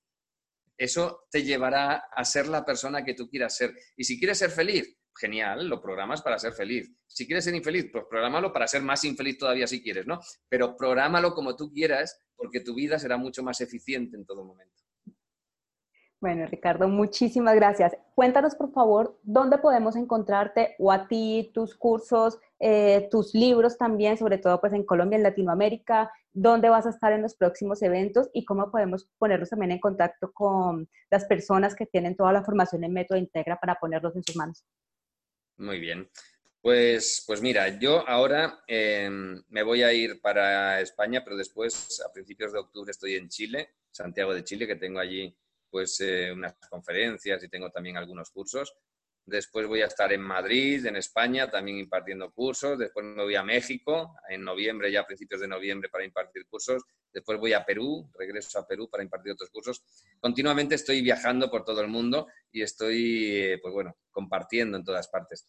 Eso 0.78 1.26
te 1.30 1.42
llevará 1.42 2.04
a 2.10 2.24
ser 2.24 2.46
la 2.46 2.64
persona 2.64 3.04
que 3.04 3.14
tú 3.14 3.28
quieras 3.28 3.56
ser. 3.56 3.74
Y 3.96 4.04
si 4.04 4.18
quieres 4.18 4.38
ser 4.38 4.50
feliz, 4.50 4.96
genial, 5.18 5.68
lo 5.68 5.82
programas 5.82 6.22
para 6.22 6.38
ser 6.38 6.52
feliz. 6.52 6.90
Si 7.06 7.26
quieres 7.26 7.44
ser 7.44 7.54
infeliz, 7.54 7.86
pues 7.92 8.04
prográmalo 8.08 8.52
para 8.52 8.68
ser 8.68 8.82
más 8.82 9.04
infeliz 9.04 9.36
todavía 9.36 9.66
si 9.66 9.82
quieres, 9.82 10.06
¿no? 10.06 10.20
Pero 10.48 10.76
prográmalo 10.76 11.34
como 11.34 11.56
tú 11.56 11.72
quieras 11.72 12.22
porque 12.36 12.60
tu 12.60 12.74
vida 12.74 12.98
será 12.98 13.16
mucho 13.16 13.42
más 13.42 13.60
eficiente 13.60 14.16
en 14.16 14.24
todo 14.24 14.44
momento. 14.44 14.77
Bueno, 16.20 16.46
Ricardo, 16.46 16.88
muchísimas 16.88 17.54
gracias. 17.54 17.96
Cuéntanos, 18.16 18.56
por 18.56 18.72
favor, 18.72 19.16
dónde 19.22 19.58
podemos 19.58 19.94
encontrarte 19.94 20.74
o 20.80 20.90
a 20.90 21.06
ti, 21.06 21.52
tus 21.54 21.76
cursos, 21.76 22.38
eh, 22.58 23.06
tus 23.08 23.34
libros 23.34 23.78
también, 23.78 24.18
sobre 24.18 24.38
todo 24.38 24.60
pues 24.60 24.72
en 24.72 24.82
Colombia, 24.82 25.16
en 25.16 25.22
Latinoamérica, 25.22 26.10
dónde 26.32 26.70
vas 26.70 26.86
a 26.86 26.90
estar 26.90 27.12
en 27.12 27.22
los 27.22 27.36
próximos 27.36 27.82
eventos 27.82 28.30
y 28.32 28.44
cómo 28.44 28.68
podemos 28.72 29.08
ponernos 29.18 29.50
también 29.50 29.70
en 29.70 29.78
contacto 29.78 30.32
con 30.32 30.88
las 31.08 31.24
personas 31.26 31.76
que 31.76 31.86
tienen 31.86 32.16
toda 32.16 32.32
la 32.32 32.42
formación 32.42 32.82
en 32.82 32.94
Método 32.94 33.18
Integra 33.18 33.60
para 33.60 33.76
ponerlos 33.76 34.16
en 34.16 34.24
sus 34.24 34.34
manos. 34.34 34.64
Muy 35.56 35.78
bien. 35.78 36.08
Pues, 36.60 37.22
pues 37.28 37.40
mira, 37.40 37.78
yo 37.78 38.06
ahora 38.08 38.60
em, 38.66 39.40
me 39.48 39.62
voy 39.62 39.84
a 39.84 39.92
ir 39.92 40.20
para 40.20 40.80
España, 40.80 41.22
pero 41.22 41.36
después, 41.36 42.02
a 42.04 42.12
principios 42.12 42.52
de 42.52 42.58
octubre, 42.58 42.90
estoy 42.90 43.14
en 43.14 43.28
Chile, 43.28 43.68
Santiago 43.92 44.34
de 44.34 44.42
Chile, 44.42 44.66
que 44.66 44.74
tengo 44.74 44.98
allí 44.98 45.32
pues 45.70 46.00
eh, 46.00 46.32
unas 46.32 46.54
conferencias 46.68 47.42
y 47.42 47.48
tengo 47.48 47.70
también 47.70 47.96
algunos 47.96 48.30
cursos. 48.30 48.74
Después 49.28 49.66
voy 49.66 49.82
a 49.82 49.86
estar 49.86 50.10
en 50.10 50.22
Madrid, 50.22 50.86
en 50.86 50.96
España, 50.96 51.50
también 51.50 51.76
impartiendo 51.76 52.32
cursos. 52.32 52.78
Después 52.78 53.04
me 53.04 53.22
voy 53.22 53.34
a 53.34 53.42
México, 53.42 54.16
en 54.26 54.42
noviembre, 54.42 54.90
ya 54.90 55.00
a 55.00 55.06
principios 55.06 55.42
de 55.42 55.48
noviembre, 55.48 55.90
para 55.90 56.04
impartir 56.04 56.46
cursos. 56.46 56.82
Después 57.12 57.38
voy 57.38 57.52
a 57.52 57.62
Perú, 57.62 58.10
regreso 58.18 58.58
a 58.58 58.66
Perú 58.66 58.88
para 58.88 59.02
impartir 59.02 59.32
otros 59.32 59.50
cursos. 59.50 59.82
Continuamente 60.18 60.76
estoy 60.76 61.02
viajando 61.02 61.50
por 61.50 61.62
todo 61.62 61.82
el 61.82 61.88
mundo 61.88 62.28
y 62.50 62.62
estoy, 62.62 63.36
eh, 63.36 63.58
pues 63.60 63.74
bueno, 63.74 63.98
compartiendo 64.10 64.78
en 64.78 64.84
todas 64.84 65.08
partes. 65.08 65.46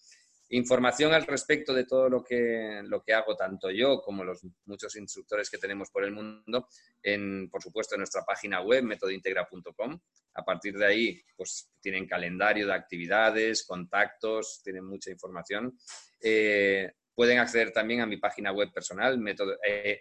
Información 0.49 1.13
al 1.13 1.27
respecto 1.27 1.73
de 1.73 1.85
todo 1.85 2.09
lo 2.09 2.23
que, 2.23 2.81
lo 2.83 3.03
que 3.03 3.13
hago, 3.13 3.35
tanto 3.35 3.69
yo 3.69 4.01
como 4.01 4.23
los 4.23 4.41
muchos 4.65 4.95
instructores 4.95 5.49
que 5.49 5.59
tenemos 5.59 5.91
por 5.91 6.03
el 6.03 6.11
mundo, 6.11 6.67
en, 7.03 7.49
por 7.49 7.61
supuesto, 7.61 7.95
en 7.95 7.99
nuestra 7.99 8.23
página 8.23 8.61
web, 8.61 8.83
metodointegra.com. 8.83 9.99
A 10.33 10.43
partir 10.43 10.75
de 10.77 10.85
ahí, 10.85 11.21
pues 11.35 11.71
tienen 11.79 12.07
calendario 12.07 12.65
de 12.65 12.73
actividades, 12.73 13.63
contactos, 13.63 14.61
tienen 14.63 14.85
mucha 14.85 15.11
información. 15.11 15.77
Eh, 16.19 16.93
pueden 17.13 17.37
acceder 17.37 17.71
también 17.71 18.01
a 18.01 18.07
mi 18.07 18.17
página 18.17 18.51
web 18.51 18.71
personal, 18.73 19.21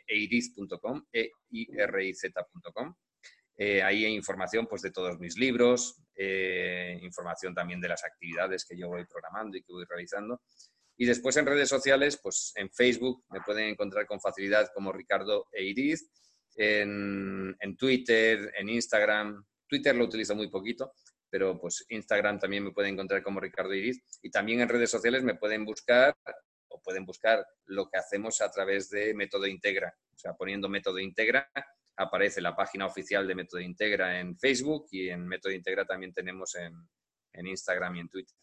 eiriz.com, 0.07 1.05
e. 1.13 1.33
Eh, 3.61 3.83
ahí 3.83 4.05
hay 4.05 4.15
información 4.15 4.67
pues, 4.69 4.83
de 4.83 4.93
todos 4.93 5.19
mis 5.19 5.37
libros, 5.37 6.01
eh, 6.19 6.99
información 7.03 7.55
también 7.55 7.81
de 7.81 7.89
las 7.89 8.05
actividades 8.05 8.67
que 8.67 8.77
yo 8.77 8.89
voy 8.89 9.07
programando 9.07 9.57
y 9.57 9.63
que 9.63 9.73
voy 9.73 9.85
realizando. 9.89 10.43
Y 10.97 11.07
después 11.07 11.37
en 11.37 11.47
redes 11.47 11.69
sociales, 11.69 12.19
pues 12.21 12.53
en 12.57 12.71
Facebook 12.71 13.25
me 13.31 13.41
pueden 13.41 13.69
encontrar 13.69 14.07
con 14.07 14.21
facilidad 14.21 14.69
como 14.75 14.93
Ricardo 14.93 15.47
Eiriz, 15.53 16.11
en, 16.57 17.57
en 17.61 17.77
Twitter, 17.77 18.53
en 18.59 18.69
Instagram. 18.69 19.45
Twitter 19.69 19.95
lo 19.95 20.05
utilizo 20.05 20.35
muy 20.35 20.51
poquito, 20.51 20.93
pero 21.31 21.59
pues 21.61 21.87
Instagram 21.89 22.41
también 22.41 22.65
me 22.65 22.73
pueden 22.73 22.95
encontrar 22.95 23.23
como 23.23 23.39
Ricardo 23.39 23.73
Eiriz. 23.73 24.03
Y 24.23 24.31
también 24.31 24.61
en 24.61 24.69
redes 24.69 24.91
sociales 24.91 25.23
me 25.23 25.37
pueden 25.37 25.65
buscar 25.65 26.17
pueden 26.83 27.05
buscar 27.05 27.47
lo 27.67 27.89
que 27.89 27.99
hacemos 27.99 28.41
a 28.41 28.51
través 28.51 28.89
de 28.89 29.15
Método 29.15 29.47
Integra. 29.47 29.95
O 30.15 30.19
sea, 30.19 30.33
poniendo 30.35 30.69
Método 30.71 30.99
Integra 30.99 31.51
aparece 31.99 32.41
la 32.41 32.55
página 32.55 32.87
oficial 32.87 33.27
de 33.27 33.35
Método 33.35 33.61
Integra 33.61 34.21
en 34.21 34.39
Facebook 34.39 34.87
y 34.91 35.09
en 35.09 35.27
Método 35.27 35.53
Integra 35.53 35.85
también 35.85 36.13
tenemos 36.13 36.55
en, 36.55 36.75
Instagram 37.47 37.97
y 37.97 38.01
en 38.01 38.09
Twitter. 38.09 38.37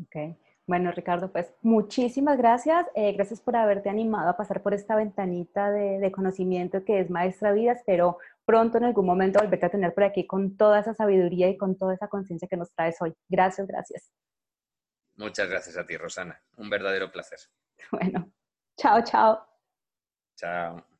Ok. 0.00 0.36
Bueno, 0.66 0.92
Ricardo, 0.92 1.32
pues 1.32 1.52
muchísimas 1.62 2.36
gracias. 2.36 2.86
Eh, 2.94 3.12
gracias 3.12 3.40
por 3.40 3.56
haberte 3.56 3.88
animado 3.88 4.28
a 4.28 4.36
pasar 4.36 4.62
por 4.62 4.74
esta 4.74 4.94
ventanita 4.96 5.70
de, 5.70 5.98
de, 5.98 6.12
conocimiento 6.12 6.84
que 6.84 7.00
es 7.00 7.10
Maestra 7.10 7.52
Vida. 7.52 7.72
Espero 7.72 8.18
pronto 8.44 8.78
en 8.78 8.84
algún 8.84 9.06
momento 9.06 9.40
volverte 9.40 9.66
a 9.66 9.70
tener 9.70 9.94
por 9.94 10.04
aquí 10.04 10.26
con 10.26 10.56
toda 10.56 10.80
esa 10.80 10.94
sabiduría 10.94 11.48
y 11.48 11.56
con 11.56 11.76
toda 11.76 11.94
esa 11.94 12.08
conciencia 12.08 12.48
que 12.48 12.56
nos 12.56 12.70
traes 12.72 12.96
hoy. 13.00 13.14
Gracias, 13.28 13.66
gracias. 13.66 14.12
Muchas 15.16 15.48
gracias 15.48 15.76
a 15.76 15.84
ti, 15.84 15.96
Rosana. 15.96 16.40
Un 16.56 16.70
verdadero 16.70 17.10
placer. 17.10 17.38
Bueno, 17.92 18.32
chao, 18.76 19.02
chao. 19.02 19.46
Chao. 20.36 20.97